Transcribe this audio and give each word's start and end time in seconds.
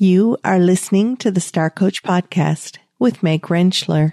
You 0.00 0.36
are 0.44 0.60
listening 0.60 1.16
to 1.16 1.32
the 1.32 1.40
Star 1.40 1.70
Coach 1.70 2.04
Podcast 2.04 2.78
with 3.00 3.20
Meg 3.24 3.42
Rentschler, 3.42 4.12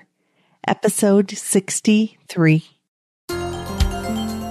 episode 0.68 1.30
63. 1.30 2.66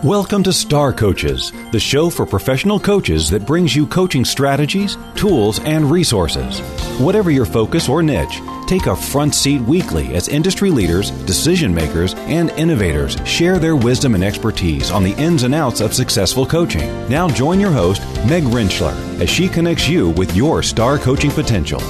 Welcome 0.05 0.45
to 0.45 0.53
Star 0.53 0.93
Coaches, 0.93 1.51
the 1.73 1.81
show 1.81 2.09
for 2.09 2.25
professional 2.25 2.79
coaches 2.79 3.31
that 3.31 3.47
brings 3.47 3.75
you 3.75 3.85
coaching 3.85 4.25
strategies, 4.25 4.97
tools, 5.17 5.59
and 5.59 5.91
resources. 5.91 6.61
Whatever 7.01 7.33
your 7.33 7.47
focus 7.47 7.89
or 7.89 8.01
niche, 8.01 8.41
take 8.67 8.87
a 8.87 8.97
front 8.97 9.35
seat 9.35 9.61
weekly 9.63 10.15
as 10.15 10.29
industry 10.29 10.71
leaders, 10.71 11.11
decision 11.27 11.75
makers, 11.75 12.15
and 12.15 12.51
innovators 12.51 13.17
share 13.25 13.59
their 13.59 13.77
wisdom 13.77 14.15
and 14.15 14.25
expertise 14.25 14.91
on 14.91 15.03
the 15.03 15.13
ins 15.13 15.43
and 15.43 15.55
outs 15.55 15.81
of 15.81 15.95
successful 15.95 16.47
coaching. 16.47 16.89
Now 17.09 17.29
join 17.29 17.61
your 17.61 17.73
host, 17.73 18.03
Meg 18.27 18.45
Rentschler, 18.45 18.95
as 19.21 19.29
she 19.29 19.49
connects 19.49 19.89
you 19.89 20.11
with 20.11 20.35
your 20.37 20.63
star 20.63 20.99
coaching 20.99 21.31
potential. 21.31 21.81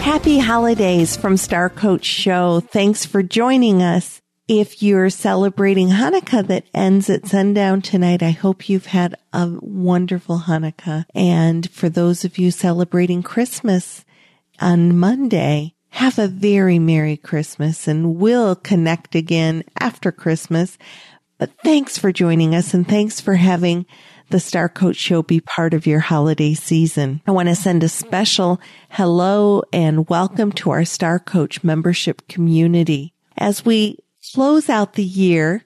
Happy 0.00 0.38
holidays 0.38 1.16
from 1.16 1.36
Star 1.36 1.68
Coach 1.68 2.04
Show. 2.04 2.60
Thanks 2.60 3.04
for 3.04 3.22
joining 3.22 3.82
us. 3.82 4.20
If 4.46 4.82
you're 4.82 5.08
celebrating 5.08 5.88
Hanukkah 5.88 6.46
that 6.48 6.66
ends 6.74 7.08
at 7.08 7.26
sundown 7.26 7.80
tonight, 7.80 8.22
I 8.22 8.32
hope 8.32 8.68
you've 8.68 8.84
had 8.84 9.14
a 9.32 9.48
wonderful 9.58 10.40
Hanukkah. 10.40 11.06
And 11.14 11.70
for 11.70 11.88
those 11.88 12.26
of 12.26 12.36
you 12.36 12.50
celebrating 12.50 13.22
Christmas 13.22 14.04
on 14.60 14.98
Monday, 14.98 15.76
have 15.88 16.18
a 16.18 16.28
very 16.28 16.78
Merry 16.78 17.16
Christmas 17.16 17.88
and 17.88 18.16
we'll 18.16 18.54
connect 18.54 19.14
again 19.14 19.64
after 19.80 20.12
Christmas. 20.12 20.76
But 21.38 21.52
thanks 21.64 21.96
for 21.96 22.12
joining 22.12 22.54
us 22.54 22.74
and 22.74 22.86
thanks 22.86 23.22
for 23.22 23.36
having 23.36 23.86
the 24.28 24.40
Star 24.40 24.68
Coach 24.68 24.96
Show 24.96 25.22
be 25.22 25.40
part 25.40 25.72
of 25.72 25.86
your 25.86 26.00
holiday 26.00 26.52
season. 26.52 27.22
I 27.26 27.30
want 27.30 27.48
to 27.48 27.56
send 27.56 27.82
a 27.82 27.88
special 27.88 28.60
hello 28.90 29.62
and 29.72 30.06
welcome 30.10 30.52
to 30.52 30.70
our 30.70 30.84
Star 30.84 31.18
Coach 31.18 31.64
membership 31.64 32.28
community. 32.28 33.14
As 33.38 33.64
we 33.64 33.98
close 34.34 34.68
out 34.68 34.94
the 34.94 35.04
year, 35.04 35.62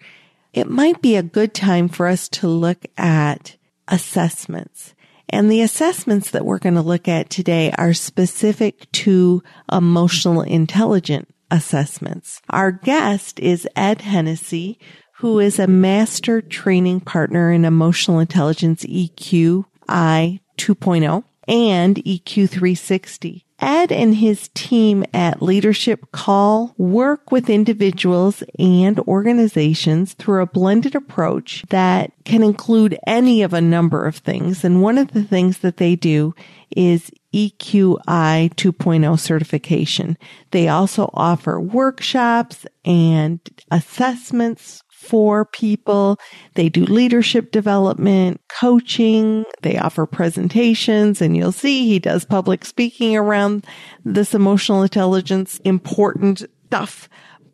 it 0.52 0.68
might 0.68 1.00
be 1.00 1.16
a 1.16 1.22
good 1.22 1.54
time 1.54 1.88
for 1.88 2.06
us 2.06 2.28
to 2.28 2.46
look 2.46 2.84
at 2.98 3.56
assessments. 3.88 4.94
And 5.30 5.50
the 5.50 5.62
assessments 5.62 6.30
that 6.30 6.44
we're 6.44 6.58
going 6.58 6.74
to 6.74 6.82
look 6.82 7.08
at 7.08 7.30
today 7.30 7.72
are 7.78 7.94
specific 7.94 8.90
to 8.92 9.42
emotional 9.72 10.42
intelligence 10.42 11.30
assessments. 11.50 12.42
Our 12.50 12.70
guest 12.70 13.40
is 13.40 13.66
Ed 13.74 14.02
Hennessy, 14.02 14.78
who 15.16 15.38
is 15.38 15.58
a 15.58 15.66
master 15.66 16.42
training 16.42 17.00
partner 17.00 17.50
in 17.50 17.64
emotional 17.64 18.18
intelligence 18.18 18.84
EQ 18.84 19.64
I 19.88 20.40
2.0 20.58 21.24
and 21.46 21.96
EQ 21.96 22.50
360. 22.50 23.46
Ed 23.60 23.90
and 23.90 24.14
his 24.14 24.48
team 24.54 25.04
at 25.12 25.42
Leadership 25.42 26.12
Call 26.12 26.74
work 26.78 27.32
with 27.32 27.50
individuals 27.50 28.44
and 28.58 28.98
organizations 29.00 30.14
through 30.14 30.42
a 30.42 30.46
blended 30.46 30.94
approach 30.94 31.64
that 31.70 32.12
can 32.24 32.42
include 32.42 32.98
any 33.06 33.42
of 33.42 33.52
a 33.52 33.60
number 33.60 34.06
of 34.06 34.16
things. 34.16 34.64
And 34.64 34.80
one 34.80 34.96
of 34.96 35.12
the 35.12 35.24
things 35.24 35.58
that 35.58 35.78
they 35.78 35.96
do 35.96 36.34
is 36.76 37.10
EQI 37.34 38.54
2.0 38.54 39.18
certification. 39.18 40.16
They 40.50 40.68
also 40.68 41.10
offer 41.12 41.60
workshops 41.60 42.64
and 42.84 43.40
assessments 43.70 44.82
for 44.98 45.44
people. 45.44 46.18
They 46.54 46.68
do 46.68 46.84
leadership 46.84 47.52
development, 47.52 48.40
coaching. 48.48 49.44
They 49.62 49.78
offer 49.78 50.06
presentations 50.06 51.22
and 51.22 51.36
you'll 51.36 51.52
see 51.52 51.86
he 51.86 52.00
does 52.00 52.24
public 52.24 52.64
speaking 52.64 53.16
around 53.16 53.64
this 54.04 54.34
emotional 54.34 54.82
intelligence 54.82 55.60
important 55.64 56.44
stuff. 56.66 57.08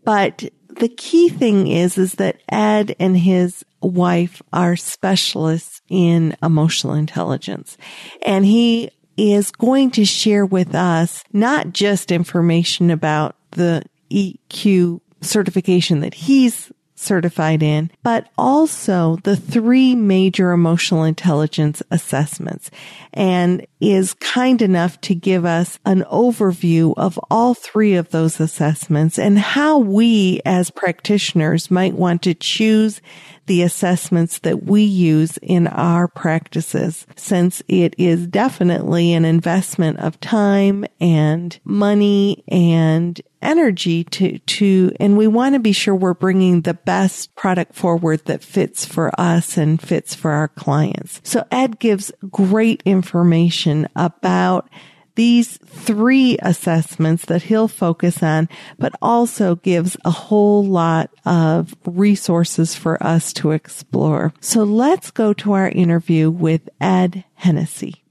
But 0.04 0.44
the 0.68 0.88
key 0.88 1.28
thing 1.28 1.68
is, 1.68 1.98
is 1.98 2.14
that 2.14 2.40
Ed 2.48 2.96
and 2.98 3.16
his 3.16 3.64
wife 3.82 4.40
are 4.52 4.74
specialists 4.74 5.82
in 5.88 6.34
emotional 6.42 6.94
intelligence 6.94 7.76
and 8.24 8.46
he 8.46 8.90
is 9.16 9.50
going 9.50 9.90
to 9.92 10.04
share 10.06 10.46
with 10.46 10.74
us 10.74 11.22
not 11.32 11.72
just 11.72 12.10
information 12.10 12.90
about 12.90 13.36
the 13.50 13.82
EQ 14.10 15.00
certification 15.20 16.00
that 16.00 16.14
he's 16.14 16.72
certified 16.94 17.62
in, 17.62 17.90
but 18.02 18.28
also 18.38 19.18
the 19.24 19.36
three 19.36 19.94
major 19.94 20.52
emotional 20.52 21.04
intelligence 21.04 21.82
assessments. 21.90 22.70
And 23.12 23.66
is 23.84 24.14
kind 24.14 24.62
enough 24.62 24.98
to 25.02 25.14
give 25.14 25.44
us 25.44 25.78
an 25.84 26.02
overview 26.04 26.94
of 26.96 27.20
all 27.30 27.52
three 27.52 27.94
of 27.94 28.10
those 28.10 28.40
assessments 28.40 29.18
and 29.18 29.38
how 29.38 29.78
we 29.78 30.40
as 30.46 30.70
practitioners 30.70 31.70
might 31.70 31.94
want 31.94 32.22
to 32.22 32.34
choose 32.34 33.02
the 33.46 33.62
assessments 33.62 34.38
that 34.38 34.64
we 34.64 34.82
use 34.82 35.36
in 35.38 35.66
our 35.66 36.08
practices 36.08 37.06
since 37.14 37.62
it 37.68 37.94
is 37.98 38.26
definitely 38.26 39.12
an 39.12 39.24
investment 39.24 39.98
of 39.98 40.18
time 40.20 40.84
and 41.00 41.58
money 41.64 42.42
and 42.48 43.20
energy 43.42 44.04
to, 44.04 44.38
to, 44.38 44.90
and 44.98 45.18
we 45.18 45.26
want 45.26 45.54
to 45.54 45.58
be 45.58 45.72
sure 45.72 45.94
we're 45.94 46.14
bringing 46.14 46.62
the 46.62 46.74
best 46.74 47.34
product 47.36 47.74
forward 47.74 48.24
that 48.24 48.42
fits 48.42 48.86
for 48.86 49.12
us 49.20 49.58
and 49.58 49.80
fits 49.82 50.14
for 50.14 50.30
our 50.30 50.48
clients. 50.48 51.20
So 51.24 51.44
Ed 51.50 51.78
gives 51.78 52.10
great 52.30 52.82
information 52.86 53.73
about 53.96 54.68
these 55.16 55.58
three 55.64 56.36
assessments 56.42 57.24
that 57.26 57.42
he'll 57.42 57.68
focus 57.68 58.22
on, 58.22 58.48
but 58.78 58.92
also 59.00 59.56
gives 59.56 59.96
a 60.04 60.10
whole 60.10 60.64
lot 60.64 61.10
of 61.24 61.74
resources 61.84 62.74
for 62.74 63.00
us 63.02 63.32
to 63.34 63.52
explore. 63.52 64.32
So 64.40 64.64
let's 64.64 65.10
go 65.10 65.32
to 65.34 65.52
our 65.52 65.68
interview 65.68 66.30
with 66.30 66.68
Ed 66.80 67.24
Hennessy. 67.34 68.03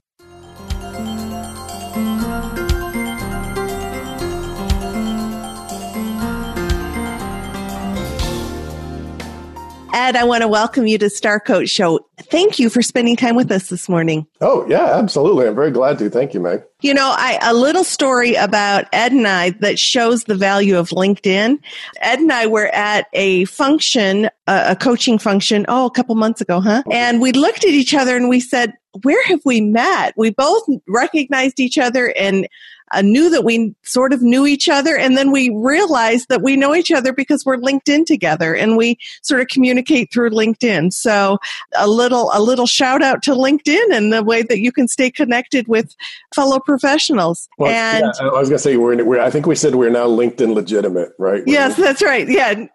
Ed, 9.94 10.16
I 10.16 10.24
want 10.24 10.42
to 10.42 10.48
welcome 10.48 10.88
you 10.88 10.98
to 10.98 11.08
Star 11.08 11.38
Coach 11.38 11.68
Show. 11.68 12.04
Thank 12.18 12.58
you 12.58 12.68
for 12.68 12.82
spending 12.82 13.14
time 13.14 13.36
with 13.36 13.52
us 13.52 13.68
this 13.68 13.88
morning. 13.88 14.26
Oh, 14.40 14.66
yeah, 14.68 14.98
absolutely. 14.98 15.46
I'm 15.46 15.54
very 15.54 15.70
glad 15.70 16.00
to. 16.00 16.10
Thank 16.10 16.34
you, 16.34 16.40
Meg. 16.40 16.64
You 16.80 16.94
know, 16.94 17.14
I, 17.16 17.38
a 17.40 17.54
little 17.54 17.84
story 17.84 18.34
about 18.34 18.86
Ed 18.92 19.12
and 19.12 19.28
I 19.28 19.50
that 19.60 19.78
shows 19.78 20.24
the 20.24 20.34
value 20.34 20.76
of 20.76 20.88
LinkedIn. 20.88 21.60
Ed 22.00 22.18
and 22.18 22.32
I 22.32 22.48
were 22.48 22.66
at 22.74 23.06
a 23.12 23.44
function, 23.44 24.24
a, 24.48 24.64
a 24.70 24.76
coaching 24.76 25.16
function, 25.16 25.64
oh, 25.68 25.86
a 25.86 25.92
couple 25.92 26.16
months 26.16 26.40
ago, 26.40 26.60
huh? 26.60 26.82
And 26.90 27.20
we 27.20 27.30
looked 27.30 27.64
at 27.64 27.70
each 27.70 27.94
other 27.94 28.16
and 28.16 28.28
we 28.28 28.40
said, 28.40 28.72
where 29.02 29.24
have 29.26 29.42
we 29.44 29.60
met? 29.60 30.14
We 30.16 30.30
both 30.30 30.64
recognized 30.88 31.60
each 31.60 31.78
other 31.78 32.12
and 32.16 32.48
uh, 32.92 33.02
knew 33.02 33.30
that 33.30 33.44
we 33.44 33.74
sort 33.82 34.12
of 34.12 34.22
knew 34.22 34.46
each 34.46 34.68
other. 34.68 34.96
And 34.96 35.16
then 35.16 35.32
we 35.32 35.50
realized 35.50 36.28
that 36.28 36.42
we 36.42 36.56
know 36.56 36.74
each 36.74 36.92
other 36.92 37.12
because 37.12 37.44
we're 37.44 37.56
LinkedIn 37.56 38.06
together 38.06 38.54
and 38.54 38.76
we 38.76 38.98
sort 39.22 39.40
of 39.40 39.48
communicate 39.48 40.12
through 40.12 40.30
LinkedIn. 40.30 40.92
So 40.92 41.38
a 41.76 41.88
little, 41.88 42.30
a 42.32 42.40
little 42.40 42.66
shout 42.66 43.02
out 43.02 43.22
to 43.24 43.32
LinkedIn 43.32 43.92
and 43.92 44.12
the 44.12 44.22
way 44.22 44.42
that 44.42 44.60
you 44.60 44.72
can 44.72 44.88
stay 44.88 45.10
connected 45.10 45.66
with 45.68 45.94
fellow 46.34 46.60
professionals. 46.60 47.48
Well, 47.58 47.70
and 47.70 48.04
yeah, 48.20 48.28
I 48.28 48.38
was 48.38 48.48
going 48.48 48.58
to 48.58 48.62
say, 48.62 48.76
we're, 48.76 49.02
we're, 49.04 49.20
I 49.20 49.30
think 49.30 49.46
we 49.46 49.54
said 49.54 49.74
we're 49.74 49.90
now 49.90 50.06
LinkedIn 50.06 50.54
legitimate, 50.54 51.12
right? 51.18 51.42
Yes, 51.46 51.76
that's 51.76 52.02
right. 52.02 52.28
Yeah, 52.28 52.66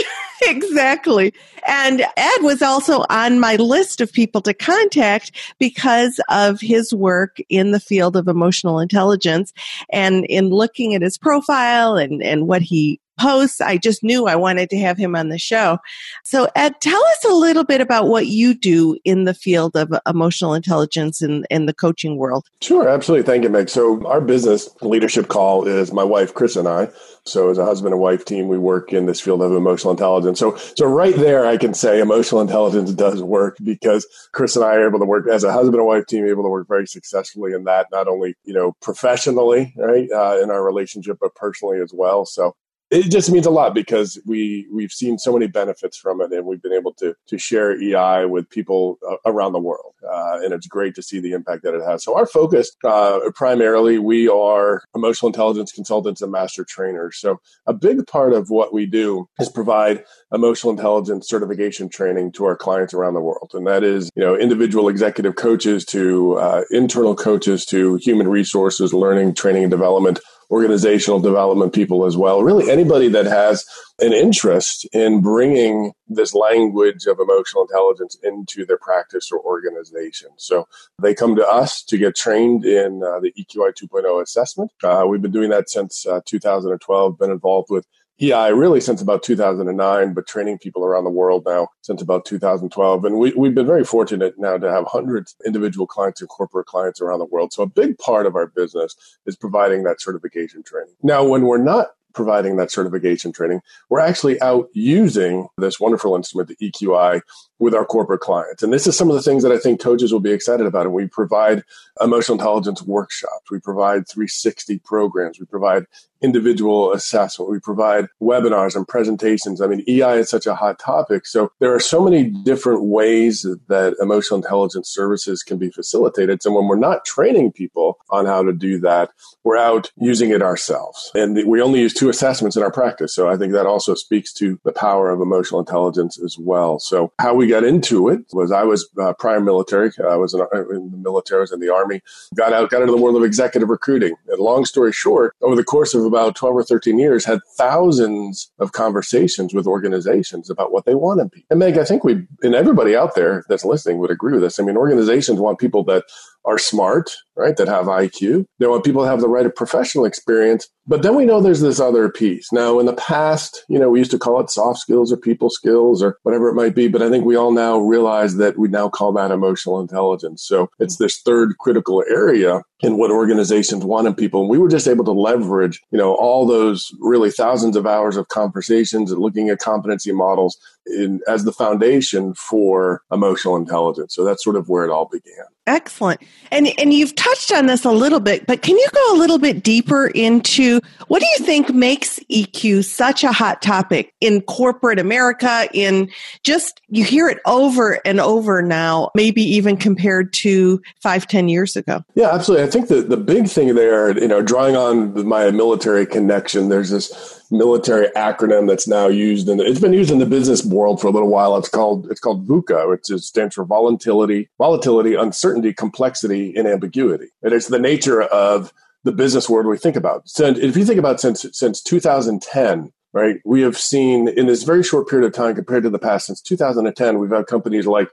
exactly. 0.42 1.32
And 1.66 2.02
Ed 2.16 2.42
was 2.42 2.62
also 2.62 3.04
on 3.10 3.40
my 3.40 3.56
list 3.56 4.00
of 4.00 4.12
people 4.12 4.40
to 4.42 4.54
contact 4.54 5.32
because 5.58 6.20
of 6.28 6.60
his 6.60 6.94
work 6.94 7.38
in 7.48 7.72
the 7.72 7.80
field 7.80 8.16
of 8.16 8.28
emotional 8.28 8.78
intelligence. 8.78 9.52
And 9.90 10.24
in 10.26 10.50
looking 10.50 10.94
at 10.94 11.02
his 11.02 11.18
profile 11.18 11.96
and, 11.96 12.22
and 12.22 12.46
what 12.46 12.62
he 12.62 13.00
posts, 13.18 13.60
I 13.60 13.76
just 13.76 14.02
knew 14.02 14.26
I 14.26 14.36
wanted 14.36 14.70
to 14.70 14.78
have 14.78 14.96
him 14.96 15.16
on 15.16 15.28
the 15.28 15.38
show. 15.38 15.78
So 16.24 16.48
Ed, 16.56 16.80
tell 16.80 17.02
us 17.02 17.24
a 17.24 17.34
little 17.34 17.64
bit 17.64 17.80
about 17.80 18.08
what 18.08 18.26
you 18.26 18.54
do 18.54 18.96
in 19.04 19.24
the 19.24 19.34
field 19.34 19.76
of 19.76 19.92
emotional 20.06 20.54
intelligence 20.54 21.22
in, 21.22 21.44
in 21.50 21.66
the 21.66 21.74
coaching 21.74 22.16
world. 22.16 22.46
Sure, 22.60 22.88
absolutely. 22.88 23.26
Thank 23.26 23.44
you, 23.44 23.50
Meg. 23.50 23.68
So 23.68 24.06
our 24.06 24.20
business 24.20 24.68
leadership 24.80 25.28
call 25.28 25.66
is 25.66 25.92
my 25.92 26.04
wife, 26.04 26.34
Chris 26.34 26.56
and 26.56 26.68
I. 26.68 26.88
So 27.24 27.50
as 27.50 27.58
a 27.58 27.64
husband 27.64 27.92
and 27.92 28.00
wife 28.00 28.24
team, 28.24 28.48
we 28.48 28.58
work 28.58 28.92
in 28.92 29.06
this 29.06 29.20
field 29.20 29.42
of 29.42 29.52
emotional 29.52 29.90
intelligence. 29.90 30.38
So, 30.38 30.56
so 30.56 30.86
right 30.86 31.14
there, 31.14 31.46
I 31.46 31.56
can 31.56 31.74
say 31.74 32.00
emotional 32.00 32.40
intelligence 32.40 32.92
does 32.92 33.22
work 33.22 33.58
because 33.62 34.06
Chris 34.32 34.56
and 34.56 34.64
I 34.64 34.76
are 34.76 34.88
able 34.88 34.98
to 34.98 35.04
work 35.04 35.28
as 35.28 35.44
a 35.44 35.52
husband 35.52 35.76
and 35.76 35.86
wife 35.86 36.06
team, 36.06 36.26
able 36.26 36.44
to 36.44 36.48
work 36.48 36.68
very 36.68 36.86
successfully 36.86 37.52
in 37.52 37.64
that, 37.64 37.88
not 37.92 38.08
only, 38.08 38.34
you 38.44 38.54
know, 38.54 38.72
professionally, 38.80 39.74
right, 39.76 40.10
uh, 40.10 40.38
in 40.42 40.50
our 40.50 40.64
relationship, 40.64 41.18
but 41.20 41.34
personally 41.34 41.80
as 41.80 41.92
well. 41.94 42.24
So 42.24 42.54
it 42.90 43.10
just 43.10 43.30
means 43.30 43.44
a 43.44 43.50
lot 43.50 43.74
because 43.74 44.18
we 44.24 44.66
we've 44.72 44.92
seen 44.92 45.18
so 45.18 45.32
many 45.32 45.46
benefits 45.46 45.98
from 45.98 46.20
it, 46.22 46.32
and 46.32 46.46
we've 46.46 46.62
been 46.62 46.72
able 46.72 46.94
to 46.94 47.14
to 47.26 47.38
share 47.38 47.80
EI 47.80 48.24
with 48.24 48.48
people 48.48 48.98
uh, 49.08 49.16
around 49.26 49.52
the 49.52 49.58
world, 49.58 49.94
uh, 50.10 50.38
and 50.42 50.54
it's 50.54 50.66
great 50.66 50.94
to 50.94 51.02
see 51.02 51.20
the 51.20 51.32
impact 51.32 51.64
that 51.64 51.74
it 51.74 51.82
has. 51.82 52.02
So 52.02 52.16
our 52.16 52.26
focus, 52.26 52.70
uh, 52.84 53.20
primarily, 53.34 53.98
we 53.98 54.28
are 54.28 54.82
emotional 54.94 55.28
intelligence 55.28 55.70
consultants 55.70 56.22
and 56.22 56.32
master 56.32 56.64
trainers. 56.64 57.18
So 57.18 57.40
a 57.66 57.74
big 57.74 58.06
part 58.06 58.32
of 58.32 58.48
what 58.48 58.72
we 58.72 58.86
do 58.86 59.28
is 59.38 59.50
provide 59.50 60.04
emotional 60.32 60.70
intelligence 60.70 61.28
certification 61.28 61.90
training 61.90 62.32
to 62.32 62.46
our 62.46 62.56
clients 62.56 62.94
around 62.94 63.14
the 63.14 63.20
world, 63.20 63.50
and 63.52 63.66
that 63.66 63.84
is 63.84 64.10
you 64.14 64.24
know 64.24 64.34
individual 64.34 64.88
executive 64.88 65.36
coaches 65.36 65.84
to 65.86 66.38
uh, 66.38 66.62
internal 66.70 67.14
coaches 67.14 67.66
to 67.66 67.96
human 67.96 68.28
resources, 68.28 68.94
learning, 68.94 69.34
training, 69.34 69.64
and 69.64 69.70
development 69.70 70.20
organizational 70.50 71.20
development 71.20 71.72
people 71.72 72.06
as 72.06 72.16
well. 72.16 72.42
Really, 72.42 72.70
anybody 72.70 73.08
that 73.08 73.26
has 73.26 73.66
an 74.00 74.12
interest 74.12 74.86
in 74.92 75.20
bringing 75.20 75.92
this 76.06 76.34
language 76.34 77.06
of 77.06 77.18
emotional 77.20 77.64
intelligence 77.64 78.16
into 78.22 78.64
their 78.64 78.78
practice 78.78 79.30
or 79.30 79.40
organization. 79.40 80.30
So 80.36 80.68
they 81.02 81.14
come 81.14 81.36
to 81.36 81.46
us 81.46 81.82
to 81.84 81.98
get 81.98 82.16
trained 82.16 82.64
in 82.64 83.02
uh, 83.02 83.20
the 83.20 83.32
EQI 83.38 83.72
2.0 83.74 84.22
assessment. 84.22 84.70
Uh, 84.82 85.04
we've 85.06 85.22
been 85.22 85.32
doing 85.32 85.50
that 85.50 85.68
since 85.68 86.06
uh, 86.06 86.20
2012, 86.24 87.18
been 87.18 87.30
involved 87.30 87.68
with 87.70 87.86
EI 88.20 88.50
really 88.50 88.80
since 88.80 89.00
about 89.00 89.22
2009, 89.22 90.12
but 90.12 90.26
training 90.26 90.58
people 90.58 90.84
around 90.84 91.04
the 91.04 91.10
world 91.10 91.44
now 91.46 91.68
since 91.82 92.02
about 92.02 92.24
2012. 92.24 93.04
And 93.04 93.18
we, 93.18 93.32
we've 93.34 93.54
been 93.54 93.66
very 93.66 93.84
fortunate 93.84 94.34
now 94.38 94.58
to 94.58 94.70
have 94.70 94.86
hundreds 94.86 95.36
of 95.40 95.46
individual 95.46 95.86
clients 95.86 96.20
and 96.20 96.28
corporate 96.28 96.66
clients 96.66 97.00
around 97.00 97.20
the 97.20 97.26
world. 97.26 97.52
So 97.52 97.62
a 97.62 97.68
big 97.68 97.96
part 97.98 98.26
of 98.26 98.34
our 98.34 98.48
business 98.48 98.96
is 99.26 99.36
providing 99.36 99.84
that 99.84 100.00
certification 100.00 100.62
training. 100.64 100.94
Now, 101.02 101.24
when 101.24 101.42
we're 101.42 101.58
not 101.62 101.88
providing 102.14 102.56
that 102.56 102.72
certification 102.72 103.32
training, 103.32 103.60
we're 103.88 104.00
actually 104.00 104.40
out 104.40 104.68
using 104.72 105.46
this 105.56 105.78
wonderful 105.78 106.16
instrument, 106.16 106.48
the 106.48 106.56
EQI, 106.56 107.20
with 107.60 107.74
our 107.74 107.84
corporate 107.84 108.20
clients. 108.20 108.62
And 108.62 108.72
this 108.72 108.88
is 108.88 108.96
some 108.96 109.08
of 109.08 109.14
the 109.14 109.22
things 109.22 109.44
that 109.44 109.52
I 109.52 109.58
think 109.58 109.80
coaches 109.80 110.12
will 110.12 110.18
be 110.18 110.32
excited 110.32 110.66
about. 110.66 110.86
And 110.86 110.94
we 110.94 111.06
provide 111.06 111.62
emotional 112.00 112.36
intelligence 112.38 112.82
workshops. 112.82 113.50
We 113.50 113.60
provide 113.60 114.08
360 114.08 114.80
programs. 114.80 115.38
We 115.38 115.46
provide 115.46 115.84
individual 116.22 116.92
assessment. 116.92 117.50
We 117.50 117.60
provide 117.60 118.06
webinars 118.20 118.74
and 118.74 118.86
presentations. 118.86 119.60
I 119.60 119.66
mean, 119.66 119.84
EI 119.88 120.18
is 120.18 120.30
such 120.30 120.46
a 120.46 120.54
hot 120.54 120.78
topic. 120.78 121.26
So 121.26 121.52
there 121.60 121.74
are 121.74 121.80
so 121.80 122.02
many 122.02 122.24
different 122.24 122.84
ways 122.84 123.46
that 123.68 123.94
emotional 124.00 124.38
intelligence 124.38 124.88
services 124.88 125.42
can 125.42 125.58
be 125.58 125.70
facilitated. 125.70 126.42
So 126.42 126.52
when 126.52 126.66
we're 126.66 126.76
not 126.76 127.04
training 127.04 127.52
people 127.52 127.98
on 128.10 128.26
how 128.26 128.42
to 128.42 128.52
do 128.52 128.78
that, 128.80 129.10
we're 129.44 129.56
out 129.56 129.90
using 129.96 130.30
it 130.30 130.42
ourselves. 130.42 131.10
And 131.14 131.46
we 131.46 131.62
only 131.62 131.80
use 131.80 131.94
two 131.94 132.08
assessments 132.08 132.56
in 132.56 132.62
our 132.62 132.72
practice. 132.72 133.14
So 133.14 133.28
I 133.28 133.36
think 133.36 133.52
that 133.52 133.66
also 133.66 133.94
speaks 133.94 134.32
to 134.34 134.58
the 134.64 134.72
power 134.72 135.10
of 135.10 135.20
emotional 135.20 135.60
intelligence 135.60 136.18
as 136.22 136.36
well. 136.38 136.78
So 136.78 137.12
how 137.18 137.34
we 137.34 137.46
got 137.46 137.64
into 137.64 138.08
it 138.08 138.20
was 138.32 138.52
I 138.52 138.64
was 138.64 138.88
uh, 139.00 139.12
prior 139.14 139.40
military. 139.40 139.90
I 140.06 140.16
was 140.16 140.34
in, 140.34 140.40
in, 140.70 140.90
the 140.90 140.98
military, 140.98 141.40
I 141.40 141.42
was 141.42 141.52
in 141.52 141.60
the 141.60 141.72
army. 141.72 142.02
Got 142.34 142.52
out, 142.52 142.70
got 142.70 142.82
into 142.82 142.92
the 142.92 143.00
world 143.00 143.16
of 143.16 143.24
executive 143.24 143.68
recruiting. 143.68 144.14
And 144.28 144.40
long 144.40 144.64
story 144.64 144.92
short, 144.92 145.34
over 145.42 145.56
the 145.56 145.64
course 145.64 145.94
of 145.94 146.07
about 146.08 146.34
12 146.34 146.56
or 146.56 146.64
13 146.64 146.98
years, 146.98 147.24
had 147.24 147.40
thousands 147.56 148.50
of 148.58 148.72
conversations 148.72 149.54
with 149.54 149.66
organizations 149.66 150.50
about 150.50 150.72
what 150.72 150.84
they 150.84 150.94
want 150.94 151.20
in 151.20 151.30
people. 151.30 151.46
And 151.50 151.58
Meg, 151.60 151.78
I 151.78 151.84
think 151.84 152.02
we, 152.02 152.26
and 152.42 152.54
everybody 152.54 152.96
out 152.96 153.14
there 153.14 153.44
that's 153.48 153.64
listening 153.64 153.98
would 153.98 154.10
agree 154.10 154.32
with 154.32 154.42
this. 154.42 154.58
I 154.58 154.64
mean, 154.64 154.76
organizations 154.76 155.38
want 155.38 155.58
people 155.58 155.84
that 155.84 156.04
are 156.44 156.58
smart, 156.58 157.10
right? 157.38 157.56
That 157.56 157.68
have 157.68 157.86
IQ. 157.86 158.44
They 158.58 158.66
want 158.66 158.84
people 158.84 159.02
to 159.02 159.08
have 159.08 159.20
the 159.20 159.28
right 159.28 159.46
of 159.46 159.54
professional 159.54 160.04
experience. 160.04 160.68
But 160.86 161.02
then 161.02 161.14
we 161.14 161.26
know 161.26 161.40
there's 161.40 161.60
this 161.60 161.80
other 161.80 162.08
piece. 162.08 162.50
Now, 162.50 162.78
in 162.78 162.86
the 162.86 162.94
past, 162.94 163.64
you 163.68 163.78
know, 163.78 163.90
we 163.90 163.98
used 163.98 164.10
to 164.12 164.18
call 164.18 164.40
it 164.40 164.50
soft 164.50 164.78
skills 164.78 165.12
or 165.12 165.18
people 165.18 165.50
skills 165.50 166.02
or 166.02 166.18
whatever 166.22 166.48
it 166.48 166.54
might 166.54 166.74
be. 166.74 166.88
But 166.88 167.02
I 167.02 167.10
think 167.10 167.24
we 167.24 167.36
all 167.36 167.52
now 167.52 167.78
realize 167.78 168.36
that 168.36 168.58
we 168.58 168.68
now 168.68 168.88
call 168.88 169.12
that 169.12 169.30
emotional 169.30 169.80
intelligence. 169.80 170.42
So 170.42 170.70
it's 170.78 170.96
this 170.96 171.20
third 171.20 171.58
critical 171.58 172.02
area 172.10 172.62
in 172.80 172.96
what 172.96 173.10
organizations 173.10 173.84
want 173.84 174.06
in 174.06 174.14
people. 174.14 174.40
And 174.40 174.50
we 174.50 174.58
were 174.58 174.68
just 174.68 174.88
able 174.88 175.04
to 175.04 175.12
leverage, 175.12 175.80
you 175.90 175.98
know, 175.98 176.14
all 176.14 176.46
those 176.46 176.90
really 177.00 177.30
thousands 177.30 177.76
of 177.76 177.86
hours 177.86 178.16
of 178.16 178.28
conversations 178.28 179.12
and 179.12 179.20
looking 179.20 179.50
at 179.50 179.58
competency 179.58 180.12
models 180.12 180.56
in, 180.94 181.20
as 181.28 181.44
the 181.44 181.52
foundation 181.52 182.34
for 182.34 183.02
emotional 183.12 183.56
intelligence. 183.56 184.14
So 184.14 184.24
that's 184.24 184.42
sort 184.42 184.56
of 184.56 184.68
where 184.68 184.84
it 184.84 184.90
all 184.90 185.06
began. 185.06 185.44
Excellent. 185.68 186.22
And 186.50 186.68
and 186.78 186.94
you've 186.94 187.14
touched 187.14 187.52
on 187.52 187.66
this 187.66 187.84
a 187.84 187.90
little 187.90 188.20
bit, 188.20 188.46
but 188.46 188.62
can 188.62 188.78
you 188.78 188.86
go 188.94 189.14
a 189.14 189.16
little 189.18 189.38
bit 189.38 189.62
deeper 189.62 190.06
into 190.06 190.80
what 191.08 191.20
do 191.20 191.26
you 191.38 191.44
think 191.44 191.74
makes 191.74 192.18
EQ 192.32 192.86
such 192.86 193.22
a 193.22 193.32
hot 193.32 193.60
topic 193.60 194.14
in 194.22 194.40
corporate 194.40 194.98
America 194.98 195.68
in 195.74 196.10
just 196.42 196.80
you 196.88 197.04
hear 197.04 197.28
it 197.28 197.38
over 197.44 198.00
and 198.06 198.18
over 198.18 198.62
now, 198.62 199.10
maybe 199.14 199.42
even 199.42 199.76
compared 199.76 200.32
to 200.32 200.80
five, 201.02 201.26
ten 201.26 201.50
years 201.50 201.76
ago? 201.76 202.02
Yeah, 202.14 202.30
absolutely. 202.32 202.66
I 202.66 202.70
think 202.70 202.88
the, 202.88 203.02
the 203.02 203.18
big 203.18 203.46
thing 203.46 203.74
there, 203.74 204.18
you 204.18 204.28
know, 204.28 204.40
drawing 204.40 204.74
on 204.74 205.26
my 205.26 205.50
military 205.50 206.06
connection, 206.06 206.70
there's 206.70 206.88
this 206.88 207.44
military 207.50 208.08
acronym 208.16 208.66
that's 208.68 208.86
now 208.86 209.06
used 209.06 209.48
and 209.48 209.60
it's 209.60 209.80
been 209.80 209.92
used 209.92 210.10
in 210.10 210.18
the 210.18 210.26
business 210.26 210.62
world 210.78 211.00
for 211.00 211.08
a 211.08 211.10
little 211.10 211.28
while. 211.28 211.56
It's 211.56 211.68
called 211.68 212.10
it's 212.10 212.20
called 212.20 212.46
VUCA, 212.46 212.88
which 212.88 213.10
is, 213.10 213.26
stands 213.26 213.54
for 213.54 213.64
volatility, 213.64 214.48
volatility, 214.58 215.14
uncertainty, 215.14 215.72
complexity, 215.72 216.54
and 216.56 216.66
ambiguity. 216.66 217.28
And 217.42 217.52
it's 217.52 217.68
the 217.68 217.78
nature 217.78 218.22
of 218.22 218.72
the 219.04 219.12
business 219.12 219.48
world 219.48 219.66
we 219.66 219.78
think 219.78 219.96
about. 219.96 220.28
So 220.28 220.46
if 220.46 220.76
you 220.76 220.84
think 220.84 220.98
about 220.98 221.20
since 221.20 221.44
since 221.52 221.82
2010, 221.82 222.92
right, 223.12 223.36
we 223.44 223.62
have 223.62 223.76
seen 223.76 224.28
in 224.28 224.46
this 224.46 224.62
very 224.62 224.82
short 224.82 225.08
period 225.08 225.26
of 225.26 225.34
time 225.34 225.54
compared 225.54 225.82
to 225.82 225.90
the 225.90 225.98
past 225.98 226.26
since 226.26 226.40
2010, 226.40 227.18
we've 227.18 227.30
had 227.30 227.46
companies 227.46 227.86
like 227.86 228.08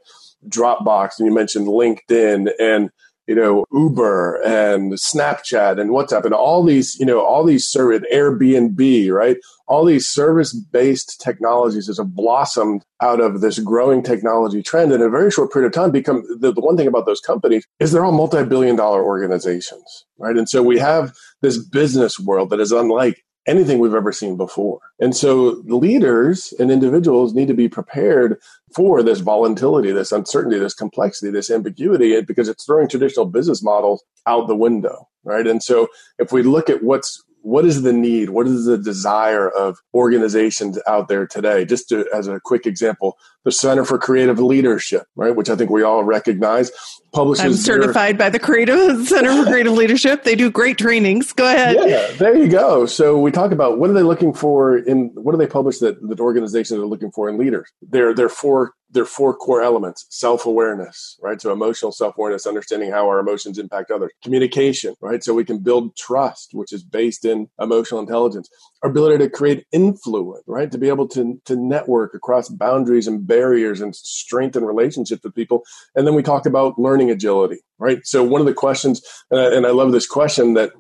Dropbox, 0.48 1.20
and 1.20 1.28
you 1.28 1.34
mentioned 1.34 1.68
LinkedIn 1.68 2.50
and 2.60 2.90
you 3.28 3.36
know, 3.36 3.66
Uber 3.74 4.42
and 4.44 4.94
Snapchat 4.94 5.80
and 5.80 5.90
WhatsApp 5.90 6.26
and 6.26 6.34
all 6.34 6.64
these, 6.64 6.96
you 7.00 7.06
know, 7.06 7.26
all 7.26 7.44
these 7.44 7.68
service 7.68 8.04
Airbnb, 8.14 9.12
right? 9.12 9.38
All 9.68 9.86
these 9.86 10.08
service 10.08 10.54
based 10.54 11.20
technologies 11.22 11.88
that 11.88 11.98
have 11.98 12.14
blossomed 12.14 12.84
out 13.02 13.20
of 13.20 13.42
this 13.42 13.60
growing 13.60 14.04
technology 14.04 14.62
trend 14.62 14.92
in 14.92 15.02
a 15.02 15.10
very 15.10 15.32
short 15.32 15.52
period 15.52 15.68
of 15.68 15.74
time 15.74 15.92
become 15.92 16.24
the, 16.40 16.52
the 16.52 16.62
one 16.62 16.78
thing 16.78 16.88
about 16.88 17.06
those 17.06 17.22
companies 17.22 17.66
is 17.80 17.92
they're 17.92 18.06
all 18.06 18.12
multi-billion 18.12 18.76
dollar 18.76 19.04
organizations, 19.04 20.06
right? 20.18 20.38
And 20.38 20.48
so 20.48 20.62
we 20.62 20.80
have 20.80 21.14
this 21.42 21.58
business 21.58 22.20
world 22.20 22.52
that 22.52 22.60
is 22.60 22.72
unlike 22.72 23.24
anything 23.48 23.80
we've 23.80 23.94
ever 23.94 24.12
seen 24.12 24.38
before. 24.38 24.80
And 25.00 25.16
so 25.16 25.62
leaders 25.66 26.54
and 26.60 26.72
individuals 26.72 27.34
need 27.34 27.48
to 27.48 27.54
be 27.54 27.70
prepared 27.70 28.40
for 28.76 29.04
this 29.04 29.20
volatility, 29.20 29.92
this 29.92 30.12
uncertainty, 30.12 30.58
this 30.58 30.74
complexity, 30.74 31.32
this 31.32 31.52
ambiguity, 31.52 32.20
because 32.22 32.50
it's 32.50 32.66
throwing 32.66 32.88
traditional 32.88 33.26
business 33.26 33.64
models 33.64 34.04
out 34.26 34.48
the 34.48 34.56
window, 34.56 35.08
right? 35.24 35.46
And 35.46 35.62
so 35.62 35.88
if 36.18 36.32
we 36.32 36.42
look 36.44 36.70
at 36.70 36.84
what's 36.84 37.24
what 37.46 37.64
is 37.64 37.84
the 37.84 37.94
need? 37.94 38.32
What 38.32 38.48
is 38.48 38.66
the 38.66 38.76
desire 38.76 39.48
of 39.48 39.78
organizations 39.94 40.80
out 40.88 41.10
there 41.10 41.28
today? 41.28 41.64
Just 41.64 41.90
to, 41.90 42.08
as 42.12 42.28
a 42.28 42.40
quick 42.44 42.66
example, 42.66 43.20
the 43.46 43.52
Center 43.52 43.86
for 43.86 43.98
Creative 43.98 44.40
Leadership, 44.40 45.04
right, 45.16 45.34
which 45.34 45.50
I 45.50 45.56
think 45.56 45.70
we 45.70 45.84
all 45.84 46.04
recognize, 46.04 46.72
publishes. 47.14 47.46
I'm 47.46 47.54
certified 47.54 48.18
their, 48.18 48.26
by 48.26 48.30
the 48.32 48.40
Creative 48.40 49.08
Center 49.08 49.44
for 49.44 49.50
Creative 49.50 49.72
Leadership. 49.72 50.24
They 50.24 50.36
do 50.36 50.52
great 50.52 50.78
trainings. 50.78 51.32
Go 51.32 51.46
ahead. 51.46 51.78
Yeah, 51.86 52.12
there 52.18 52.36
you 52.36 52.50
go. 52.50 52.88
So 52.88 53.18
we 53.18 53.32
talk 53.32 53.52
about 53.52 53.78
what 53.78 53.90
are 53.90 53.94
they 53.94 54.04
looking 54.04 54.34
for 54.34 54.78
in 54.78 55.12
what 55.14 55.32
do 55.32 55.38
they 55.38 55.48
publish 55.48 55.78
that 55.80 56.02
that 56.10 56.20
organizations 56.20 56.80
are 56.80 56.88
looking 56.88 57.12
for 57.12 57.30
in 57.30 57.38
leaders? 57.38 57.72
They're 57.82 58.14
they're 58.14 58.30
four 58.30 58.74
there 58.96 59.04
are 59.04 59.06
four 59.06 59.36
core 59.36 59.62
elements 59.62 60.06
self-awareness 60.10 61.18
right 61.22 61.42
so 61.42 61.52
emotional 61.52 61.92
self-awareness 61.92 62.46
understanding 62.46 62.92
how 62.92 63.08
our 63.08 63.20
emotions 63.20 63.58
impact 63.58 63.92
others 63.92 64.12
communication 64.24 64.96
right 65.02 65.24
so 65.24 65.34
we 65.34 65.44
can 65.44 65.58
build 65.60 65.96
trust 65.96 66.52
which 66.54 66.72
is 66.72 66.84
based 66.84 67.26
in 67.26 67.48
emotional 67.60 68.00
intelligence 68.00 68.50
our 68.86 68.92
ability 68.92 69.18
to 69.18 69.30
create 69.30 69.66
influence 69.72 70.44
right 70.48 70.72
to 70.72 70.78
be 70.78 70.90
able 70.90 71.08
to, 71.08 71.42
to 71.46 71.56
network 71.56 72.14
across 72.14 72.50
boundaries 72.50 73.08
and 73.08 73.26
barriers 73.26 73.82
and 73.82 73.96
strengthen 73.96 74.64
relationships 74.64 75.24
with 75.24 75.34
people 75.34 75.64
and 75.96 76.06
then 76.06 76.14
we 76.14 76.22
talk 76.22 76.46
about 76.46 76.78
learning 76.78 77.10
agility 77.10 77.58
right 77.80 78.06
so 78.06 78.24
one 78.24 78.42
of 78.42 78.48
the 78.48 78.54
questions 78.54 79.02
and 79.32 79.40
I, 79.40 79.56
and 79.56 79.66
I 79.66 79.72
love 79.72 79.92
this 79.92 80.08
question 80.08 80.54
that 80.54 80.72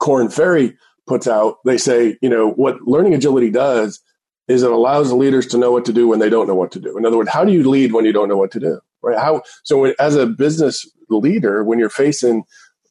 Korn 0.00 0.30
Ferry 0.30 0.76
puts 1.06 1.26
out 1.26 1.56
they 1.64 1.78
say 1.78 2.16
you 2.22 2.28
know 2.28 2.50
what 2.50 2.80
learning 2.82 3.14
agility 3.14 3.50
does 3.50 4.00
is 4.46 4.62
it 4.62 4.70
allows 4.70 5.12
leaders 5.12 5.46
to 5.48 5.58
know 5.58 5.72
what 5.72 5.84
to 5.86 5.92
do 5.92 6.06
when 6.06 6.18
they 6.18 6.28
don't 6.28 6.46
know 6.46 6.54
what 6.54 6.70
to 6.72 6.78
do. 6.78 6.98
In 6.98 7.06
other 7.06 7.16
words, 7.16 7.30
how 7.30 7.44
do 7.44 7.52
you 7.52 7.68
lead 7.68 7.92
when 7.92 8.04
you 8.04 8.12
don't 8.12 8.28
know 8.28 8.36
what 8.36 8.50
to 8.52 8.60
do? 8.60 8.78
Right? 9.02 9.18
How 9.18 9.42
so? 9.62 9.84
As 9.98 10.16
a 10.16 10.26
business 10.26 10.86
leader, 11.08 11.64
when 11.64 11.78
you're 11.78 11.88
facing 11.88 12.44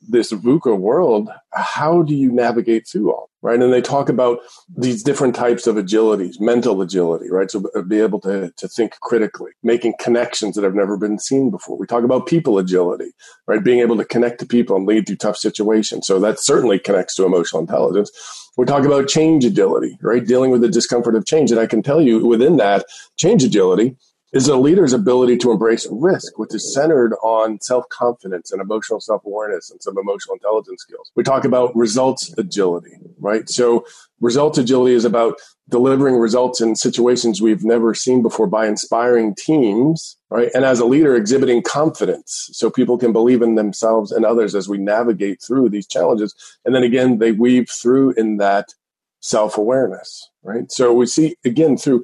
this 0.09 0.31
VUCA 0.31 0.77
world, 0.77 1.29
how 1.51 2.01
do 2.01 2.15
you 2.15 2.31
navigate 2.31 2.87
through 2.87 3.11
all? 3.11 3.29
Right. 3.41 3.61
And 3.61 3.73
they 3.73 3.81
talk 3.81 4.07
about 4.07 4.39
these 4.73 5.03
different 5.03 5.35
types 5.35 5.67
of 5.67 5.75
agilities, 5.75 6.39
mental 6.39 6.81
agility, 6.81 7.29
right? 7.29 7.51
So 7.51 7.65
uh, 7.75 7.81
be 7.81 7.99
able 7.99 8.21
to, 8.21 8.53
to 8.55 8.67
think 8.69 8.93
critically, 9.01 9.51
making 9.63 9.95
connections 9.99 10.55
that 10.55 10.63
have 10.63 10.75
never 10.75 10.95
been 10.95 11.19
seen 11.19 11.51
before. 11.51 11.77
We 11.77 11.85
talk 11.85 12.05
about 12.05 12.25
people 12.25 12.57
agility, 12.57 13.11
right? 13.45 13.61
Being 13.61 13.79
able 13.79 13.97
to 13.97 14.05
connect 14.05 14.39
to 14.39 14.45
people 14.45 14.77
and 14.77 14.87
lead 14.87 15.07
through 15.07 15.17
tough 15.17 15.35
situations. 15.35 16.07
So 16.07 16.21
that 16.21 16.39
certainly 16.39 16.79
connects 16.79 17.15
to 17.15 17.25
emotional 17.25 17.61
intelligence. 17.61 18.11
We 18.55 18.63
talk 18.63 18.85
about 18.85 19.09
change 19.09 19.43
agility, 19.43 19.97
right? 20.01 20.25
Dealing 20.25 20.51
with 20.51 20.61
the 20.61 20.69
discomfort 20.69 21.15
of 21.15 21.25
change. 21.25 21.51
And 21.51 21.59
I 21.59 21.67
can 21.67 21.83
tell 21.83 22.01
you 22.01 22.25
within 22.25 22.55
that 22.57 22.85
change 23.17 23.43
agility, 23.43 23.97
is 24.33 24.47
a 24.47 24.57
leader's 24.57 24.93
ability 24.93 25.37
to 25.37 25.51
embrace 25.51 25.87
risk, 25.91 26.39
which 26.39 26.55
is 26.55 26.73
centered 26.73 27.13
on 27.21 27.61
self 27.61 27.87
confidence 27.89 28.51
and 28.51 28.61
emotional 28.61 28.99
self 28.99 29.23
awareness 29.25 29.69
and 29.69 29.81
some 29.81 29.97
emotional 29.97 30.33
intelligence 30.33 30.81
skills. 30.81 31.11
We 31.15 31.23
talk 31.23 31.45
about 31.45 31.75
results 31.75 32.33
agility, 32.37 32.97
right? 33.19 33.47
So, 33.47 33.85
results 34.19 34.57
agility 34.57 34.95
is 34.95 35.05
about 35.05 35.39
delivering 35.69 36.15
results 36.15 36.59
in 36.61 36.75
situations 36.75 37.41
we've 37.41 37.63
never 37.63 37.93
seen 37.93 38.21
before 38.23 38.47
by 38.47 38.67
inspiring 38.67 39.35
teams, 39.35 40.17
right? 40.29 40.49
And 40.55 40.65
as 40.65 40.79
a 40.79 40.85
leader, 40.85 41.15
exhibiting 41.15 41.61
confidence 41.61 42.49
so 42.53 42.71
people 42.71 42.97
can 42.97 43.13
believe 43.13 43.41
in 43.41 43.55
themselves 43.55 44.11
and 44.11 44.25
others 44.25 44.55
as 44.55 44.67
we 44.67 44.79
navigate 44.79 45.41
through 45.41 45.69
these 45.69 45.87
challenges. 45.87 46.33
And 46.65 46.73
then 46.73 46.83
again, 46.83 47.19
they 47.19 47.31
weave 47.31 47.69
through 47.69 48.13
in 48.13 48.37
that 48.37 48.73
self 49.19 49.59
awareness, 49.59 50.27
right? 50.41 50.71
So, 50.71 50.91
we 50.91 51.05
see 51.05 51.35
again 51.45 51.77
through 51.77 52.03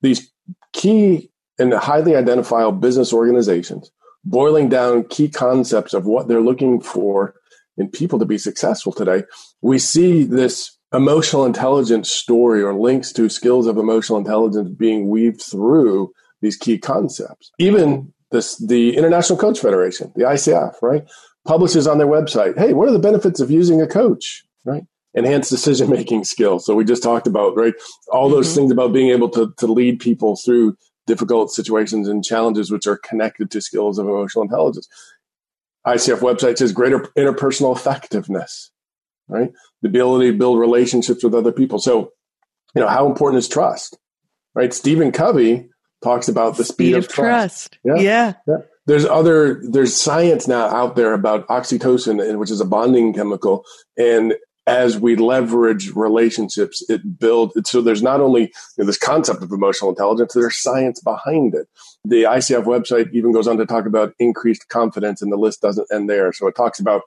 these 0.00 0.28
key 0.72 1.28
and 1.58 1.72
highly 1.74 2.16
identifiable 2.16 2.72
business 2.72 3.12
organizations, 3.12 3.90
boiling 4.24 4.68
down 4.68 5.04
key 5.04 5.28
concepts 5.28 5.94
of 5.94 6.06
what 6.06 6.28
they're 6.28 6.40
looking 6.40 6.80
for 6.80 7.34
in 7.76 7.88
people 7.88 8.18
to 8.18 8.24
be 8.24 8.38
successful 8.38 8.92
today, 8.92 9.24
we 9.60 9.78
see 9.78 10.24
this 10.24 10.76
emotional 10.92 11.46
intelligence 11.46 12.10
story 12.10 12.62
or 12.62 12.74
links 12.74 13.12
to 13.12 13.28
skills 13.28 13.66
of 13.66 13.78
emotional 13.78 14.18
intelligence 14.18 14.68
being 14.76 15.08
weaved 15.08 15.40
through 15.40 16.12
these 16.42 16.56
key 16.56 16.78
concepts. 16.78 17.50
Even 17.58 18.12
this, 18.30 18.56
the 18.56 18.96
International 18.96 19.38
Coach 19.38 19.60
Federation, 19.60 20.12
the 20.16 20.24
ICF, 20.24 20.74
right, 20.82 21.04
publishes 21.46 21.86
on 21.86 21.98
their 21.98 22.06
website, 22.06 22.58
hey, 22.58 22.72
what 22.72 22.88
are 22.88 22.92
the 22.92 22.98
benefits 22.98 23.40
of 23.40 23.50
using 23.50 23.80
a 23.80 23.86
coach, 23.86 24.44
right? 24.64 24.84
Enhanced 25.14 25.50
decision 25.50 25.90
making 25.90 26.24
skills. 26.24 26.64
So 26.64 26.74
we 26.74 26.84
just 26.84 27.02
talked 27.02 27.26
about, 27.26 27.56
right, 27.56 27.74
all 28.08 28.28
those 28.28 28.48
mm-hmm. 28.48 28.56
things 28.56 28.72
about 28.72 28.92
being 28.92 29.10
able 29.10 29.28
to, 29.30 29.52
to 29.58 29.66
lead 29.66 30.00
people 30.00 30.36
through 30.36 30.76
difficult 31.06 31.50
situations 31.50 32.08
and 32.08 32.24
challenges 32.24 32.70
which 32.70 32.86
are 32.86 32.96
connected 32.96 33.50
to 33.50 33.60
skills 33.60 33.98
of 33.98 34.06
emotional 34.06 34.44
intelligence. 34.44 34.88
ICF 35.86 36.18
website 36.18 36.58
says 36.58 36.72
greater 36.72 37.00
interpersonal 37.16 37.74
effectiveness, 37.74 38.70
right? 39.28 39.50
The 39.82 39.88
ability 39.88 40.30
to 40.30 40.38
build 40.38 40.58
relationships 40.58 41.24
with 41.24 41.34
other 41.34 41.52
people. 41.52 41.78
So, 41.78 42.12
you 42.74 42.80
know, 42.80 42.88
how 42.88 43.06
important 43.06 43.38
is 43.38 43.48
trust, 43.48 43.98
right? 44.54 44.72
Stephen 44.72 45.10
Covey 45.10 45.68
talks 46.02 46.28
about 46.28 46.56
the 46.56 46.64
speed, 46.64 46.74
speed 46.74 46.94
of, 46.94 47.04
of, 47.04 47.10
trust. 47.10 47.72
trust. 47.72 47.78
Yeah. 47.84 48.02
yeah. 48.02 48.32
yeah. 48.46 48.56
There's 48.86 49.04
other, 49.04 49.60
there's 49.62 49.94
science 49.94 50.48
now 50.48 50.66
out 50.66 50.96
there 50.96 51.12
about 51.12 51.46
oxytocin, 51.46 52.36
which 52.36 52.50
is 52.50 52.60
a 52.60 52.64
bonding 52.64 53.12
chemical, 53.12 53.64
and 53.96 54.34
as 54.66 54.98
we 54.98 55.16
leverage 55.16 55.90
relationships, 55.94 56.84
it 56.88 57.18
builds. 57.18 57.54
So 57.68 57.80
there's 57.80 58.02
not 58.02 58.20
only 58.20 58.42
you 58.42 58.48
know, 58.78 58.84
this 58.84 58.98
concept 58.98 59.42
of 59.42 59.50
emotional 59.50 59.90
intelligence, 59.90 60.34
there's 60.34 60.58
science 60.58 61.00
behind 61.00 61.54
it. 61.54 61.68
The 62.04 62.24
ICF 62.24 62.64
website 62.64 63.12
even 63.12 63.32
goes 63.32 63.48
on 63.48 63.56
to 63.58 63.66
talk 63.66 63.86
about 63.86 64.14
increased 64.18 64.68
confidence, 64.68 65.20
and 65.20 65.32
the 65.32 65.36
list 65.36 65.62
doesn't 65.62 65.88
end 65.92 66.08
there. 66.08 66.32
So 66.32 66.46
it 66.46 66.54
talks 66.54 66.78
about 66.78 67.02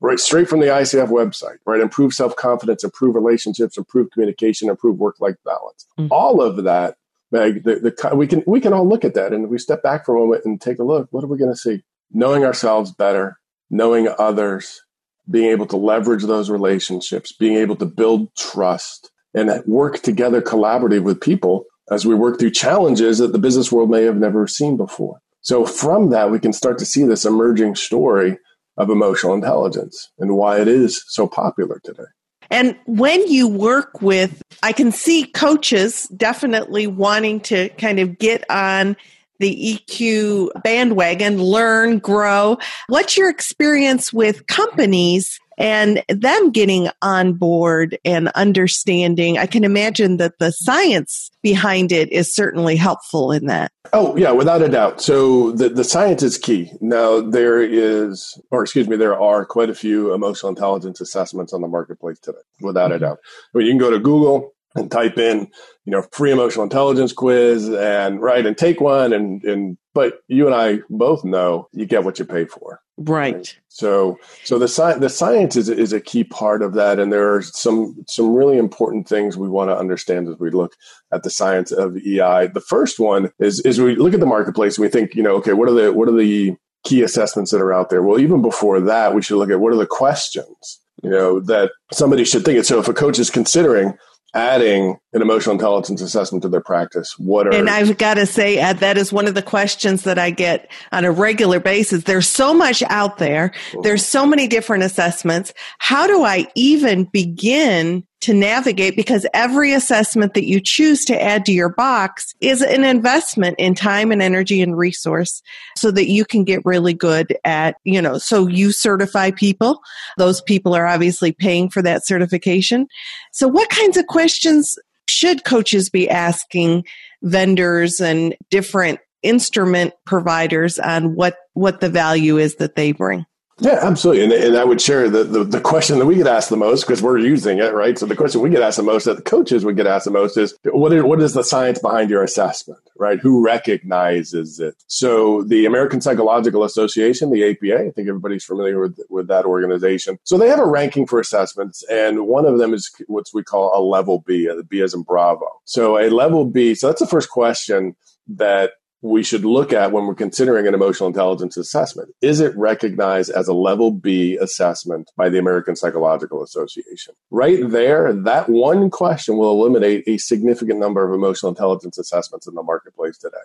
right 0.00 0.18
straight 0.18 0.48
from 0.48 0.60
the 0.60 0.66
ICF 0.66 1.08
website, 1.08 1.58
right? 1.66 1.80
Improve 1.80 2.14
self 2.14 2.34
confidence, 2.36 2.82
improve 2.82 3.14
relationships, 3.14 3.76
improve 3.76 4.10
communication, 4.10 4.68
improve 4.68 4.98
work 4.98 5.16
life 5.20 5.36
balance. 5.44 5.86
Mm-hmm. 5.98 6.12
All 6.12 6.40
of 6.40 6.64
that, 6.64 6.96
Meg. 7.30 7.64
The, 7.64 7.76
the, 7.76 8.16
we 8.16 8.26
can 8.26 8.42
we 8.46 8.60
can 8.60 8.72
all 8.72 8.88
look 8.88 9.04
at 9.04 9.14
that, 9.14 9.34
and 9.34 9.44
if 9.44 9.50
we 9.50 9.58
step 9.58 9.82
back 9.82 10.06
for 10.06 10.16
a 10.16 10.20
moment 10.20 10.44
and 10.46 10.60
take 10.60 10.78
a 10.78 10.84
look. 10.84 11.08
What 11.10 11.24
are 11.24 11.28
we 11.28 11.38
going 11.38 11.52
to 11.52 11.56
see? 11.56 11.82
Knowing 12.10 12.44
ourselves 12.44 12.92
better, 12.92 13.38
knowing 13.68 14.08
others, 14.18 14.82
being 15.30 15.50
able 15.50 15.66
to 15.66 15.76
leverage 15.76 16.24
those 16.24 16.50
relationships, 16.50 17.32
being 17.32 17.56
able 17.56 17.76
to 17.76 17.86
build 17.86 18.34
trust 18.36 19.10
and 19.34 19.50
work 19.66 20.00
together 20.00 20.40
collaboratively 20.40 21.02
with 21.02 21.20
people 21.20 21.64
as 21.90 22.06
we 22.06 22.14
work 22.14 22.38
through 22.38 22.50
challenges 22.50 23.18
that 23.18 23.32
the 23.32 23.38
business 23.38 23.70
world 23.70 23.90
may 23.90 24.02
have 24.02 24.16
never 24.16 24.46
seen 24.46 24.76
before. 24.76 25.20
So 25.40 25.64
from 25.64 26.10
that, 26.10 26.30
we 26.30 26.40
can 26.40 26.52
start 26.52 26.78
to 26.78 26.86
see 26.86 27.04
this 27.04 27.24
emerging 27.24 27.76
story 27.76 28.38
of 28.76 28.90
emotional 28.90 29.34
intelligence 29.34 30.10
and 30.18 30.36
why 30.36 30.60
it 30.60 30.68
is 30.68 31.02
so 31.08 31.26
popular 31.26 31.80
today. 31.84 32.04
And 32.50 32.76
when 32.86 33.26
you 33.28 33.48
work 33.48 34.02
with, 34.02 34.42
I 34.62 34.72
can 34.72 34.92
see 34.92 35.24
coaches 35.24 36.08
definitely 36.16 36.86
wanting 36.86 37.40
to 37.40 37.68
kind 37.70 37.98
of 37.98 38.18
get 38.18 38.48
on 38.50 38.96
the 39.38 39.80
EQ 39.88 40.62
bandwagon, 40.62 41.42
learn, 41.42 41.98
grow. 41.98 42.58
What's 42.88 43.16
your 43.16 43.30
experience 43.30 44.12
with 44.12 44.46
companies 44.46 45.38
and 45.58 46.02
them 46.08 46.50
getting 46.50 46.88
on 47.02 47.34
board 47.34 47.98
and 48.04 48.28
understanding? 48.28 49.38
I 49.38 49.46
can 49.46 49.64
imagine 49.64 50.18
that 50.18 50.38
the 50.38 50.50
science 50.50 51.30
behind 51.42 51.92
it 51.92 52.12
is 52.12 52.34
certainly 52.34 52.76
helpful 52.76 53.32
in 53.32 53.46
that. 53.46 53.72
Oh, 53.92 54.16
yeah, 54.16 54.32
without 54.32 54.62
a 54.62 54.68
doubt. 54.68 55.00
So 55.00 55.52
the, 55.52 55.68
the 55.68 55.84
science 55.84 56.22
is 56.22 56.38
key. 56.38 56.72
Now, 56.80 57.20
there 57.20 57.60
is, 57.62 58.40
or 58.50 58.62
excuse 58.62 58.88
me, 58.88 58.96
there 58.96 59.18
are 59.18 59.44
quite 59.44 59.70
a 59.70 59.74
few 59.74 60.12
emotional 60.12 60.50
intelligence 60.50 61.00
assessments 61.00 61.52
on 61.52 61.60
the 61.60 61.68
marketplace 61.68 62.18
today, 62.18 62.38
without 62.60 62.90
mm-hmm. 62.90 63.04
a 63.04 63.06
doubt. 63.06 63.18
Well, 63.54 63.64
you 63.64 63.70
can 63.70 63.78
go 63.78 63.90
to 63.90 63.98
Google 63.98 64.55
and 64.76 64.90
type 64.90 65.18
in, 65.18 65.48
you 65.84 65.92
know, 65.92 66.02
free 66.12 66.32
emotional 66.32 66.64
intelligence 66.64 67.12
quiz 67.12 67.68
and 67.68 68.20
right 68.20 68.46
and 68.46 68.56
take 68.56 68.80
one 68.80 69.12
and 69.12 69.42
and 69.44 69.78
but 69.94 70.20
you 70.28 70.46
and 70.46 70.54
I 70.54 70.80
both 70.90 71.24
know 71.24 71.68
you 71.72 71.86
get 71.86 72.04
what 72.04 72.18
you 72.18 72.24
pay 72.24 72.44
for. 72.44 72.80
Right. 72.98 73.34
right? 73.34 73.58
So 73.68 74.18
so 74.44 74.58
the 74.58 74.68
science 74.68 75.00
the 75.00 75.08
science 75.08 75.56
is 75.56 75.68
is 75.68 75.92
a 75.92 76.00
key 76.00 76.24
part 76.24 76.62
of 76.62 76.74
that 76.74 76.98
and 76.98 77.12
there 77.12 77.34
are 77.34 77.42
some 77.42 78.04
some 78.08 78.34
really 78.34 78.58
important 78.58 79.08
things 79.08 79.36
we 79.36 79.48
want 79.48 79.70
to 79.70 79.76
understand 79.76 80.28
as 80.28 80.38
we 80.38 80.50
look 80.50 80.74
at 81.12 81.22
the 81.22 81.30
science 81.30 81.72
of 81.72 81.96
EI. 81.96 82.48
The 82.48 82.64
first 82.66 82.98
one 82.98 83.30
is 83.38 83.60
is 83.60 83.80
we 83.80 83.96
look 83.96 84.14
at 84.14 84.20
the 84.20 84.26
marketplace 84.26 84.76
and 84.76 84.82
we 84.82 84.90
think, 84.90 85.14
you 85.14 85.22
know, 85.22 85.34
okay, 85.36 85.52
what 85.52 85.68
are 85.68 85.74
the 85.74 85.92
what 85.92 86.08
are 86.08 86.16
the 86.16 86.56
key 86.86 87.02
assessments 87.02 87.50
that 87.50 87.60
are 87.60 87.72
out 87.72 87.90
there? 87.90 88.02
Well, 88.02 88.20
even 88.20 88.40
before 88.40 88.80
that, 88.80 89.14
we 89.14 89.22
should 89.22 89.36
look 89.36 89.50
at 89.50 89.60
what 89.60 89.72
are 89.72 89.76
the 89.76 89.86
questions, 89.86 90.80
you 91.02 91.10
know, 91.10 91.40
that 91.40 91.72
somebody 91.92 92.24
should 92.24 92.44
think 92.44 92.58
it. 92.58 92.66
So 92.66 92.78
if 92.78 92.88
a 92.88 92.94
coach 92.94 93.18
is 93.18 93.28
considering 93.28 93.94
adding 94.36 94.98
an 95.12 95.22
emotional 95.22 95.54
intelligence 95.54 96.02
assessment 96.02 96.42
to 96.42 96.48
their 96.48 96.60
practice? 96.60 97.14
What 97.18 97.46
are 97.46 97.54
and 97.54 97.70
I've 97.70 97.96
got 97.98 98.14
to 98.14 98.26
say, 98.26 98.58
Ed, 98.58 98.78
that 98.78 98.98
is 98.98 99.12
one 99.12 99.26
of 99.26 99.34
the 99.34 99.42
questions 99.42 100.02
that 100.02 100.18
I 100.18 100.30
get 100.30 100.70
on 100.92 101.04
a 101.04 101.10
regular 101.10 101.58
basis. 101.58 102.04
There's 102.04 102.28
so 102.28 102.52
much 102.52 102.82
out 102.84 103.18
there. 103.18 103.52
There's 103.82 104.04
so 104.04 104.26
many 104.26 104.46
different 104.46 104.84
assessments. 104.84 105.54
How 105.78 106.06
do 106.06 106.22
I 106.22 106.46
even 106.54 107.04
begin 107.04 108.06
to 108.22 108.32
navigate 108.32 108.96
because 108.96 109.26
every 109.34 109.72
assessment 109.72 110.34
that 110.34 110.46
you 110.46 110.60
choose 110.60 111.04
to 111.04 111.22
add 111.22 111.44
to 111.44 111.52
your 111.52 111.68
box 111.68 112.34
is 112.40 112.62
an 112.62 112.82
investment 112.82 113.56
in 113.58 113.74
time 113.74 114.10
and 114.10 114.22
energy 114.22 114.62
and 114.62 114.76
resource 114.76 115.42
so 115.76 115.90
that 115.90 116.08
you 116.08 116.24
can 116.24 116.42
get 116.42 116.64
really 116.64 116.94
good 116.94 117.36
at, 117.44 117.76
you 117.84 118.00
know, 118.00 118.18
so 118.18 118.46
you 118.46 118.72
certify 118.72 119.30
people. 119.30 119.80
Those 120.16 120.40
people 120.40 120.74
are 120.74 120.86
obviously 120.86 121.32
paying 121.32 121.68
for 121.68 121.82
that 121.82 122.06
certification. 122.06 122.86
So 123.32 123.48
what 123.48 123.68
kinds 123.68 123.96
of 123.96 124.06
questions 124.06 124.78
should 125.08 125.44
coaches 125.44 125.90
be 125.90 126.08
asking 126.08 126.84
vendors 127.22 128.00
and 128.00 128.34
different 128.50 128.98
instrument 129.22 129.92
providers 130.04 130.78
on 130.78 131.14
what, 131.14 131.36
what 131.52 131.80
the 131.80 131.90
value 131.90 132.38
is 132.38 132.56
that 132.56 132.76
they 132.76 132.92
bring? 132.92 133.26
Yeah, 133.58 133.78
absolutely. 133.80 134.24
And, 134.24 134.32
and 134.32 134.56
I 134.56 134.64
would 134.64 134.82
share 134.82 135.08
the, 135.08 135.24
the, 135.24 135.42
the, 135.42 135.60
question 135.62 135.98
that 135.98 136.04
we 136.04 136.16
get 136.16 136.26
asked 136.26 136.50
the 136.50 136.58
most 136.58 136.82
because 136.82 137.00
we're 137.00 137.16
using 137.16 137.58
it, 137.58 137.72
right? 137.72 137.98
So 137.98 138.04
the 138.04 138.14
question 138.14 138.42
we 138.42 138.50
get 138.50 138.60
asked 138.60 138.76
the 138.76 138.82
most 138.82 139.04
that 139.04 139.16
the 139.16 139.22
coaches 139.22 139.64
would 139.64 139.76
get 139.76 139.86
asked 139.86 140.04
the 140.04 140.10
most 140.10 140.36
is 140.36 140.54
what 140.64 140.92
is, 140.92 141.02
what 141.02 141.22
is 141.22 141.32
the 141.32 141.42
science 141.42 141.78
behind 141.78 142.10
your 142.10 142.22
assessment, 142.22 142.80
right? 142.98 143.18
Who 143.18 143.42
recognizes 143.42 144.60
it? 144.60 144.74
So 144.88 145.42
the 145.42 145.64
American 145.64 146.02
Psychological 146.02 146.64
Association, 146.64 147.30
the 147.30 147.50
APA, 147.50 147.86
I 147.86 147.90
think 147.92 148.08
everybody's 148.08 148.44
familiar 148.44 148.78
with, 148.78 149.00
with 149.08 149.28
that 149.28 149.46
organization. 149.46 150.18
So 150.24 150.36
they 150.36 150.48
have 150.48 150.60
a 150.60 150.66
ranking 150.66 151.06
for 151.06 151.18
assessments 151.18 151.82
and 151.90 152.26
one 152.26 152.44
of 152.44 152.58
them 152.58 152.74
is 152.74 152.94
what 153.06 153.24
we 153.32 153.42
call 153.42 153.72
a 153.74 153.80
level 153.80 154.22
B, 154.26 154.46
a 154.46 154.62
B 154.64 154.82
as 154.82 154.92
in 154.92 155.02
Bravo. 155.02 155.46
So 155.64 155.96
a 155.98 156.10
level 156.10 156.44
B, 156.44 156.74
so 156.74 156.88
that's 156.88 157.00
the 157.00 157.06
first 157.06 157.30
question 157.30 157.96
that 158.28 158.72
we 159.06 159.22
should 159.22 159.44
look 159.44 159.72
at 159.72 159.92
when 159.92 160.06
we're 160.06 160.14
considering 160.14 160.66
an 160.66 160.74
emotional 160.74 161.06
intelligence 161.06 161.56
assessment. 161.56 162.10
Is 162.20 162.40
it 162.40 162.56
recognized 162.56 163.30
as 163.30 163.48
a 163.48 163.54
level 163.54 163.90
B 163.90 164.36
assessment 164.36 165.10
by 165.16 165.28
the 165.28 165.38
American 165.38 165.76
Psychological 165.76 166.42
Association? 166.42 167.14
Right 167.30 167.60
there, 167.68 168.12
that 168.12 168.48
one 168.48 168.90
question 168.90 169.36
will 169.36 169.52
eliminate 169.52 170.04
a 170.06 170.18
significant 170.18 170.80
number 170.80 171.06
of 171.06 171.14
emotional 171.14 171.50
intelligence 171.50 171.98
assessments 171.98 172.46
in 172.46 172.54
the 172.54 172.62
marketplace 172.62 173.18
today. 173.18 173.36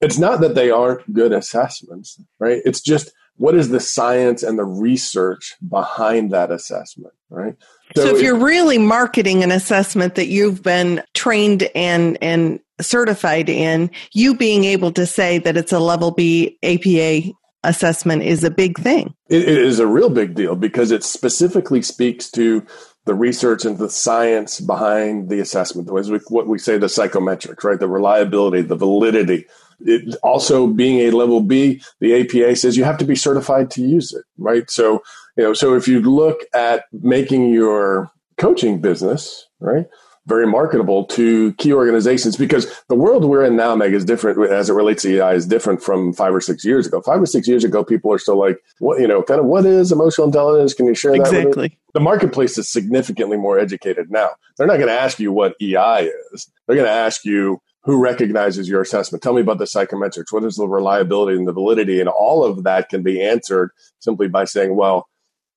It's 0.00 0.18
not 0.18 0.40
that 0.40 0.54
they 0.54 0.70
aren't 0.70 1.12
good 1.12 1.32
assessments, 1.32 2.20
right? 2.38 2.62
It's 2.64 2.80
just 2.80 3.12
what 3.36 3.54
is 3.54 3.70
the 3.70 3.80
science 3.80 4.42
and 4.42 4.58
the 4.58 4.64
research 4.64 5.56
behind 5.66 6.30
that 6.32 6.50
assessment, 6.50 7.14
right? 7.30 7.56
So, 7.96 8.06
so 8.06 8.16
if 8.16 8.22
you're 8.22 8.38
really 8.38 8.78
marketing 8.78 9.42
an 9.42 9.50
assessment 9.50 10.14
that 10.14 10.26
you've 10.26 10.62
been 10.62 11.02
trained 11.14 11.68
and 11.74 12.18
and 12.22 12.60
certified 12.80 13.48
in, 13.48 13.90
you 14.12 14.34
being 14.34 14.64
able 14.64 14.92
to 14.92 15.06
say 15.06 15.38
that 15.38 15.56
it's 15.56 15.72
a 15.72 15.78
level 15.78 16.10
B 16.10 16.58
APA 16.62 17.32
assessment 17.64 18.22
is 18.22 18.42
a 18.42 18.50
big 18.50 18.76
thing. 18.78 19.14
it, 19.28 19.42
it 19.42 19.58
is 19.58 19.78
a 19.78 19.86
real 19.86 20.10
big 20.10 20.34
deal 20.34 20.56
because 20.56 20.90
it 20.90 21.04
specifically 21.04 21.80
speaks 21.80 22.30
to 22.32 22.66
the 23.04 23.14
research 23.14 23.64
and 23.64 23.78
the 23.78 23.90
science 23.90 24.60
behind 24.60 25.28
the 25.28 25.40
assessment, 25.40 25.90
what 25.90 26.46
we 26.46 26.58
say 26.58 26.78
the 26.78 26.86
psychometrics, 26.86 27.64
right? 27.64 27.80
The 27.80 27.88
reliability, 27.88 28.62
the 28.62 28.76
validity. 28.76 29.46
It, 29.80 30.16
also 30.22 30.68
being 30.68 31.00
a 31.00 31.10
level 31.10 31.40
B, 31.40 31.82
the 31.98 32.20
APA 32.20 32.54
says 32.54 32.76
you 32.76 32.84
have 32.84 32.98
to 32.98 33.04
be 33.04 33.16
certified 33.16 33.70
to 33.72 33.82
use 33.82 34.12
it, 34.12 34.24
right? 34.38 34.70
So, 34.70 35.02
you 35.36 35.44
know, 35.44 35.52
so 35.52 35.74
if 35.74 35.88
you 35.88 36.00
look 36.00 36.40
at 36.54 36.84
making 36.92 37.50
your 37.50 38.10
coaching 38.38 38.80
business, 38.80 39.46
right? 39.60 39.86
very 40.26 40.46
marketable 40.46 41.04
to 41.04 41.52
key 41.54 41.72
organizations 41.72 42.36
because 42.36 42.82
the 42.88 42.94
world 42.94 43.24
we're 43.24 43.44
in 43.44 43.56
now, 43.56 43.74
Meg, 43.74 43.92
is 43.92 44.04
different 44.04 44.50
as 44.50 44.70
it 44.70 44.74
relates 44.74 45.02
to 45.02 45.16
AI 45.16 45.34
is 45.34 45.46
different 45.46 45.82
from 45.82 46.12
five 46.12 46.32
or 46.32 46.40
six 46.40 46.64
years 46.64 46.86
ago. 46.86 47.00
Five 47.00 47.20
or 47.20 47.26
six 47.26 47.48
years 47.48 47.64
ago, 47.64 47.84
people 47.84 48.12
are 48.12 48.18
still 48.18 48.38
like, 48.38 48.58
what, 48.78 49.00
you 49.00 49.08
know, 49.08 49.22
kind 49.22 49.40
of 49.40 49.46
what 49.46 49.66
is 49.66 49.90
emotional 49.90 50.28
intelligence? 50.28 50.74
Can 50.74 50.86
you 50.86 50.94
share 50.94 51.12
that? 51.12 51.20
Exactly. 51.20 51.76
The 51.94 52.00
marketplace 52.00 52.56
is 52.56 52.70
significantly 52.70 53.36
more 53.36 53.58
educated 53.58 54.10
now. 54.10 54.30
They're 54.56 54.66
not 54.66 54.76
going 54.76 54.88
to 54.88 54.98
ask 54.98 55.18
you 55.18 55.32
what 55.32 55.56
EI 55.60 56.10
is. 56.32 56.50
They're 56.66 56.76
going 56.76 56.88
to 56.88 56.92
ask 56.92 57.24
you 57.24 57.60
who 57.84 58.00
recognizes 58.00 58.68
your 58.68 58.80
assessment. 58.80 59.24
Tell 59.24 59.34
me 59.34 59.40
about 59.40 59.58
the 59.58 59.64
psychometrics. 59.64 60.30
What 60.30 60.44
is 60.44 60.54
the 60.54 60.68
reliability 60.68 61.36
and 61.36 61.48
the 61.48 61.52
validity? 61.52 61.98
And 61.98 62.08
all 62.08 62.44
of 62.44 62.62
that 62.62 62.88
can 62.88 63.02
be 63.02 63.20
answered 63.20 63.72
simply 63.98 64.28
by 64.28 64.44
saying, 64.44 64.76
well, 64.76 65.08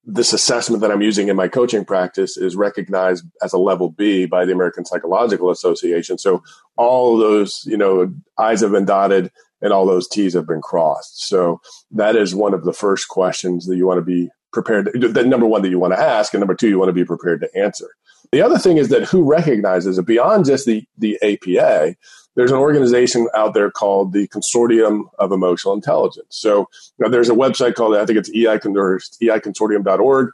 this 0.06 0.34
assessment 0.34 0.82
that 0.82 0.92
I'm 0.92 1.02
using 1.02 1.30
in 1.30 1.36
my 1.36 1.48
coaching 1.48 1.84
practice 1.84 2.38
is 2.38 2.56
recognized 2.56 3.26
as 3.42 3.54
a 3.54 3.58
level 3.58 3.90
B 3.90 4.26
by 4.26 4.46
the 4.46 4.54
American 4.54 4.86
Psychological 4.86 5.50
Association. 5.50 6.18
So 6.18 6.44
all 6.78 7.18
those, 7.18 7.64
you 7.66 7.78
know, 7.78 8.14
I's 8.38 8.62
have 8.62 8.72
been 8.72 8.86
dotted 8.86 9.32
and 9.62 9.74
all 9.74 9.86
those 9.86 10.08
T's 10.08 10.34
have 10.36 10.48
been 10.48 10.62
crossed. 10.62 11.28
So 11.28 11.60
that 11.92 12.16
is 12.16 12.36
one 12.36 12.54
of 12.54 12.66
the 12.66 12.74
first 12.74 13.08
questions 13.08 13.66
that 13.66 13.78
you 13.78 13.88
want 13.88 13.98
to 13.98 14.04
be 14.06 14.30
prepared. 14.54 14.92
To, 14.94 15.08
the 15.08 15.24
number 15.24 15.48
one 15.48 15.64
that 15.64 15.70
you 15.70 15.80
want 15.80 15.94
to 15.94 16.00
ask, 16.00 16.34
and 16.34 16.42
number 16.42 16.56
two, 16.56 16.70
you 16.70 16.78
want 16.78 16.90
to 16.90 16.94
be 16.94 17.06
prepared 17.06 17.42
to 17.42 17.58
answer. 17.58 17.88
The 18.32 18.42
other 18.42 18.58
thing 18.58 18.78
is 18.78 18.90
that 18.90 19.04
who 19.04 19.24
recognizes 19.24 19.98
it 19.98 20.06
beyond 20.06 20.46
just 20.46 20.66
the 20.66 20.86
the 20.98 21.18
APA 21.22 21.96
there's 22.36 22.52
an 22.52 22.58
organization 22.58 23.28
out 23.34 23.54
there 23.54 23.72
called 23.72 24.14
the 24.14 24.28
Consortium 24.28 25.06
of 25.20 25.32
Emotional 25.32 25.74
Intelligence. 25.74 26.28
So 26.30 26.60
you 26.98 27.06
know, 27.06 27.10
there's 27.10 27.30
a 27.30 27.34
website 27.34 27.76
called, 27.76 27.96
I 27.96 28.06
think 28.06 28.20
it's 28.20 28.30
EI, 28.30 28.58
eiconsortium.org. 28.58 30.32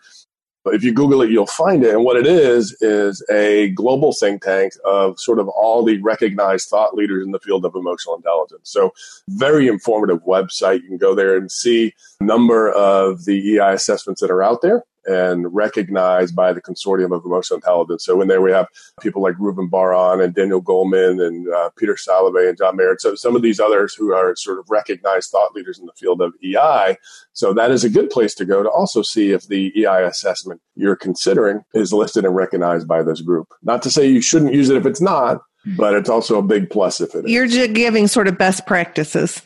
But 0.63 0.75
if 0.75 0.83
you 0.83 0.93
Google 0.93 1.23
it, 1.23 1.31
you'll 1.31 1.47
find 1.47 1.83
it. 1.83 1.95
And 1.95 2.03
what 2.03 2.17
it 2.17 2.27
is, 2.27 2.77
is 2.81 3.25
a 3.31 3.69
global 3.69 4.13
think 4.13 4.43
tank 4.43 4.73
of 4.85 5.19
sort 5.19 5.39
of 5.39 5.47
all 5.49 5.83
the 5.83 5.99
recognized 6.03 6.69
thought 6.69 6.93
leaders 6.93 7.25
in 7.25 7.31
the 7.31 7.39
field 7.39 7.65
of 7.65 7.73
emotional 7.73 8.15
intelligence. 8.15 8.69
So 8.69 8.91
very 9.27 9.67
informative 9.67 10.23
website. 10.23 10.83
You 10.83 10.89
can 10.89 10.97
go 10.97 11.15
there 11.15 11.35
and 11.35 11.51
see 11.51 11.95
a 12.19 12.23
number 12.23 12.71
of 12.71 13.25
the 13.25 13.57
EI 13.57 13.73
assessments 13.73 14.21
that 14.21 14.29
are 14.29 14.43
out 14.43 14.61
there 14.61 14.83
and 15.05 15.53
recognized 15.53 16.35
by 16.35 16.53
the 16.53 16.61
Consortium 16.61 17.15
of 17.15 17.25
Emotional 17.25 17.57
Intelligence. 17.57 18.05
So 18.05 18.21
in 18.21 18.27
there 18.27 18.41
we 18.41 18.51
have 18.51 18.67
people 19.01 19.21
like 19.21 19.35
Reuven 19.35 19.69
Bar-On 19.69 20.21
and 20.21 20.33
Daniel 20.33 20.61
Goleman 20.61 21.25
and 21.25 21.47
uh, 21.53 21.69
Peter 21.77 21.95
Salovey 21.95 22.49
and 22.49 22.57
John 22.57 22.75
Mayer. 22.75 22.95
So 22.99 23.15
some 23.15 23.35
of 23.35 23.41
these 23.41 23.59
others 23.59 23.93
who 23.93 24.13
are 24.13 24.35
sort 24.35 24.59
of 24.59 24.69
recognized 24.69 25.31
thought 25.31 25.53
leaders 25.53 25.79
in 25.79 25.85
the 25.85 25.93
field 25.93 26.21
of 26.21 26.33
EI. 26.43 26.97
So 27.33 27.53
that 27.53 27.71
is 27.71 27.83
a 27.83 27.89
good 27.89 28.09
place 28.09 28.35
to 28.35 28.45
go 28.45 28.63
to 28.63 28.69
also 28.69 29.01
see 29.01 29.31
if 29.31 29.47
the 29.47 29.71
EI 29.75 30.03
assessment 30.03 30.61
you're 30.75 30.95
considering 30.95 31.63
is 31.73 31.93
listed 31.93 32.25
and 32.25 32.35
recognized 32.35 32.87
by 32.87 33.03
this 33.03 33.21
group. 33.21 33.47
Not 33.63 33.81
to 33.83 33.91
say 33.91 34.07
you 34.07 34.21
shouldn't 34.21 34.53
use 34.53 34.69
it 34.69 34.77
if 34.77 34.85
it's 34.85 35.01
not, 35.01 35.41
but 35.77 35.93
it's 35.93 36.09
also 36.09 36.39
a 36.39 36.43
big 36.43 36.69
plus 36.69 37.01
if 37.01 37.13
it 37.15 37.25
is. 37.25 37.31
You're 37.31 37.47
just 37.47 37.73
giving 37.73 38.07
sort 38.07 38.27
of 38.27 38.37
best 38.37 38.65
practices. 38.65 39.41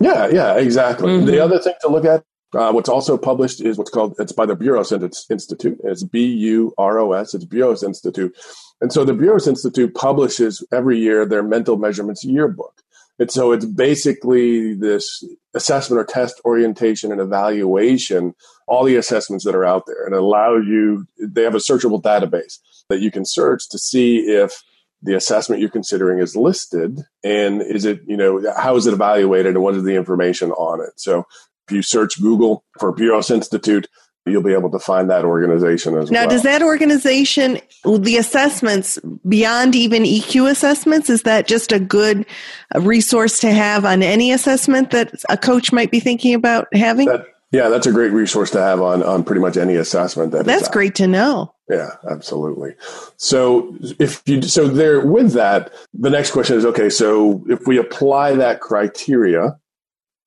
Yeah, 0.00 0.28
yeah, 0.28 0.54
exactly. 0.54 1.08
Mm-hmm. 1.08 1.26
The 1.26 1.40
other 1.40 1.58
thing 1.58 1.74
to 1.80 1.88
look 1.88 2.04
at 2.04 2.22
uh, 2.54 2.72
what's 2.72 2.88
also 2.88 3.18
published 3.18 3.60
is 3.60 3.76
what's 3.76 3.90
called, 3.90 4.14
it's 4.18 4.32
by 4.32 4.46
the 4.46 4.56
Buros 4.56 4.92
Institute. 5.30 5.78
It's 5.84 6.04
B 6.04 6.26
U 6.26 6.72
R 6.78 6.98
O 6.98 7.12
S, 7.12 7.34
it's 7.34 7.44
Buros 7.44 7.82
Institute. 7.82 8.36
And 8.80 8.92
so 8.92 9.04
the 9.04 9.12
Buros 9.12 9.46
Institute 9.46 9.94
publishes 9.94 10.66
every 10.72 10.98
year 10.98 11.26
their 11.26 11.42
mental 11.42 11.76
measurements 11.76 12.24
yearbook. 12.24 12.82
And 13.18 13.30
so 13.30 13.52
it's 13.52 13.64
basically 13.64 14.74
this 14.74 15.24
assessment 15.54 16.00
or 16.00 16.04
test 16.04 16.40
orientation 16.44 17.10
and 17.10 17.20
evaluation, 17.20 18.34
all 18.68 18.84
the 18.84 18.96
assessments 18.96 19.44
that 19.44 19.56
are 19.56 19.64
out 19.64 19.84
there, 19.86 20.06
and 20.06 20.14
allow 20.14 20.54
you, 20.56 21.06
they 21.20 21.42
have 21.42 21.56
a 21.56 21.58
searchable 21.58 22.00
database 22.00 22.58
that 22.88 23.00
you 23.00 23.10
can 23.10 23.24
search 23.26 23.68
to 23.70 23.78
see 23.78 24.18
if 24.18 24.62
the 25.02 25.14
assessment 25.14 25.60
you're 25.60 25.70
considering 25.70 26.20
is 26.20 26.36
listed 26.36 27.00
and 27.24 27.60
is 27.62 27.84
it, 27.84 28.00
you 28.06 28.16
know, 28.16 28.42
how 28.56 28.76
is 28.76 28.86
it 28.86 28.94
evaluated 28.94 29.54
and 29.54 29.62
what 29.62 29.74
is 29.74 29.84
the 29.84 29.94
information 29.94 30.50
on 30.52 30.80
it? 30.80 30.92
So 30.96 31.24
if 31.68 31.72
you 31.72 31.82
search 31.82 32.20
Google 32.20 32.64
for 32.78 32.94
Buros 32.94 33.30
Institute, 33.30 33.88
you'll 34.26 34.42
be 34.42 34.52
able 34.52 34.70
to 34.70 34.78
find 34.78 35.10
that 35.10 35.24
organization 35.24 35.96
as 35.96 36.10
now, 36.10 36.20
well. 36.20 36.26
Now, 36.26 36.30
does 36.30 36.42
that 36.42 36.62
organization, 36.62 37.60
the 37.84 38.16
assessments 38.16 38.98
beyond 39.28 39.74
even 39.74 40.04
EQ 40.04 40.50
assessments, 40.50 41.10
is 41.10 41.22
that 41.22 41.46
just 41.46 41.72
a 41.72 41.80
good 41.80 42.26
resource 42.74 43.40
to 43.40 43.52
have 43.52 43.84
on 43.84 44.02
any 44.02 44.32
assessment 44.32 44.90
that 44.90 45.12
a 45.28 45.36
coach 45.36 45.72
might 45.72 45.90
be 45.90 46.00
thinking 46.00 46.34
about 46.34 46.68
having? 46.72 47.06
That, 47.06 47.26
yeah, 47.50 47.68
that's 47.68 47.86
a 47.86 47.92
great 47.92 48.12
resource 48.12 48.50
to 48.50 48.60
have 48.60 48.80
on, 48.80 49.02
on 49.02 49.24
pretty 49.24 49.40
much 49.40 49.56
any 49.56 49.76
assessment. 49.76 50.32
That 50.32 50.44
that's 50.44 50.68
great 50.68 50.94
to 50.96 51.06
know. 51.06 51.54
Yeah, 51.70 51.90
absolutely. 52.10 52.74
So 53.16 53.74
if 53.98 54.22
you 54.26 54.42
so 54.42 54.68
there 54.68 55.04
with 55.04 55.32
that, 55.32 55.72
the 55.94 56.10
next 56.10 56.32
question 56.32 56.56
is 56.56 56.66
okay. 56.66 56.90
So 56.90 57.44
if 57.48 57.66
we 57.66 57.78
apply 57.78 58.34
that 58.34 58.60
criteria 58.60 59.58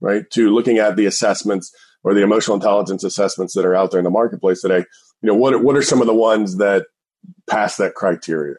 right? 0.02 0.30
To 0.32 0.54
looking 0.54 0.80
at 0.80 0.96
the 0.98 1.06
assessments 1.06 1.74
or 2.04 2.14
the 2.14 2.24
emotional 2.24 2.56
intelligence 2.56 3.04
assessments 3.04 3.54
that 3.54 3.66
are 3.66 3.76
out 3.76 3.92
there 3.92 4.00
in 4.00 4.04
the 4.04 4.10
marketplace 4.10 4.62
today. 4.62 4.86
You 5.22 5.28
know, 5.28 5.36
what 5.36 5.64
what 5.64 5.78
are 5.78 5.82
some 5.82 6.02
of 6.02 6.08
the 6.08 6.14
ones 6.14 6.58
that 6.58 6.88
pass 7.50 7.78
that 7.78 7.94
criteria? 7.94 8.56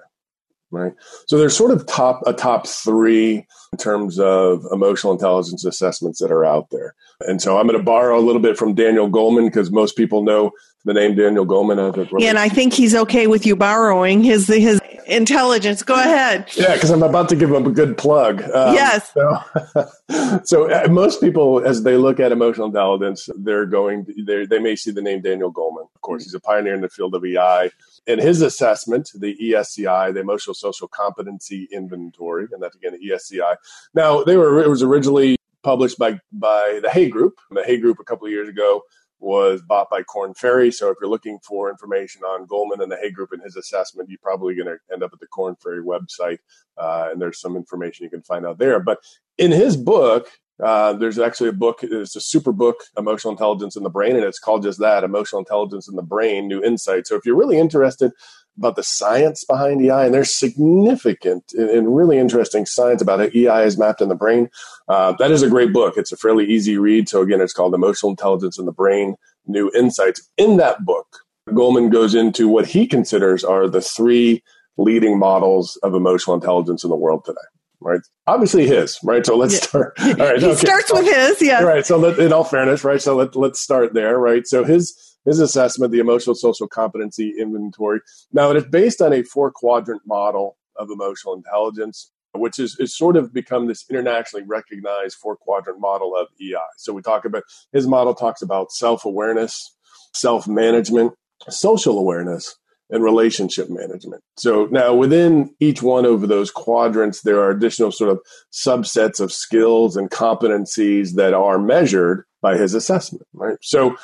Right. 0.71 0.95
So 1.27 1.37
there's 1.37 1.55
sort 1.55 1.71
of 1.71 1.87
top 1.87 2.23
a 2.27 2.33
top 2.33 2.67
three 2.67 3.47
in 3.73 3.79
terms 3.79 4.19
of 4.19 4.65
emotional 4.73 5.13
intelligence 5.13 5.67
assessments 5.67 6.19
that 6.21 6.31
are 6.31 6.47
out 6.47 6.71
there. 6.71 6.95
And 7.21 7.43
so 7.43 7.59
I'm 7.59 7.67
going 7.67 7.79
to 7.79 7.85
borrow 7.85 8.19
a 8.19 8.23
little 8.23 8.41
bit 8.41 8.57
from 8.57 8.75
Daniel 8.75 9.11
Goleman 9.11 9.47
because 9.47 9.71
most 9.71 9.97
people 9.97 10.23
know 10.23 10.53
the 10.85 10.95
name 10.95 11.15
Daniel 11.15 11.45
Goleman. 11.45 12.11
Yeah, 12.19 12.31
and 12.31 12.39
I 12.39 12.49
think 12.49 12.73
he's 12.73 12.95
okay 12.95 13.27
with 13.27 13.45
you 13.45 13.55
borrowing 13.55 14.25
his 14.25 14.47
his 14.47 14.81
intelligence. 15.07 15.83
Go 15.83 15.95
ahead. 15.95 16.51
Yeah, 16.55 16.75
because 16.75 16.91
I'm 16.91 17.03
about 17.03 17.29
to 17.31 17.37
give 17.37 17.51
him 17.51 17.67
a 17.67 17.71
good 17.71 17.97
plug. 17.97 18.43
Um, 18.43 18.75
yes. 18.75 19.13
So, 19.13 20.41
so 20.45 20.71
uh, 20.71 20.89
most 20.89 21.21
people, 21.21 21.65
as 21.65 21.83
they 21.83 21.97
look 21.97 22.21
at 22.21 22.33
emotional 22.33 22.67
intelligence, 22.67 23.29
they're 23.37 23.67
going. 23.67 24.07
They 24.27 24.47
they 24.47 24.59
may 24.59 24.77
see 24.77 24.91
the 24.91 25.03
name 25.03 25.21
Daniel 25.21 25.53
Goleman. 25.53 25.89
Of 25.95 26.01
course, 26.03 26.25
he's 26.25 26.35
a 26.35 26.41
pioneer 26.41 26.75
in 26.75 26.81
the 26.81 26.89
field 26.89 27.15
of 27.15 27.25
EI. 27.25 27.71
In 28.07 28.19
his 28.19 28.43
assessment, 28.43 29.11
the 29.15 29.37
ESCI, 29.41 30.13
the 30.13 30.21
Emotional 30.21 30.55
Social 30.55 30.89
Competency 30.89 31.69
Inventory, 31.71 32.49
and 32.53 32.63
that's 32.63 32.77
again 32.77 32.93
the 32.93 33.11
ESCI. 33.11 33.57
Now, 33.95 34.25
they 34.25 34.37
were 34.37 34.63
it 34.63 34.69
was 34.69 34.83
originally 34.83 35.37
published 35.63 35.99
by 35.99 36.19
by 36.33 36.81
the 36.83 36.91
Hay 36.91 37.09
Group. 37.09 37.39
The 37.51 37.65
Hay 37.65 37.79
Group 37.79 37.99
a 38.01 38.05
couple 38.05 38.27
of 38.27 38.33
years 38.33 38.49
ago 38.49 38.83
was 39.23 39.63
bought 39.63 39.89
by 39.89 40.03
Korn 40.03 40.35
Ferry. 40.35 40.71
So 40.73 40.91
if 40.91 40.97
you're 41.01 41.11
looking 41.11 41.39
for 41.47 41.71
information 41.71 42.23
on 42.23 42.47
Goleman 42.47 42.83
and 42.83 42.91
the 42.91 42.99
Hay 43.01 43.11
Group 43.11 43.33
and 43.33 43.43
his 43.43 43.57
assessment, 43.57 44.09
you're 44.09 44.19
probably 44.23 44.55
going 44.55 44.67
to 44.67 44.79
end 44.93 45.03
up 45.03 45.13
at 45.13 45.21
the 45.21 45.27
Korn 45.27 45.57
Ferry 45.63 45.83
website, 45.83 46.39
uh, 46.77 47.09
and 47.11 47.21
there's 47.21 47.41
some 47.41 47.57
information 47.57 48.05
you 48.05 48.11
can 48.11 48.23
find 48.23 48.45
out 48.45 48.59
there. 48.59 48.81
But 48.81 48.99
in 49.39 49.53
his 49.53 49.77
book, 49.77 50.29
uh, 50.63 50.93
there's 50.95 51.19
actually 51.19 51.49
a 51.49 51.55
book. 51.55 51.81
It's 51.83 52.17
a 52.17 52.21
super 52.21 52.53
book, 52.53 52.77
Emotional 52.97 53.33
Intelligence 53.33 53.77
in 53.77 53.83
the 53.83 53.91
Brain, 53.91 54.17
and 54.17 54.25
it's 54.25 54.39
called 54.39 54.63
just 54.63 54.79
that, 54.81 55.05
Emotional 55.05 55.41
Intelligence 55.41 55.89
in 55.89 55.97
the 55.97 56.03
Brain: 56.03 56.47
New 56.47 56.63
Insight. 56.63 57.07
So 57.07 57.17
if 57.17 57.25
you're 57.25 57.37
really 57.37 57.59
interested 57.59 58.13
about 58.57 58.77
the 58.77 58.83
science 58.83 59.45
behind 59.45 59.81
EI, 59.81 60.07
and 60.07 60.15
there's 60.15 60.33
significant 60.33 61.53
and 61.55 61.97
really 61.97 62.19
interesting 62.19 62.67
science 62.67 63.01
about 63.01 63.21
how 63.21 63.27
EI 63.35 63.65
is 63.65 63.79
mapped 63.79 64.01
in 64.01 64.09
the 64.09 64.15
brain. 64.15 64.51
Uh, 64.89 65.13
that 65.19 65.31
is 65.31 65.43
a 65.43 65.49
great 65.49 65.73
book. 65.73 65.95
It's 65.97 66.13
a 66.13 66.17
fairly 66.17 66.45
easy 66.47 66.77
read. 66.77 67.09
So 67.09 67.23
again, 67.23 67.41
it's 67.41 67.53
called 67.53 67.75
Emotional 67.75 68.11
Intelligence 68.11 68.59
in 68.59 68.67
the 68.67 68.73
Brain: 68.73 69.17
New 69.47 69.71
Insights. 69.75 70.29
In 70.37 70.59
that 70.59 70.85
book, 70.85 71.07
Goleman 71.49 71.91
goes 71.91 72.15
into 72.15 72.49
what 72.49 72.67
he 72.67 72.87
considers 72.87 73.43
are 73.45 73.69
the 73.69 73.81
three 73.81 74.43
leading 74.77 75.19
models 75.19 75.77
of 75.83 75.95
emotional 75.95 76.35
intelligence 76.35 76.85
in 76.85 76.91
the 76.91 76.97
world 76.97 77.25
today. 77.25 77.39
Right, 77.81 78.01
obviously 78.29 78.69
his. 78.69 78.97
Right, 79.03 79.27
so 79.27 79.37
let's 79.37 79.55
yeah. 79.55 79.61
start. 79.61 79.95
All 79.99 80.15
right, 80.15 80.39
he 80.39 80.47
okay. 80.47 80.55
starts 80.55 80.93
with 80.93 81.05
his. 81.05 81.43
Yeah. 81.43 81.63
Right. 81.63 81.85
So 81.85 81.97
let, 81.97 82.19
in 82.21 82.33
all 82.33 82.45
fairness, 82.45 82.85
right. 82.85 83.03
So 83.03 83.17
let 83.17 83.35
let's 83.35 83.61
start 83.61 83.93
there. 83.93 84.19
Right. 84.19 84.47
So 84.47 84.63
his 84.63 85.12
his 85.25 85.41
assessment, 85.41 85.93
the 85.93 85.99
emotional 85.99 86.35
social 86.35 86.67
competency 86.67 87.35
inventory. 87.39 88.01
Now, 88.33 88.51
it 88.51 88.57
is 88.57 88.65
based 88.65 89.01
on 89.01 89.13
a 89.13 89.23
four 89.23 89.51
quadrant 89.51 90.03
model 90.07 90.57
of 90.77 90.91
emotional 90.91 91.35
intelligence, 91.35 92.11
which 92.33 92.59
is, 92.59 92.77
is 92.79 92.97
sort 92.97 93.17
of 93.17 93.33
become 93.33 93.67
this 93.67 93.85
internationally 93.89 94.45
recognized 94.47 95.17
four 95.17 95.37
quadrant 95.37 95.81
model 95.81 96.17
of 96.17 96.29
EI. 96.41 96.57
So 96.79 96.93
we 96.93 97.03
talk 97.03 97.25
about 97.25 97.45
his 97.73 97.87
model 97.87 98.15
talks 98.15 98.43
about 98.43 98.73
self 98.73 99.05
awareness, 99.05 99.75
self 100.15 100.49
management, 100.49 101.13
social 101.49 101.99
awareness, 101.99 102.57
and 102.91 103.03
relationship 103.03 103.71
management. 103.71 104.23
So 104.37 104.67
now 104.71 104.95
within 104.95 105.55
each 105.61 105.83
one 105.83 106.05
of 106.05 106.29
those 106.29 106.51
quadrants, 106.51 107.23
there 107.23 107.41
are 107.41 107.51
additional 107.51 107.91
sort 107.91 108.11
of 108.11 108.21
subsets 108.53 109.19
of 109.19 109.33
skills 109.33 109.97
and 109.97 110.11
competencies 110.11 111.15
that 111.15 111.33
are 111.33 111.59
measured 111.59 112.25
by 112.43 112.59
his 112.59 112.75
assessment, 112.75 113.27
right? 113.33 113.57
So 113.63 113.97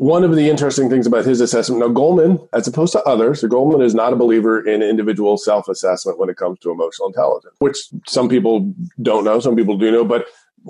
one 0.00 0.24
of 0.24 0.34
the 0.34 0.48
interesting 0.48 0.88
things 0.88 1.06
about 1.06 1.26
his 1.26 1.42
assessment, 1.42 1.78
now 1.78 1.88
Goleman, 1.88 2.48
as 2.54 2.66
opposed 2.66 2.92
to 2.92 3.02
others, 3.02 3.42
so 3.42 3.48
Goleman 3.48 3.84
is 3.84 3.94
not 3.94 4.14
a 4.14 4.16
believer 4.16 4.58
in 4.66 4.82
individual 4.82 5.36
self-assessment 5.36 6.18
when 6.18 6.30
it 6.30 6.38
comes 6.38 6.58
to 6.60 6.70
emotional 6.70 7.08
intelligence, 7.08 7.54
which 7.58 7.76
some 8.06 8.26
people 8.26 8.72
don't 9.02 9.24
know, 9.24 9.40
some 9.40 9.54
people 9.54 9.76
do 9.76 9.92
know, 9.92 10.06
but 10.06 10.24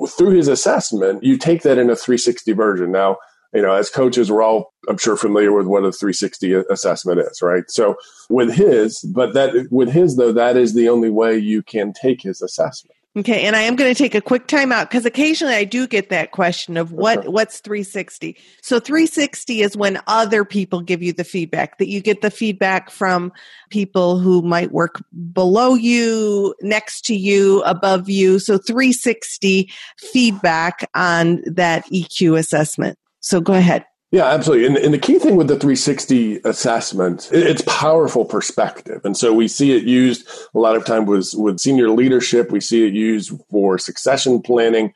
through 0.08 0.30
his 0.30 0.48
assessment, 0.48 1.22
you 1.22 1.38
take 1.38 1.62
that 1.62 1.78
in 1.78 1.90
a 1.90 1.94
360 1.94 2.52
version. 2.54 2.90
Now, 2.90 3.18
you 3.54 3.62
know, 3.62 3.72
as 3.72 3.88
coaches, 3.88 4.32
we're 4.32 4.42
all, 4.42 4.74
I'm 4.88 4.98
sure, 4.98 5.16
familiar 5.16 5.52
with 5.52 5.68
what 5.68 5.84
a 5.84 5.92
360 5.92 6.52
assessment 6.68 7.20
is, 7.20 7.40
right? 7.40 7.62
So 7.68 7.94
with 8.30 8.52
his, 8.54 8.98
but 9.14 9.32
that 9.34 9.68
with 9.70 9.92
his 9.92 10.16
though, 10.16 10.32
that 10.32 10.56
is 10.56 10.74
the 10.74 10.88
only 10.88 11.08
way 11.08 11.38
you 11.38 11.62
can 11.62 11.92
take 11.92 12.22
his 12.22 12.42
assessment. 12.42 12.96
Okay, 13.18 13.44
and 13.44 13.56
I 13.56 13.62
am 13.62 13.74
going 13.74 13.92
to 13.92 13.98
take 13.98 14.14
a 14.14 14.20
quick 14.20 14.46
time 14.46 14.70
out 14.70 14.88
because 14.88 15.04
occasionally 15.04 15.54
I 15.54 15.64
do 15.64 15.88
get 15.88 16.10
that 16.10 16.30
question 16.30 16.76
of 16.76 16.92
what 16.92 17.26
what's 17.28 17.58
360. 17.58 18.36
So 18.62 18.78
360 18.78 19.62
is 19.62 19.76
when 19.76 20.00
other 20.06 20.44
people 20.44 20.80
give 20.80 21.02
you 21.02 21.12
the 21.12 21.24
feedback 21.24 21.78
that 21.78 21.88
you 21.88 22.00
get 22.00 22.22
the 22.22 22.30
feedback 22.30 22.88
from 22.88 23.32
people 23.68 24.20
who 24.20 24.42
might 24.42 24.70
work 24.70 25.02
below 25.32 25.74
you, 25.74 26.54
next 26.62 27.04
to 27.06 27.16
you, 27.16 27.62
above 27.64 28.08
you. 28.08 28.38
So 28.38 28.58
360 28.58 29.68
feedback 29.98 30.88
on 30.94 31.42
that 31.46 31.86
EQ 31.86 32.38
assessment. 32.38 32.96
So 33.18 33.40
go 33.40 33.54
ahead. 33.54 33.84
Yeah, 34.12 34.24
absolutely. 34.24 34.66
And, 34.66 34.76
and, 34.76 34.92
the 34.92 34.98
key 34.98 35.20
thing 35.20 35.36
with 35.36 35.46
the 35.46 35.54
360 35.54 36.40
assessment, 36.44 37.28
it's 37.32 37.62
powerful 37.66 38.24
perspective. 38.24 39.02
And 39.04 39.16
so 39.16 39.32
we 39.32 39.46
see 39.46 39.76
it 39.76 39.84
used 39.84 40.28
a 40.52 40.58
lot 40.58 40.74
of 40.74 40.84
time 40.84 41.06
with, 41.06 41.32
with 41.34 41.60
senior 41.60 41.90
leadership. 41.90 42.50
We 42.50 42.60
see 42.60 42.84
it 42.84 42.92
used 42.92 43.32
for 43.50 43.78
succession 43.78 44.42
planning. 44.42 44.94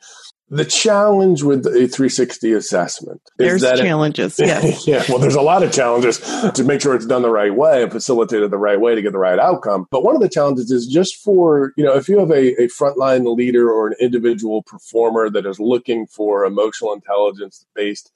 The 0.49 0.65
challenge 0.65 1.43
with 1.43 1.65
a 1.65 1.87
360 1.87 2.53
assessment 2.53 3.21
is 3.39 3.61
there's 3.61 3.79
challenges. 3.79 4.37
It, 4.37 4.45
yes. 4.47 4.85
yeah. 4.85 5.03
Well, 5.07 5.17
there's 5.17 5.35
a 5.35 5.41
lot 5.41 5.63
of 5.63 5.71
challenges 5.71 6.19
to 6.51 6.63
make 6.65 6.81
sure 6.81 6.93
it's 6.93 7.05
done 7.05 7.21
the 7.21 7.31
right 7.31 7.55
way 7.55 7.83
and 7.83 7.91
facilitated 7.91 8.51
the 8.51 8.57
right 8.57 8.79
way 8.79 8.95
to 8.95 9.01
get 9.01 9.13
the 9.13 9.17
right 9.17 9.39
outcome. 9.39 9.87
But 9.91 10.03
one 10.03 10.15
of 10.15 10.21
the 10.21 10.29
challenges 10.29 10.69
is 10.71 10.87
just 10.87 11.15
for, 11.23 11.73
you 11.77 11.85
know, 11.85 11.95
if 11.95 12.09
you 12.09 12.19
have 12.19 12.31
a, 12.31 12.61
a 12.61 12.67
frontline 12.67 13.33
leader 13.35 13.71
or 13.71 13.87
an 13.87 13.95
individual 13.99 14.61
performer 14.61 15.29
that 15.29 15.45
is 15.45 15.59
looking 15.59 16.05
for 16.05 16.45
emotional 16.45 16.93
intelligence 16.93 17.65
based 17.73 18.11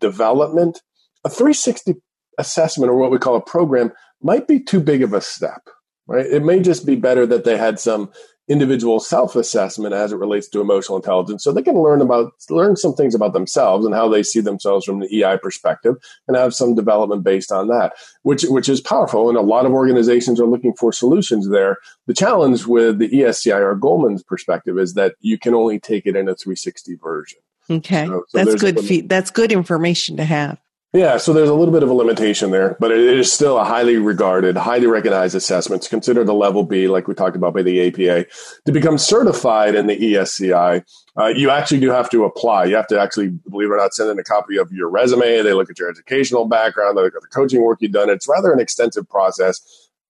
development, 0.00 0.82
a 1.24 1.28
360 1.28 1.94
assessment 2.38 2.90
or 2.90 2.96
what 2.96 3.10
we 3.10 3.18
call 3.18 3.36
a 3.36 3.40
program 3.40 3.92
might 4.22 4.46
be 4.48 4.60
too 4.60 4.80
big 4.80 5.02
of 5.02 5.12
a 5.12 5.20
step, 5.20 5.68
right? 6.06 6.26
It 6.26 6.44
may 6.44 6.60
just 6.60 6.86
be 6.86 6.96
better 6.96 7.26
that 7.26 7.44
they 7.44 7.56
had 7.56 7.78
some 7.78 8.10
individual 8.48 9.00
self-assessment 9.00 9.92
as 9.92 10.12
it 10.12 10.18
relates 10.18 10.48
to 10.48 10.60
emotional 10.60 10.96
intelligence 10.96 11.42
so 11.42 11.50
they 11.50 11.62
can 11.62 11.82
learn 11.82 12.00
about 12.00 12.32
learn 12.48 12.76
some 12.76 12.94
things 12.94 13.14
about 13.14 13.32
themselves 13.32 13.84
and 13.84 13.92
how 13.92 14.08
they 14.08 14.22
see 14.22 14.40
themselves 14.40 14.84
from 14.84 15.00
the 15.00 15.24
EI 15.24 15.36
perspective 15.38 15.96
and 16.28 16.36
have 16.36 16.54
some 16.54 16.74
development 16.74 17.24
based 17.24 17.50
on 17.50 17.66
that 17.66 17.92
which 18.22 18.44
which 18.44 18.68
is 18.68 18.80
powerful 18.80 19.28
and 19.28 19.36
a 19.36 19.42
lot 19.42 19.66
of 19.66 19.72
organizations 19.72 20.40
are 20.40 20.46
looking 20.46 20.72
for 20.74 20.92
solutions 20.92 21.48
there 21.48 21.78
the 22.06 22.14
challenge 22.14 22.66
with 22.66 22.98
the 22.98 23.08
ESCI 23.08 23.58
or 23.58 23.74
Goleman's 23.74 24.22
perspective 24.22 24.78
is 24.78 24.94
that 24.94 25.16
you 25.20 25.38
can 25.38 25.52
only 25.52 25.80
take 25.80 26.06
it 26.06 26.14
in 26.14 26.28
a 26.28 26.36
360 26.36 26.94
version 27.02 27.40
Okay, 27.70 28.06
so, 28.06 28.24
so 28.28 28.44
that's 28.44 28.54
good. 28.60 28.80
Fe- 28.80 29.00
that's 29.02 29.30
good 29.30 29.52
information 29.52 30.16
to 30.18 30.24
have. 30.24 30.58
Yeah, 30.92 31.18
so 31.18 31.34
there's 31.34 31.50
a 31.50 31.54
little 31.54 31.74
bit 31.74 31.82
of 31.82 31.90
a 31.90 31.92
limitation 31.92 32.52
there, 32.52 32.74
but 32.80 32.90
it 32.90 33.00
is 33.00 33.30
still 33.30 33.58
a 33.58 33.64
highly 33.64 33.98
regarded, 33.98 34.56
highly 34.56 34.86
recognized 34.86 35.34
assessment. 35.34 35.80
It's 35.82 35.88
considered 35.88 36.26
a 36.26 36.32
level 36.32 36.62
B, 36.62 36.88
like 36.88 37.06
we 37.06 37.12
talked 37.12 37.36
about 37.36 37.52
by 37.52 37.62
the 37.62 37.88
APA. 37.88 38.26
To 38.64 38.72
become 38.72 38.96
certified 38.96 39.74
in 39.74 39.88
the 39.88 39.96
ESCI, 39.98 40.82
uh, 41.18 41.26
you 41.26 41.50
actually 41.50 41.80
do 41.80 41.90
have 41.90 42.08
to 42.10 42.24
apply. 42.24 42.64
You 42.64 42.76
have 42.76 42.86
to 42.86 42.98
actually, 42.98 43.28
believe 43.28 43.68
it 43.68 43.74
or 43.74 43.76
not, 43.76 43.92
send 43.92 44.10
in 44.10 44.18
a 44.18 44.24
copy 44.24 44.56
of 44.56 44.72
your 44.72 44.88
resume. 44.88 45.42
They 45.42 45.52
look 45.52 45.68
at 45.68 45.78
your 45.78 45.90
educational 45.90 46.46
background, 46.46 46.96
they 46.96 47.02
look 47.02 47.14
at 47.14 47.20
the 47.20 47.28
coaching 47.28 47.62
work 47.62 47.78
you've 47.82 47.92
done. 47.92 48.08
It's 48.08 48.26
rather 48.26 48.50
an 48.52 48.60
extensive 48.60 49.06
process. 49.06 49.60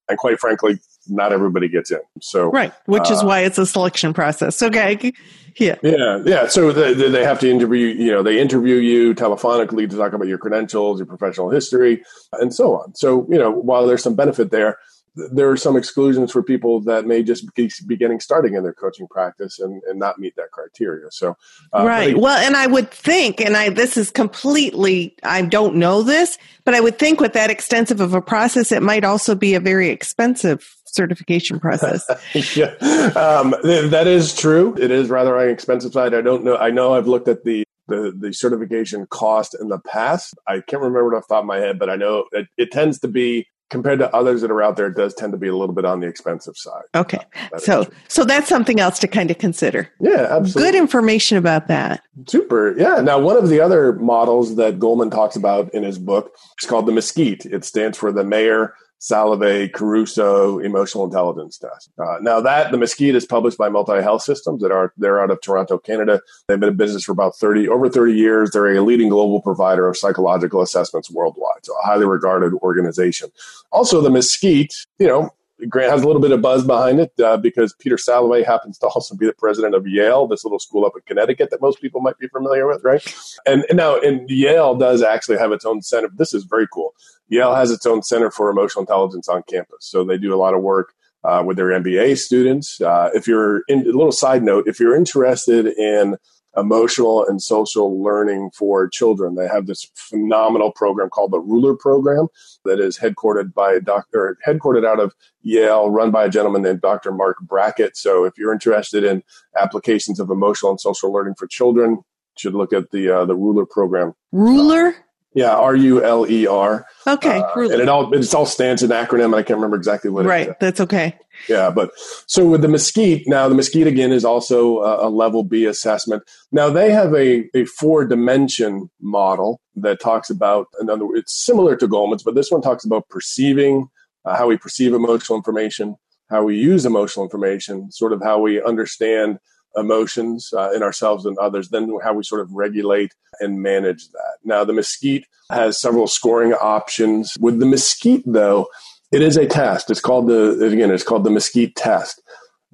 And 0.09 0.19
quite 0.19 0.38
frankly, 0.38 0.79
not 1.09 1.33
everybody 1.33 1.69
gets 1.69 1.90
in. 1.90 2.01
So 2.21 2.51
right, 2.51 2.73
which 2.87 3.11
uh, 3.11 3.14
is 3.14 3.25
why 3.25 3.40
it's 3.40 3.59
a 3.59 3.66
selection 3.66 4.12
process. 4.12 4.62
Okay, 4.62 5.12
yeah, 5.59 5.77
yeah, 5.83 6.23
yeah. 6.25 6.47
So 6.49 6.73
they, 6.73 6.92
they 6.95 7.25
have 7.25 7.40
to 7.40 7.51
interview. 7.51 7.88
You 7.88 8.12
know, 8.12 8.23
they 8.23 8.38
interview 8.38 8.77
you 8.77 9.14
telephonically 9.14 9.88
to 9.88 9.97
talk 9.97 10.12
about 10.12 10.29
your 10.29 10.38
credentials, 10.38 10.99
your 10.99 11.07
professional 11.07 11.51
history, 11.51 12.03
and 12.33 12.55
so 12.55 12.77
on. 12.77 12.95
So 12.95 13.27
you 13.31 13.38
know, 13.38 13.51
while 13.51 13.87
there's 13.87 14.03
some 14.03 14.14
benefit 14.14 14.51
there, 14.51 14.79
there 15.16 15.50
are 15.50 15.57
some 15.57 15.76
exclusions 15.76 16.31
for 16.31 16.42
people 16.42 16.81
that 16.83 17.07
may 17.07 17.22
just 17.22 17.55
be 17.55 17.96
getting 17.96 18.20
starting 18.20 18.55
in 18.55 18.62
their 18.62 18.74
coaching 18.74 19.07
practice 19.09 19.59
and, 19.59 19.83
and 19.88 19.98
not 19.98 20.18
meet 20.18 20.37
that 20.37 20.50
criteria. 20.52 21.11
So, 21.11 21.37
uh, 21.72 21.85
right. 21.87 22.16
well, 22.16 22.37
and 22.37 22.57
I 22.57 22.66
would 22.66 22.90
think, 22.90 23.40
and 23.40 23.57
I, 23.57 23.70
this 23.70 23.96
is 23.96 24.11
completely, 24.11 25.16
I 25.22 25.42
don't 25.42 25.76
know 25.76 26.02
this, 26.02 26.38
but 26.64 26.74
I 26.74 26.81
would 26.81 26.98
think 26.98 27.20
with 27.20 27.33
that 27.33 27.50
extensive 27.50 28.00
of 28.00 28.12
a 28.12 28.20
process, 28.20 28.72
it 28.72 28.83
might 28.83 29.05
also 29.05 29.35
be 29.35 29.55
a 29.55 29.61
very 29.61 29.88
expensive 29.88 30.76
certification 30.85 31.59
process. 31.61 32.07
yeah, 32.57 32.74
um, 33.16 33.55
th- 33.62 33.90
that 33.90 34.07
is 34.07 34.37
true. 34.37 34.76
It 34.79 34.90
is 34.90 35.09
rather 35.09 35.37
on 35.38 35.46
the 35.46 35.52
expensive 35.52 35.92
side. 35.92 36.14
I 36.14 36.20
don't 36.20 36.44
know. 36.44 36.57
I 36.57 36.70
know 36.70 36.94
I've 36.94 37.07
looked 37.07 37.29
at 37.29 37.44
the 37.44 37.64
the, 37.88 38.12
the 38.18 38.33
certification 38.33 39.07
cost 39.07 39.55
in 39.61 39.68
the 39.68 39.79
past. 39.79 40.35
I 40.48 40.61
can't 40.61 40.83
remember 40.83 41.14
it 41.14 41.16
off 41.16 41.29
the 41.29 41.37
top 41.37 41.44
of 41.44 41.46
my 41.46 41.59
head, 41.59 41.79
but 41.79 41.88
I 41.88 41.94
know 41.94 42.24
it, 42.33 42.48
it 42.57 42.72
tends 42.72 42.98
to 43.00 43.09
be 43.09 43.46
compared 43.70 43.98
to 43.98 44.14
others 44.14 44.40
that 44.42 44.50
are 44.50 44.62
out 44.62 44.76
there, 44.76 44.87
it 44.87 44.96
does 44.96 45.14
tend 45.14 45.33
to 45.33 45.38
be 45.38 45.48
a 45.48 45.57
little 45.57 45.74
bit 45.74 45.85
on 45.85 46.00
the 46.00 46.07
expensive 46.07 46.57
side. 46.57 46.85
Okay. 46.94 47.20
So, 47.59 47.88
so 48.09 48.24
that's 48.24 48.48
something 48.48 48.81
else 48.81 48.98
to 49.00 49.09
kind 49.09 49.31
of 49.31 49.38
consider. 49.38 49.88
Yeah, 50.00 50.29
absolutely. 50.31 50.62
Good 50.62 50.74
information 50.79 51.38
about 51.38 51.66
that. 51.68 52.02
Super. 52.26 52.76
Yeah. 52.79 53.00
Now, 53.00 53.18
one 53.18 53.37
of 53.37 53.48
the 53.48 53.61
other 53.61 53.94
models 53.94 54.57
that 54.57 54.79
Goleman 54.79 55.11
talks 55.11 55.37
about 55.37 55.72
in 55.74 55.83
his 55.83 55.98
book 55.98 56.33
is 56.62 56.68
called 56.68 56.87
the 56.87 56.92
MSCEIT. 56.92 57.46
It 57.46 57.64
stands 57.64 57.98
for 57.98 58.12
the 58.12 58.24
Mayer 58.24 58.74
Salovey 59.00 59.72
Caruso 59.72 60.59
Emotional 60.59 61.04
Intelligence 61.04 61.59
Test. 61.59 61.90
Uh, 61.98 62.16
now 62.20 62.40
that 62.40 62.70
the 62.70 62.78
MSCEIT 62.78 63.14
is 63.14 63.26
published 63.26 63.59
by 63.59 63.68
Multi 63.68 64.00
Health 64.02 64.22
Systems 64.22 64.62
that 64.62 64.72
are 64.72 64.92
they're 64.96 65.20
out 65.20 65.30
of 65.30 65.40
Toronto, 65.40 65.78
Canada. 65.78 66.20
They've 66.48 66.59
been 66.59 66.70
in 66.70 66.76
business 66.76 67.04
for 67.04 67.12
about 67.12 67.37
thirty 67.37 67.68
over 67.68 67.88
thirty 67.88 68.14
years. 68.14 68.50
They're 68.50 68.74
a 68.74 68.80
leading 68.80 69.09
global 69.09 69.42
provider 69.42 69.88
of 69.88 69.96
psychological 69.96 70.62
assessments 70.62 71.11
worldwide, 71.11 71.64
so 71.64 71.74
a 71.82 71.87
highly 71.87 72.06
regarded 72.06 72.54
organization. 72.54 73.30
Also, 73.70 74.00
the 74.00 74.11
MSCEIT, 74.11 74.87
you 74.98 75.06
know, 75.06 75.30
Grant 75.69 75.90
has 75.90 76.03
a 76.03 76.07
little 76.07 76.21
bit 76.21 76.33
of 76.33 76.42
buzz 76.42 76.64
behind 76.64 77.01
it 77.01 77.12
uh, 77.19 77.37
because 77.38 77.73
Peter 77.75 77.97
Salovey 77.97 78.45
happens 78.45 78.79
to 78.79 78.87
also 78.87 79.14
be 79.16 79.27
the 79.27 79.33
president 79.33 79.75
of 79.75 79.87
Yale, 79.87 80.27
this 80.27 80.45
little 80.45 80.59
school 80.59 80.85
up 80.85 80.92
in 80.95 81.03
Connecticut 81.07 81.51
that 81.51 81.62
most 81.62 81.81
people 81.81 82.01
might 82.01 82.19
be 82.19 82.29
familiar 82.29 82.66
with, 82.66 82.85
right? 82.85 83.03
And, 83.47 83.64
and 83.69 83.77
now, 83.77 83.99
and 83.99 84.29
Yale 84.29 84.75
does 84.75 85.03
actually 85.03 85.38
have 85.38 85.53
its 85.53 85.64
own 85.64 85.81
center. 85.81 86.09
This 86.14 86.35
is 86.35 86.45
very 86.45 86.66
cool. 86.73 86.95
Yale 87.29 87.55
has 87.55 87.71
its 87.71 87.87
own 87.87 88.03
center 88.03 88.31
for 88.31 88.51
emotional 88.51 88.83
intelligence 88.83 89.29
on 89.29 89.42
campus, 89.45 89.79
so 89.81 90.05
they 90.05 90.19
do 90.19 90.35
a 90.35 90.37
lot 90.37 90.55
of 90.55 90.62
work 90.62 90.95
uh, 91.25 91.42
with 91.45 91.57
their 91.57 91.69
MBA 91.69 92.19
students. 92.19 92.81
Uh, 92.81 93.11
if 93.14 93.27
you're 93.27 93.62
in, 93.69 93.81
a 93.81 93.85
little 93.92 94.12
side 94.12 94.42
note, 94.42 94.69
if 94.69 94.79
you're 94.79 94.95
interested 94.95 95.66
in 95.66 96.16
emotional 96.57 97.27
and 97.27 97.40
social 97.42 98.03
learning 98.03 98.51
for 98.55 98.88
children. 98.88 99.35
They 99.35 99.49
have 99.49 99.66
this 99.66 99.90
phenomenal 99.95 100.73
program 100.73 101.11
called 101.11 101.33
the 101.33 101.40
Ruler 101.40 101.75
Program 101.75 102.29
that 102.64 102.81
is 102.81 102.99
headquartered 102.99 103.55
by 103.55 103.73
a 103.75 103.81
doctor, 103.81 104.38
headquartered 104.47 104.87
out 104.87 105.01
of 105.01 105.14
Yale, 105.42 105.90
run 105.90 106.11
by 106.11 106.25
a 106.25 106.31
gentleman 106.31 106.62
named 106.62 106.81
Dr. 106.81 107.12
Mark 107.12 107.38
Brackett. 107.40 107.97
So 107.97 108.25
if 108.25 108.35
you're 108.37 108.53
interested 108.53 109.05
in 109.05 109.23
applications 109.59 110.19
of 110.19 110.31
emotional 110.31 110.71
and 110.71 110.81
social 110.81 111.12
learning 111.12 111.35
for 111.38 111.47
children, 111.47 111.99
should 112.37 112.55
look 112.55 112.73
at 112.73 112.90
the 112.90 113.09
uh, 113.09 113.25
the 113.25 113.35
Ruler 113.35 113.64
Program. 113.64 114.12
Ruler. 114.33 114.95
Yeah, 115.37 115.55
R 115.55 115.77
U 115.77 116.03
L 116.03 116.27
E 116.27 116.46
R. 116.46 116.87
Okay, 117.07 117.40
uh, 117.40 117.61
and 117.61 117.83
it 117.83 117.90
all 117.90 118.11
it 118.14 118.35
all 118.35 118.46
stands 118.46 118.83
an 118.83 118.88
acronym, 118.88 119.27
and 119.27 119.35
I 119.35 119.42
can't 119.42 119.59
remember 119.59 119.77
exactly 119.77 120.09
what. 120.11 120.20
It 120.20 120.29
is. 120.29 120.31
Right, 120.31 120.61
that's 120.61 120.81
okay. 120.81 121.14
Yeah, 121.46 121.68
but 121.68 121.90
so 122.27 122.49
with 122.49 122.62
the 122.62 122.68
MSCEIT 122.68 123.25
now, 123.27 123.46
the 123.46 123.55
MSCEIT 123.55 123.87
again 123.87 124.12
is 124.12 124.25
also 124.25 124.79
a, 124.79 125.09
a 125.09 125.11
level 125.11 125.44
B 125.44 125.66
assessment. 125.66 126.22
Now 126.53 126.70
they 126.70 126.90
have 126.90 127.14
a 127.14 127.44
a 127.55 127.66
four 127.66 128.07
dimension 128.07 128.88
model 129.03 129.61
that 129.75 130.01
talks 130.01 130.31
about 130.31 130.68
another. 130.81 131.05
It's 131.12 131.44
similar 131.44 131.77
to 131.77 131.87
Goleman's, 131.87 132.22
but 132.22 132.35
this 132.35 132.51
one 132.51 132.62
talks 132.62 132.87
about 132.87 133.07
perceiving 133.11 133.88
uh, 134.25 134.38
how 134.38 134.46
we 134.46 134.57
perceive 134.57 134.94
emotional 134.94 135.37
information, 135.37 135.96
how 136.31 136.44
we 136.44 136.57
use 136.57 136.87
emotional 136.87 137.27
information, 137.27 137.92
sort 137.92 138.14
of 138.14 138.22
how 138.22 138.38
we 138.38 138.62
understand 138.62 139.38
emotions 139.76 140.50
uh, 140.56 140.70
in 140.72 140.82
ourselves 140.82 141.26
and 141.26 141.38
others, 141.38 141.68
then 141.68 141.90
how 142.02 142.14
we 142.14 142.22
sort 142.22 142.40
of 142.40 142.52
regulate 142.52 143.12
and 143.40 143.62
manage 143.62 144.08
that. 144.10 144.38
Now, 144.44 144.64
the 144.64 144.72
MSCEIT 144.72 145.24
has 145.50 145.80
several 145.80 146.06
scoring 146.06 146.52
options. 146.52 147.34
With 147.38 147.58
the 147.60 147.66
MSCEIT, 147.66 148.22
though, 148.26 148.68
it 149.12 149.22
is 149.22 149.36
a 149.36 149.46
test. 149.46 149.90
It's 149.90 150.00
called 150.00 150.28
the, 150.28 150.64
again, 150.64 150.90
it's 150.90 151.04
called 151.04 151.24
the 151.24 151.30
MSCEIT 151.30 151.72
test. 151.76 152.22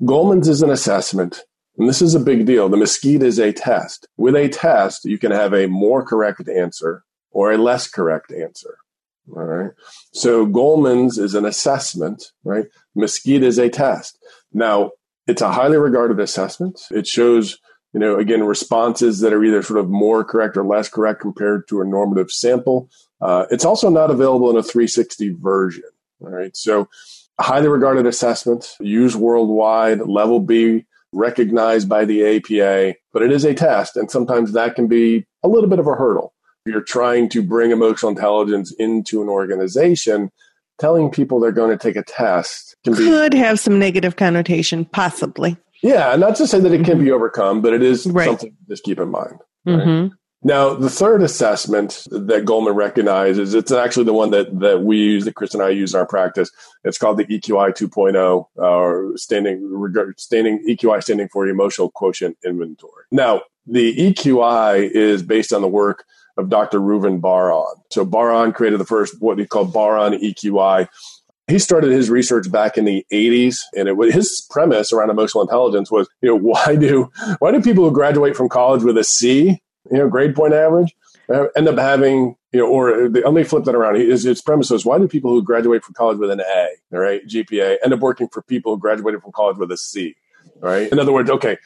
Goleman's 0.03 0.49
is 0.49 0.63
an 0.63 0.71
assessment. 0.71 1.43
And 1.79 1.89
this 1.89 2.03
is 2.03 2.15
a 2.15 2.21
big 2.21 2.47
deal. 2.47 2.69
The 2.69 2.77
MSCEIT 2.77 3.23
is 3.23 3.39
a 3.39 3.53
test. 3.53 4.07
With 4.17 4.37
a 4.37 4.49
test, 4.49 5.05
you 5.05 5.19
can 5.19 5.33
have 5.33 5.55
a 5.55 5.67
more 5.67 6.05
correct 6.05 6.49
answer 6.49 7.05
or 7.31 7.53
a 7.53 7.59
less 7.59 7.89
correct 7.89 8.33
answer. 8.33 8.77
All 9.35 9.45
right. 9.45 9.71
So 10.13 10.47
Goleman's 10.47 11.17
is 11.17 11.35
an 11.35 11.45
assessment, 11.45 12.33
right? 12.45 12.67
MSCEIT 12.97 13.43
is 13.43 13.59
a 13.59 13.69
test. 13.69 14.19
Now, 14.53 14.91
it's 15.27 15.43
a 15.43 15.53
highly 15.53 15.77
regarded 15.77 16.21
assessment. 16.21 16.81
It 16.91 17.07
shows, 17.07 17.59
you 17.93 18.01
know, 18.01 18.19
again, 18.19 18.43
responses 18.43 19.21
that 19.21 19.33
are 19.33 19.45
either 19.45 19.63
sort 19.63 19.79
of 19.79 19.89
more 19.89 20.25
correct 20.25 20.57
or 20.57 20.65
less 20.65 20.89
correct 20.89 21.21
compared 21.21 21.69
to 21.69 21.81
a 21.81 21.85
normative 21.87 22.31
sample. 22.31 22.91
Uh, 23.21 23.47
it's 23.51 23.65
also 23.65 23.89
not 23.89 24.11
available 24.11 24.51
in 24.51 24.57
a 24.57 24.63
360 24.63 25.37
version. 25.41 25.85
All 26.21 26.31
right. 26.31 26.57
So, 26.57 26.89
highly 27.41 27.69
regarded 27.69 28.07
assessment, 28.07 28.77
used 28.81 29.17
worldwide, 29.17 30.01
level 30.03 30.41
B, 30.41 30.87
recognized 31.13 31.89
by 31.89 32.05
the 32.05 32.37
APA, 32.37 32.97
but 33.13 33.23
it 33.23 33.33
is 33.33 33.45
a 33.45 33.55
test. 33.55 33.97
And 33.97 34.11
sometimes 34.11 34.53
that 34.53 34.75
can 34.75 34.87
be 34.89 35.27
a 35.43 35.49
little 35.49 35.69
bit 35.69 35.79
of 35.79 35.87
a 35.87 35.95
hurdle. 35.95 36.35
If 36.65 36.73
you're 36.73 36.83
trying 36.83 37.29
to 37.31 37.43
bring 37.43 37.71
emotional 37.71 38.11
intelligence 38.11 38.73
into 38.79 39.21
an 39.23 39.29
organization, 39.29 40.31
telling 40.79 41.11
people 41.11 41.41
they're 41.41 41.53
going 41.53 41.77
to 41.77 41.83
take 41.83 41.97
a 41.97 42.03
test 42.03 42.77
can 42.85 42.95
be, 42.95 43.05
could 43.05 43.35
have 43.35 43.61
some 43.61 43.79
negative 43.79 44.17
connotation, 44.17 44.85
possibly. 44.85 45.57
Yeah, 45.83 46.15
not 46.17 46.37
to 46.37 46.47
say 46.47 46.61
that 46.61 46.73
it 46.73 46.85
can 46.85 46.97
mm-hmm. 46.97 47.05
be 47.05 47.11
overcome, 47.11 47.61
but 47.61 47.73
it 47.73 47.83
is 47.83 48.07
right. 48.07 48.27
something 48.27 48.51
to 48.51 48.69
just 48.69 48.85
keep 48.85 48.99
in 48.99 49.11
mind. 49.11 49.39
Right? 49.67 49.79
Mm-hmm. 49.79 50.15
Now, 50.45 50.75
the 50.75 50.91
third 50.91 51.23
assessment 51.23 52.05
that 52.11 52.45
Goleman 52.45 52.75
recognizes, 52.75 53.55
it's 53.55 53.71
actually 53.71 54.07
the 54.07 54.13
one 54.13 54.33
that, 54.33 54.59
that 54.59 54.83
we 54.83 54.97
use, 54.97 55.25
that 55.25 55.37
Chris 55.37 55.55
and 55.55 55.63
I 55.63 55.69
use 55.69 55.95
in 55.95 56.01
our 56.01 56.07
practice. 56.07 56.51
It's 56.83 56.99
called 56.99 57.19
the 57.19 57.27
EQI 57.27 57.71
2.0, 57.71 58.47
or 58.57 59.13
standing, 59.17 60.15
standing 60.17 60.65
EQI 60.69 61.01
standing 61.03 61.29
for 61.29 61.47
Emotional 61.47 61.91
Quotient 61.91 62.37
Inventory. 62.45 63.05
Now, 63.13 63.43
the 63.67 63.95
EQI 63.97 64.91
is 64.91 65.23
based 65.23 65.53
on 65.53 65.63
the 65.63 65.69
work 65.69 66.05
of 66.37 66.49
Dr. 66.49 66.81
Reuven 66.81 67.21
Bar-On. 67.21 67.77
So 67.91 68.05
Bar-On 68.05 68.53
created 68.53 68.81
the 68.81 68.85
first, 68.85 69.21
what 69.21 69.39
he 69.39 69.47
called 69.47 69.73
Bar-On 69.73 70.13
EQI. 70.13 70.89
He 71.49 71.59
started 71.59 71.91
his 71.91 72.09
research 72.09 72.51
back 72.51 72.79
in 72.79 72.85
the 72.85 73.05
80s, 73.13 73.59
and 73.77 73.89
it 73.89 73.97
was, 73.97 74.15
his 74.15 74.47
premise 74.51 74.93
around 74.93 75.11
emotional 75.11 75.43
intelligence 75.43 75.91
was, 75.91 76.09
you 76.21 76.29
know, 76.29 76.37
why 76.39 76.77
do 76.77 77.11
why 77.39 77.51
do 77.51 77.61
people 77.61 77.85
who 77.85 77.93
graduate 77.93 78.37
from 78.37 78.49
college 78.49 78.83
with 78.83 78.97
a 78.97 79.05
C, 79.05 79.61
you 79.91 79.99
know, 79.99 80.09
grade 80.09 80.35
point 80.35 80.55
average, 80.55 80.95
uh, 81.29 81.47
end 81.57 81.69
up 81.69 81.79
having, 81.79 82.37
you 82.53 82.61
know, 82.61 82.67
or 82.67 83.09
the, 83.09 83.21
let 83.21 83.35
me 83.35 83.45
flip 83.45 83.65
that 83.65 83.75
around. 83.75 83.97
His, 83.97 84.23
his 84.23 84.41
premise 84.41 84.71
was, 84.71 84.85
why 84.85 84.99
do 84.99 85.09
people 85.09 85.31
who 85.31 85.43
graduate 85.43 85.85
from 85.85 85.95
college 85.95 86.19
with 86.19 86.31
an 86.31 86.41
A, 86.41 86.69
all 86.93 87.01
right, 87.01 87.27
GPA, 87.27 87.79
end 87.85 87.93
up 87.93 88.01
working 88.01 88.29
for 88.29 88.43
people 88.43 88.75
who 88.75 88.81
graduated 88.81 89.23
from 89.23 89.33
college 89.33 89.57
with 89.57 89.71
a 89.73 89.77
C, 89.77 90.15
right? 90.61 90.91
In 90.91 90.99
other 90.99 91.13
words, 91.13 91.31
okay, 91.31 91.53
uh, 91.53 91.57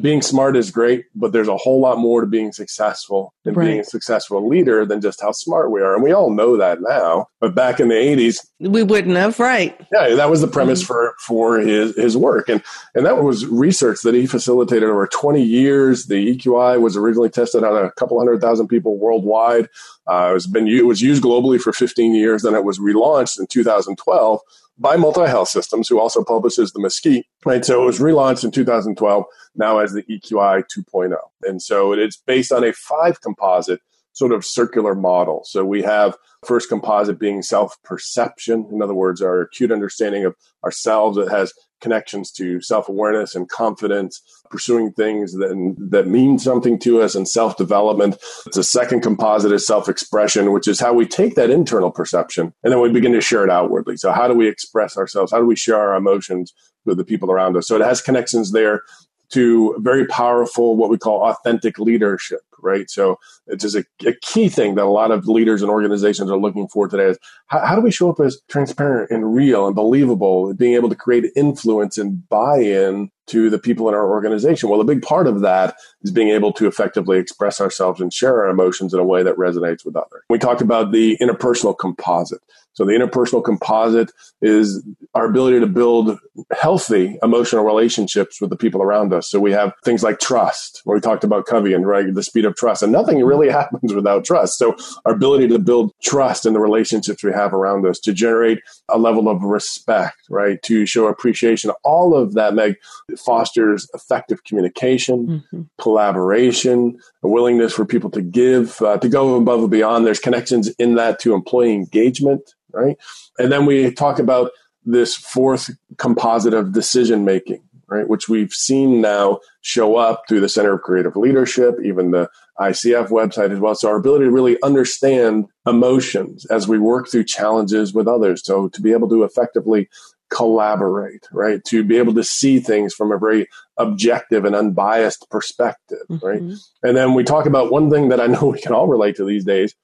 being 0.00 0.22
smart 0.22 0.56
is 0.56 0.70
great, 0.70 1.06
but 1.14 1.32
there's 1.32 1.48
a 1.48 1.56
whole 1.56 1.80
lot 1.80 1.98
more 1.98 2.20
to 2.20 2.26
being 2.26 2.52
successful 2.52 3.34
and 3.44 3.56
right. 3.56 3.66
being 3.66 3.80
a 3.80 3.84
successful 3.84 4.46
leader 4.48 4.84
than 4.86 5.00
just 5.00 5.20
how 5.20 5.32
smart 5.32 5.70
we 5.70 5.80
are. 5.80 5.94
And 5.94 6.02
we 6.02 6.12
all 6.12 6.30
know 6.30 6.56
that 6.56 6.80
now. 6.80 7.28
But 7.40 7.54
back 7.54 7.80
in 7.80 7.88
the 7.88 7.94
80s, 7.94 8.46
we 8.60 8.82
wouldn't 8.82 9.16
have, 9.16 9.38
right? 9.38 9.78
Yeah, 9.92 10.14
that 10.14 10.30
was 10.30 10.40
the 10.40 10.48
premise 10.48 10.82
mm-hmm. 10.82 10.86
for 10.86 11.14
for 11.26 11.58
his 11.58 11.96
his 11.96 12.16
work, 12.16 12.48
and 12.48 12.62
and 12.94 13.06
that 13.06 13.22
was 13.22 13.46
research 13.46 14.02
that 14.02 14.14
he 14.14 14.26
facilitated 14.26 14.88
over 14.88 15.06
20 15.06 15.42
years. 15.42 16.06
The 16.06 16.36
EQI 16.36 16.80
was 16.80 16.96
originally 16.96 17.30
tested 17.30 17.64
on 17.64 17.84
a 17.84 17.90
couple 17.92 18.18
hundred 18.18 18.40
thousand 18.40 18.68
people 18.68 18.98
worldwide. 18.98 19.68
Uh, 20.06 20.32
it's 20.34 20.46
been 20.46 20.66
it 20.66 20.86
was 20.86 21.02
used 21.02 21.22
globally 21.22 21.60
for 21.60 21.72
15 21.72 22.14
years. 22.14 22.42
Then 22.42 22.54
it 22.54 22.64
was 22.64 22.78
relaunched 22.78 23.38
in 23.38 23.46
2012 23.46 24.40
by 24.78 24.96
Multi 24.96 25.26
Health 25.26 25.48
Systems, 25.48 25.88
who 25.88 26.00
also 26.00 26.22
publishes 26.22 26.72
the 26.72 26.80
MSCEIT. 26.80 27.24
Right, 27.44 27.64
so 27.64 27.82
it 27.82 27.86
was 27.86 27.98
relaunched 27.98 28.44
in 28.44 28.50
2012, 28.50 29.24
now 29.56 29.78
as 29.78 29.92
the 29.92 30.02
EQI 30.04 30.64
2.0, 30.76 31.16
and 31.42 31.60
so 31.60 31.92
it's 31.92 32.16
based 32.16 32.52
on 32.52 32.64
a 32.64 32.72
five 32.72 33.20
composite 33.20 33.80
sort 34.12 34.32
of 34.32 34.44
circular 34.44 34.94
model. 34.94 35.42
So 35.44 35.64
we 35.64 35.82
have 35.82 36.16
first 36.44 36.68
composite 36.68 37.18
being 37.18 37.42
self 37.42 37.80
perception, 37.82 38.68
in 38.72 38.82
other 38.82 38.94
words, 38.94 39.22
our 39.22 39.42
acute 39.42 39.70
understanding 39.70 40.24
of 40.24 40.34
ourselves 40.64 41.16
that 41.16 41.30
has 41.30 41.52
connections 41.80 42.30
to 42.32 42.60
self 42.60 42.88
awareness 42.88 43.34
and 43.34 43.48
confidence, 43.48 44.20
pursuing 44.50 44.92
things 44.92 45.32
that, 45.34 45.76
that 45.90 46.06
mean 46.06 46.38
something 46.38 46.78
to 46.80 47.00
us, 47.00 47.14
and 47.14 47.28
self 47.28 47.56
development. 47.56 48.16
The 48.52 48.62
second 48.62 49.02
composite 49.02 49.52
is 49.52 49.66
self 49.66 49.88
expression, 49.88 50.52
which 50.52 50.68
is 50.68 50.80
how 50.80 50.92
we 50.92 51.06
take 51.06 51.34
that 51.34 51.50
internal 51.50 51.90
perception 51.90 52.52
and 52.62 52.72
then 52.72 52.80
we 52.80 52.90
begin 52.90 53.12
to 53.12 53.20
share 53.20 53.44
it 53.44 53.50
outwardly. 53.50 53.96
So, 53.96 54.12
how 54.12 54.28
do 54.28 54.34
we 54.34 54.48
express 54.48 54.96
ourselves? 54.96 55.32
How 55.32 55.38
do 55.38 55.46
we 55.46 55.56
share 55.56 55.76
our 55.76 55.96
emotions 55.96 56.52
with 56.84 56.96
the 56.96 57.04
people 57.04 57.30
around 57.30 57.56
us? 57.56 57.66
So, 57.68 57.76
it 57.76 57.82
has 57.82 58.00
connections 58.00 58.52
there 58.52 58.82
to 59.30 59.76
very 59.80 60.06
powerful, 60.06 60.76
what 60.76 60.90
we 60.90 60.98
call 60.98 61.22
authentic 61.28 61.78
leadership 61.78 62.40
right? 62.62 62.90
So 62.90 63.18
it's 63.46 63.62
just 63.62 63.76
a, 63.76 63.84
a, 64.06 64.14
key 64.22 64.48
thing 64.48 64.74
that 64.74 64.84
a 64.84 64.86
lot 64.86 65.10
of 65.10 65.26
leaders 65.26 65.62
and 65.62 65.70
organizations 65.70 66.30
are 66.30 66.38
looking 66.38 66.68
for 66.68 66.88
today 66.88 67.06
is 67.06 67.18
how, 67.46 67.64
how, 67.64 67.74
do 67.74 67.80
we 67.80 67.90
show 67.90 68.10
up 68.10 68.20
as 68.20 68.40
transparent 68.48 69.10
and 69.10 69.34
real 69.34 69.66
and 69.66 69.74
believable, 69.74 70.52
being 70.54 70.74
able 70.74 70.88
to 70.88 70.94
create 70.94 71.24
influence 71.36 71.98
and 71.98 72.28
buy-in 72.28 73.10
to 73.28 73.50
the 73.50 73.58
people 73.58 73.88
in 73.88 73.94
our 73.94 74.08
organization. 74.10 74.68
Well, 74.68 74.80
a 74.80 74.84
big 74.84 75.02
part 75.02 75.26
of 75.26 75.40
that 75.42 75.76
is 76.02 76.10
being 76.10 76.28
able 76.28 76.52
to 76.54 76.66
effectively 76.66 77.18
express 77.18 77.60
ourselves 77.60 78.00
and 78.00 78.12
share 78.12 78.42
our 78.42 78.48
emotions 78.48 78.92
in 78.92 79.00
a 79.00 79.04
way 79.04 79.22
that 79.22 79.36
resonates 79.36 79.84
with 79.84 79.96
others. 79.96 80.22
We 80.30 80.38
talked 80.38 80.62
about 80.62 80.92
the 80.92 81.16
interpersonal 81.20 81.76
composite. 81.78 82.40
So 82.72 82.84
the 82.84 82.92
interpersonal 82.92 83.44
composite 83.44 84.12
is 84.40 84.86
our 85.14 85.26
ability 85.26 85.60
to 85.60 85.66
build 85.66 86.16
healthy 86.52 87.18
emotional 87.22 87.64
relationships 87.64 88.40
with 88.40 88.50
the 88.50 88.56
people 88.56 88.82
around 88.82 89.12
us. 89.12 89.28
So 89.28 89.40
we 89.40 89.50
have 89.50 89.72
things 89.84 90.04
like 90.04 90.20
trust, 90.20 90.82
where 90.84 90.96
we 90.96 91.00
talked 91.00 91.24
about 91.24 91.46
Covey 91.46 91.72
and 91.72 91.86
right, 91.86 92.12
the 92.12 92.22
speed 92.22 92.44
of 92.48 92.56
trust, 92.56 92.82
and 92.82 92.92
nothing 92.92 93.22
really 93.24 93.48
happens 93.60 93.94
without 93.94 94.24
trust. 94.24 94.58
So 94.58 94.76
our 95.04 95.12
ability 95.12 95.48
to 95.48 95.58
build 95.58 95.92
trust 96.02 96.46
in 96.46 96.52
the 96.52 96.60
relationships 96.60 97.22
we 97.22 97.32
have 97.32 97.52
around 97.52 97.86
us, 97.86 97.98
to 98.00 98.12
generate 98.12 98.60
a 98.88 98.98
level 98.98 99.28
of 99.28 99.42
respect, 99.42 100.18
right, 100.28 100.60
to 100.62 100.86
show 100.86 101.06
appreciation, 101.06 101.70
all 101.84 102.14
of 102.14 102.34
that, 102.34 102.54
Meg, 102.54 102.76
fosters 103.24 103.88
effective 103.94 104.44
communication, 104.44 105.26
mm-hmm. 105.26 105.62
collaboration, 105.80 106.98
a 107.22 107.28
willingness 107.28 107.74
for 107.74 107.84
people 107.84 108.10
to 108.10 108.22
give, 108.22 108.80
uh, 108.82 108.98
to 108.98 109.08
go 109.08 109.36
above 109.36 109.60
and 109.60 109.70
beyond. 109.70 110.06
There's 110.06 110.18
connections 110.18 110.68
in 110.78 110.94
that 110.96 111.18
to 111.20 111.34
employee 111.34 111.74
engagement, 111.74 112.42
right? 112.72 112.96
And 113.38 113.52
then 113.52 113.66
we 113.66 113.92
talk 113.92 114.18
about 114.18 114.50
this 114.84 115.14
fourth 115.14 115.70
composite 115.98 116.54
of 116.54 116.72
decision 116.72 117.24
making, 117.24 117.62
right? 117.88 118.08
Which 118.08 118.28
we've 118.28 118.52
seen 118.52 119.00
now 119.00 119.40
show 119.60 119.96
up 119.96 120.22
through 120.28 120.40
the 120.40 120.48
Center 120.48 120.74
of 120.74 120.82
Creative 120.82 121.16
Leadership, 121.16 121.76
even 121.84 122.10
the 122.10 122.28
ICF 122.60 123.08
website 123.08 123.52
as 123.52 123.60
well. 123.60 123.74
So 123.74 123.88
our 123.88 123.96
ability 123.96 124.26
to 124.26 124.30
really 124.30 124.58
understand 124.62 125.46
emotions 125.66 126.44
as 126.46 126.68
we 126.68 126.78
work 126.78 127.08
through 127.08 127.24
challenges 127.24 127.94
with 127.94 128.08
others. 128.08 128.42
So 128.44 128.68
to 128.68 128.82
be 128.82 128.92
able 128.92 129.08
to 129.10 129.24
effectively 129.24 129.88
collaborate, 130.30 131.26
right? 131.32 131.64
To 131.64 131.82
be 131.82 131.96
able 131.96 132.14
to 132.14 132.24
see 132.24 132.60
things 132.60 132.92
from 132.94 133.12
a 133.12 133.18
very 133.18 133.46
objective 133.78 134.44
and 134.44 134.54
unbiased 134.54 135.26
perspective, 135.30 135.98
mm-hmm. 136.10 136.26
right? 136.26 136.42
And 136.82 136.96
then 136.96 137.14
we 137.14 137.24
talk 137.24 137.46
about 137.46 137.72
one 137.72 137.90
thing 137.90 138.10
that 138.10 138.20
I 138.20 138.26
know 138.26 138.46
we 138.52 138.60
can 138.60 138.72
all 138.72 138.88
relate 138.88 139.16
to 139.16 139.24
these 139.24 139.44
days 139.44 139.74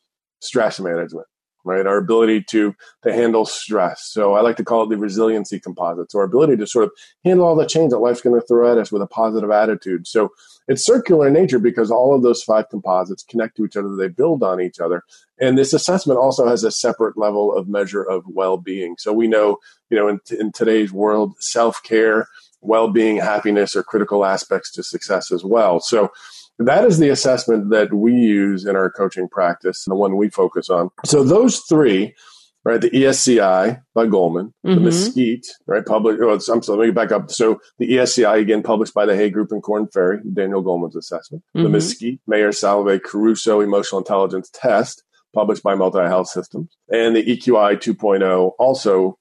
stress 0.41 0.79
management 0.79 1.27
right? 1.65 1.87
Our 1.87 1.99
ability 1.99 2.45
to 2.51 2.75
to 3.03 3.13
handle 3.13 3.47
stress. 3.47 4.03
So 4.11 4.35
I 4.35 4.41
like 4.41 4.57
to 4.57 4.65
call 4.65 4.85
it 4.85 4.91
the 4.91 4.97
resiliency 4.97 5.59
composite. 5.59 6.13
So 6.13 6.19
our 6.19 6.25
ability 6.25 6.57
to 6.59 6.67
sort 6.67 6.85
of 6.85 6.93
handle 7.25 7.47
all 7.47 7.57
the 7.57 7.67
change 7.67 7.91
that 7.91 7.99
life's 7.99 8.21
going 8.21 8.39
to 8.41 8.47
throw 8.47 8.71
at 8.71 8.79
us 8.79 8.93
with 8.93 9.03
a 9.03 9.07
positive 9.07 9.51
attitude. 9.51 10.07
So 10.07 10.31
it's 10.69 10.87
circular 10.87 11.29
in 11.29 11.35
nature 11.35 11.59
because 11.59 11.91
all 11.91 12.15
of 12.15 12.23
those 12.23 12.43
five 12.43 12.69
composites 12.71 13.23
connect 13.23 13.57
to 13.57 13.65
each 13.65 13.77
other. 13.77 13.95
They 13.97 14.09
build 14.09 14.43
on 14.43 14.61
each 14.61 14.81
other. 14.81 15.03
And 15.39 15.59
this 15.59 15.73
assessment 15.73 16.19
also 16.19 16.47
has 16.47 16.65
a 16.65 16.71
separate 16.71 17.19
level 17.19 17.55
of 17.55 17.69
measure 17.69 18.03
of 18.03 18.25
well-being. 18.27 18.97
So 18.99 19.13
we 19.13 19.27
know, 19.27 19.59
you 19.91 19.99
know, 19.99 20.09
in, 20.09 20.21
in 20.39 20.53
today's 20.53 20.93
world, 20.93 21.35
self-care, 21.41 22.29
well-being, 22.61 23.19
happiness 23.19 23.77
are 23.77 23.83
critical 23.83 24.25
aspects 24.25 24.73
to 24.73 24.83
success 24.83 25.31
as 25.31 25.45
well. 25.45 25.81
So 25.81 26.11
that 26.59 26.85
is 26.85 26.99
the 26.99 27.09
assessment 27.11 27.71
that 27.71 27.93
we 27.93 28.13
use 28.13 28.65
in 28.65 28.77
our 28.77 28.91
coaching 28.91 29.29
practice, 29.29 29.85
the 29.87 29.95
one 29.95 30.17
we 30.17 30.31
focus 30.31 30.71
on. 30.71 30.91
So 31.05 31.25
those 31.25 31.61
three, 31.61 32.15
right? 32.65 32.81
The 32.81 32.91
ESCI 32.91 33.81
by 33.95 34.07
Goleman, 34.07 34.53
mm-hmm. 34.67 34.85
the 34.85 34.91
MSCEIT, 34.91 35.47
right? 35.67 35.85
Public. 35.85 36.19
Oh, 36.21 36.31
I'm 36.31 36.41
sorry, 36.63 36.79
let 36.79 36.87
me 36.87 36.93
back 36.93 37.13
up. 37.13 37.31
So 37.31 37.61
the 37.79 37.91
ESCI 37.91 38.41
again 38.41 38.63
published 38.63 38.95
by 38.95 39.07
the 39.07 39.17
Hay 39.17 39.31
Group 39.31 39.53
and 39.53 39.63
Korn 39.63 39.89
Ferry, 39.93 40.21
Daniel 40.33 40.63
Goleman's 40.63 40.97
assessment. 40.97 41.45
Mm-hmm. 41.57 41.73
The 41.73 41.79
MSCEIT, 41.79 42.19
Mayer 42.27 42.51
Salovey 42.51 43.03
Caruso 43.03 43.61
Emotional 43.61 44.01
Intelligence 44.01 44.51
Test, 44.53 45.03
published 45.35 45.63
by 45.63 45.75
Multi 45.75 45.99
Health 45.99 46.29
Systems, 46.29 46.77
and 46.89 47.17
the 47.17 47.25
EQI 47.25 47.77
2.0, 47.77 48.53
also 48.59 49.19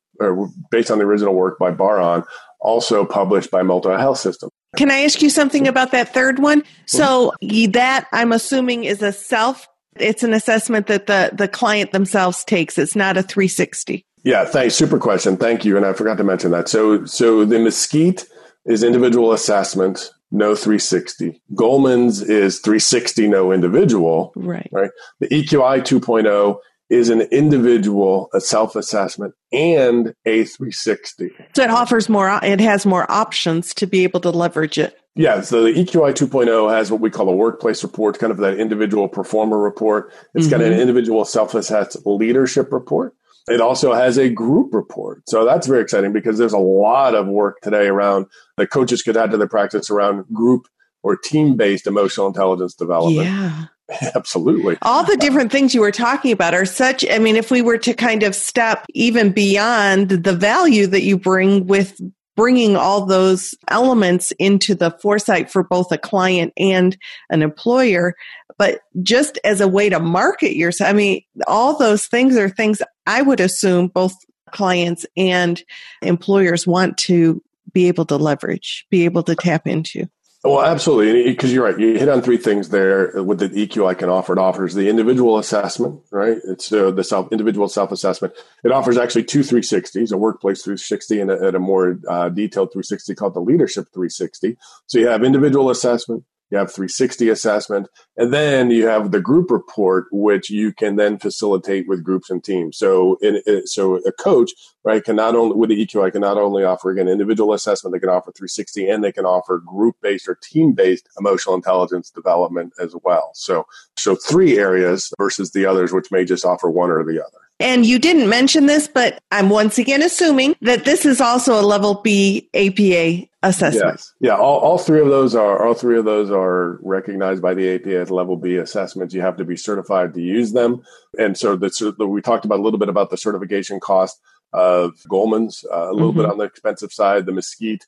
based 0.70 0.92
on 0.92 1.00
the 1.00 1.06
original 1.06 1.34
work 1.34 1.58
by 1.58 1.72
Bar-On, 1.72 2.24
also 2.62 3.04
published 3.04 3.50
by 3.52 3.64
Multi 3.64 3.90
Health 3.90 4.20
Systems. 4.20 4.52
Can 4.76 4.90
I 4.90 5.02
ask 5.02 5.22
you 5.22 5.30
something 5.30 5.68
about 5.68 5.92
that 5.92 6.14
third 6.14 6.40
one? 6.40 6.64
So 6.86 7.34
that 7.70 8.08
I'm 8.12 8.32
assuming 8.32 8.84
is 8.86 9.02
a 9.02 9.12
self. 9.12 9.68
It's 9.98 10.24
an 10.24 10.34
assessment 10.34 10.88
that 10.88 11.08
the 11.08 11.32
the 11.34 11.48
client 11.48 11.92
themselves 11.92 12.44
takes. 12.44 12.78
It's 12.78 12.96
not 12.96 13.18
a 13.18 13.24
360. 13.24 14.06
Yeah, 14.24 14.46
thanks. 14.46 14.76
Super 14.76 14.98
question. 14.98 15.38
Thank 15.38 15.66
you. 15.66 15.78
And 15.78 15.86
I 15.86 15.94
forgot 15.94 16.18
to 16.18 16.24
mention 16.24 16.52
that. 16.52 16.70
So 16.70 17.06
so 17.06 17.46
the 17.46 17.58
MSCEIT 17.58 18.26
is 18.66 18.84
individual 18.84 19.34
assessment, 19.34 20.10
no 20.32 20.56
360. 20.56 21.42
Goleman's 21.54 22.22
is 22.22 22.60
360, 22.60 23.28
no 23.28 23.52
individual. 23.52 24.32
Right. 24.36 24.70
Right. 24.72 24.92
The 25.20 25.28
EQI 25.28 25.82
2.0 25.82 26.58
is 26.94 27.10
an 27.10 27.22
individual 27.22 28.30
a 28.34 28.40
self-assessment 28.40 29.34
and 29.52 30.14
a 30.26 30.44
360 30.44 31.32
so 31.56 31.64
it 31.64 31.70
offers 31.70 32.08
more 32.08 32.40
it 32.44 32.60
has 32.60 32.86
more 32.86 33.10
options 33.12 33.74
to 33.74 33.88
be 33.88 34.04
able 34.04 34.20
to 34.20 34.30
leverage 34.30 34.78
it 34.78 34.98
yeah, 35.16 35.42
so 35.42 35.64
the 35.64 35.70
EQI 35.70 36.12
2.0 36.14 36.72
has 36.76 36.92
what 36.92 37.00
we 37.00 37.12
call 37.12 37.30
a 37.30 37.36
workplace 37.36 37.84
report, 37.84 38.18
kind 38.18 38.32
of 38.32 38.38
that 38.38 38.58
individual 38.58 39.08
performer 39.08 39.60
report. 39.60 40.12
It's 40.34 40.48
mm-hmm. 40.48 40.52
got 40.52 40.62
an 40.62 40.72
mm-hmm. 40.72 40.82
individual 40.82 41.24
self-assessed 41.24 42.04
leadership 42.06 42.72
report. 42.72 43.14
It 43.48 43.62
also 43.62 43.94
has 43.94 44.18
a 44.18 44.30
group 44.30 44.74
report. 44.74 45.30
So 45.30 45.46
that's 45.46 45.68
very 45.68 45.82
exciting 45.82 46.14
because 46.14 46.38
there's 46.38 46.54
a 46.54 46.58
lot 46.58 47.14
of 47.14 47.28
work 47.28 47.60
today 47.62 47.88
around 47.88 48.26
that 48.58 48.68
coaches 48.68 49.04
could 49.04 49.18
add 49.18 49.32
to 49.32 49.38
their 49.38 49.50
practice 49.50 49.90
around 49.90 50.26
group 50.34 50.68
or 51.04 51.18
team 51.18 51.58
based 51.58 51.86
emotional 51.86 52.28
intelligence 52.28 52.74
development. 52.74 53.28
Yeah. 53.28 53.66
Absolutely. 54.16 54.78
All 54.82 55.04
the 55.04 55.18
different 55.18 55.52
things 55.52 55.74
you 55.74 55.82
were 55.82 55.92
talking 55.92 56.32
about 56.32 56.54
are 56.54 56.66
such, 56.66 57.06
I 57.10 57.20
mean, 57.20 57.36
if 57.36 57.52
we 57.52 57.62
were 57.62 57.78
to 57.80 57.94
kind 57.94 58.24
of 58.24 58.36
step 58.36 58.86
even 58.94 59.32
beyond 59.32 60.10
the 60.10 60.36
value 60.36 60.88
that 60.88 61.04
you 61.04 61.18
bring 61.18 61.68
with 61.68 62.00
bringing 62.36 62.76
all 62.76 63.06
those 63.06 63.54
elements 63.68 64.32
into 64.40 64.74
the 64.74 64.92
foresight 65.02 65.52
for 65.52 65.64
both 65.64 65.92
a 65.92 65.98
client 65.98 66.52
and 66.58 66.98
an 67.30 67.44
employer, 67.44 68.16
but 68.58 68.82
just 69.04 69.38
as 69.44 69.62
a 69.62 69.68
way 69.68 69.90
to 69.90 70.00
market 70.00 70.56
yourself. 70.56 70.90
I 70.90 70.94
mean, 70.94 71.22
all 71.48 71.78
those 71.78 72.08
things 72.08 72.36
are 72.38 72.50
things 72.50 72.82
I 73.06 73.22
would 73.22 73.40
assume 73.40 73.88
both 73.88 74.16
clients 74.52 75.06
and 75.18 75.62
employers 76.02 76.66
want 76.66 76.98
to 76.98 77.42
be 77.72 77.88
able 77.88 78.06
to 78.06 78.18
leverage, 78.18 78.86
be 78.90 79.06
able 79.06 79.24
to 79.24 79.36
tap 79.36 79.68
into. 79.68 80.08
Well, 80.44 80.62
absolutely, 80.62 81.32
because 81.32 81.54
you're 81.54 81.64
right. 81.64 81.80
You 81.80 81.98
hit 81.98 82.10
on 82.10 82.22
three 82.22 82.36
things 82.36 82.68
there 82.68 83.24
with 83.24 83.40
the 83.40 83.48
EQI 83.48 83.98
can 83.98 84.10
offer. 84.10 84.34
It 84.34 84.40
offers 84.40 84.74
the 84.74 84.90
individual 84.90 85.38
assessment, 85.38 86.02
right? 86.12 86.38
It's 86.44 86.72
uh, 86.74 86.92
the 86.92 87.04
self 87.04 87.32
individual 87.32 87.70
self 87.70 87.94
assessment. 87.94 88.34
It 88.66 88.74
offers 88.74 88.98
actually 88.98 89.24
two 89.24 89.40
360s, 89.40 90.12
a 90.12 90.18
workplace 90.18 90.62
360 90.62 91.22
and 91.22 91.32
a, 91.32 91.48
and 91.48 91.56
a 91.56 91.60
more 91.60 91.98
uh, 92.10 92.28
detailed 92.28 92.74
360 92.74 93.16
called 93.16 93.36
the 93.36 93.40
leadership 93.40 93.86
360. 93.94 94.58
So 94.88 95.00
you 95.00 95.08
have 95.08 95.24
individual 95.24 95.70
assessment, 95.70 96.26
you 96.54 96.60
have 96.60 96.72
360 96.72 97.30
assessment, 97.30 97.88
and 98.16 98.32
then 98.32 98.70
you 98.70 98.86
have 98.86 99.12
the 99.12 99.20
group 99.20 99.50
report, 99.50 100.06
which 100.12 100.52
you 100.52 100.72
can 100.72 100.98
then 100.98 101.18
facilitate 101.18 101.88
with 101.88 102.04
groups 102.04 102.30
and 102.30 102.44
teams. 102.44 102.78
So, 102.78 103.18
in, 103.24 103.42
so 103.66 103.96
a 104.06 104.12
coach, 104.12 104.52
right, 104.84 105.04
can 105.04 105.16
not 105.16 105.36
only 105.36 105.56
with 105.56 105.72
the 105.72 105.84
EQI 105.84 106.12
can 106.12 106.22
not 106.22 106.38
only 106.38 106.64
offer 106.64 106.92
again 106.92 107.08
individual 107.08 107.54
assessment, 107.54 107.92
they 107.92 108.00
can 108.00 108.10
offer 108.10 108.32
360, 108.32 108.88
and 108.88 109.04
they 109.04 109.12
can 109.12 109.26
offer 109.26 109.64
group 109.66 109.96
based 110.04 110.28
or 110.30 110.36
team 110.36 110.74
based 110.74 111.10
emotional 111.18 111.56
intelligence 111.56 112.12
development 112.12 112.72
as 112.80 112.96
well. 113.04 113.32
So, 113.34 113.66
so 113.98 114.16
three 114.16 114.60
areas 114.60 115.12
versus 115.18 115.54
the 115.54 115.66
others, 115.66 115.92
which 115.92 116.12
may 116.12 116.24
just 116.24 116.46
offer 116.46 116.70
one 116.70 116.92
or 116.92 117.04
the 117.04 117.20
other. 117.20 117.40
And 117.60 117.86
you 117.86 118.00
didn't 118.00 118.28
mention 118.28 118.66
this, 118.66 118.88
but 118.88 119.22
I'm 119.32 119.50
once 119.50 119.78
again 119.78 120.02
assuming 120.02 120.56
that 120.62 120.86
this 120.86 121.06
is 121.06 121.22
also 121.22 121.60
a 121.60 121.62
level 121.62 122.02
B 122.04 122.50
APA 122.54 123.28
assessment. 123.44 123.94
Yes. 123.94 124.14
Yeah. 124.20 124.36
All, 124.36 124.60
all 124.60 124.78
three 124.78 125.00
of 125.00 125.08
those 125.08 125.36
are 125.36 125.66
all 125.66 125.74
three 125.74 125.98
of 125.98 126.06
those 126.06 126.32
are 126.32 126.80
recognized 126.82 127.42
by 127.42 127.54
the 127.54 127.76
APA 127.76 128.02
as 128.02 128.12
level 128.12 128.38
B 128.38 128.56
assessments. 128.58 129.14
You 129.14 129.22
have 129.22 129.38
to 129.38 129.46
be 129.46 129.56
certified 129.56 130.14
to 130.16 130.22
use 130.22 130.54
them. 130.54 130.82
And 131.20 131.38
so 131.38 131.56
the, 131.56 131.94
we 132.08 132.22
talked 132.22 132.46
about 132.46 132.60
a 132.60 132.64
little 132.64 132.80
bit 132.80 132.90
about 132.90 133.12
the 133.12 133.18
certification 133.18 133.80
cost 133.80 134.20
of 134.52 134.94
Goleman's, 135.10 135.66
uh, 135.72 135.90
a 135.90 135.94
little 135.94 136.12
mm-hmm. 136.12 136.22
bit 136.22 136.30
on 136.30 136.38
the 136.38 136.46
expensive 136.46 136.92
side, 136.92 137.26
the 137.26 137.32
MSCEIT, 137.32 137.82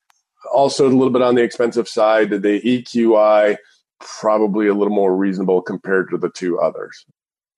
also 0.54 0.88
a 0.88 0.90
little 0.90 1.12
bit 1.12 1.22
on 1.22 1.36
the 1.36 1.44
expensive 1.44 1.88
side, 1.88 2.30
the 2.30 2.62
EQI, 2.62 3.58
probably 4.00 4.68
a 4.68 4.74
little 4.74 4.94
more 4.94 5.16
reasonable 5.16 5.62
compared 5.62 6.10
to 6.10 6.18
the 6.18 6.30
two 6.30 6.60
others. 6.60 7.06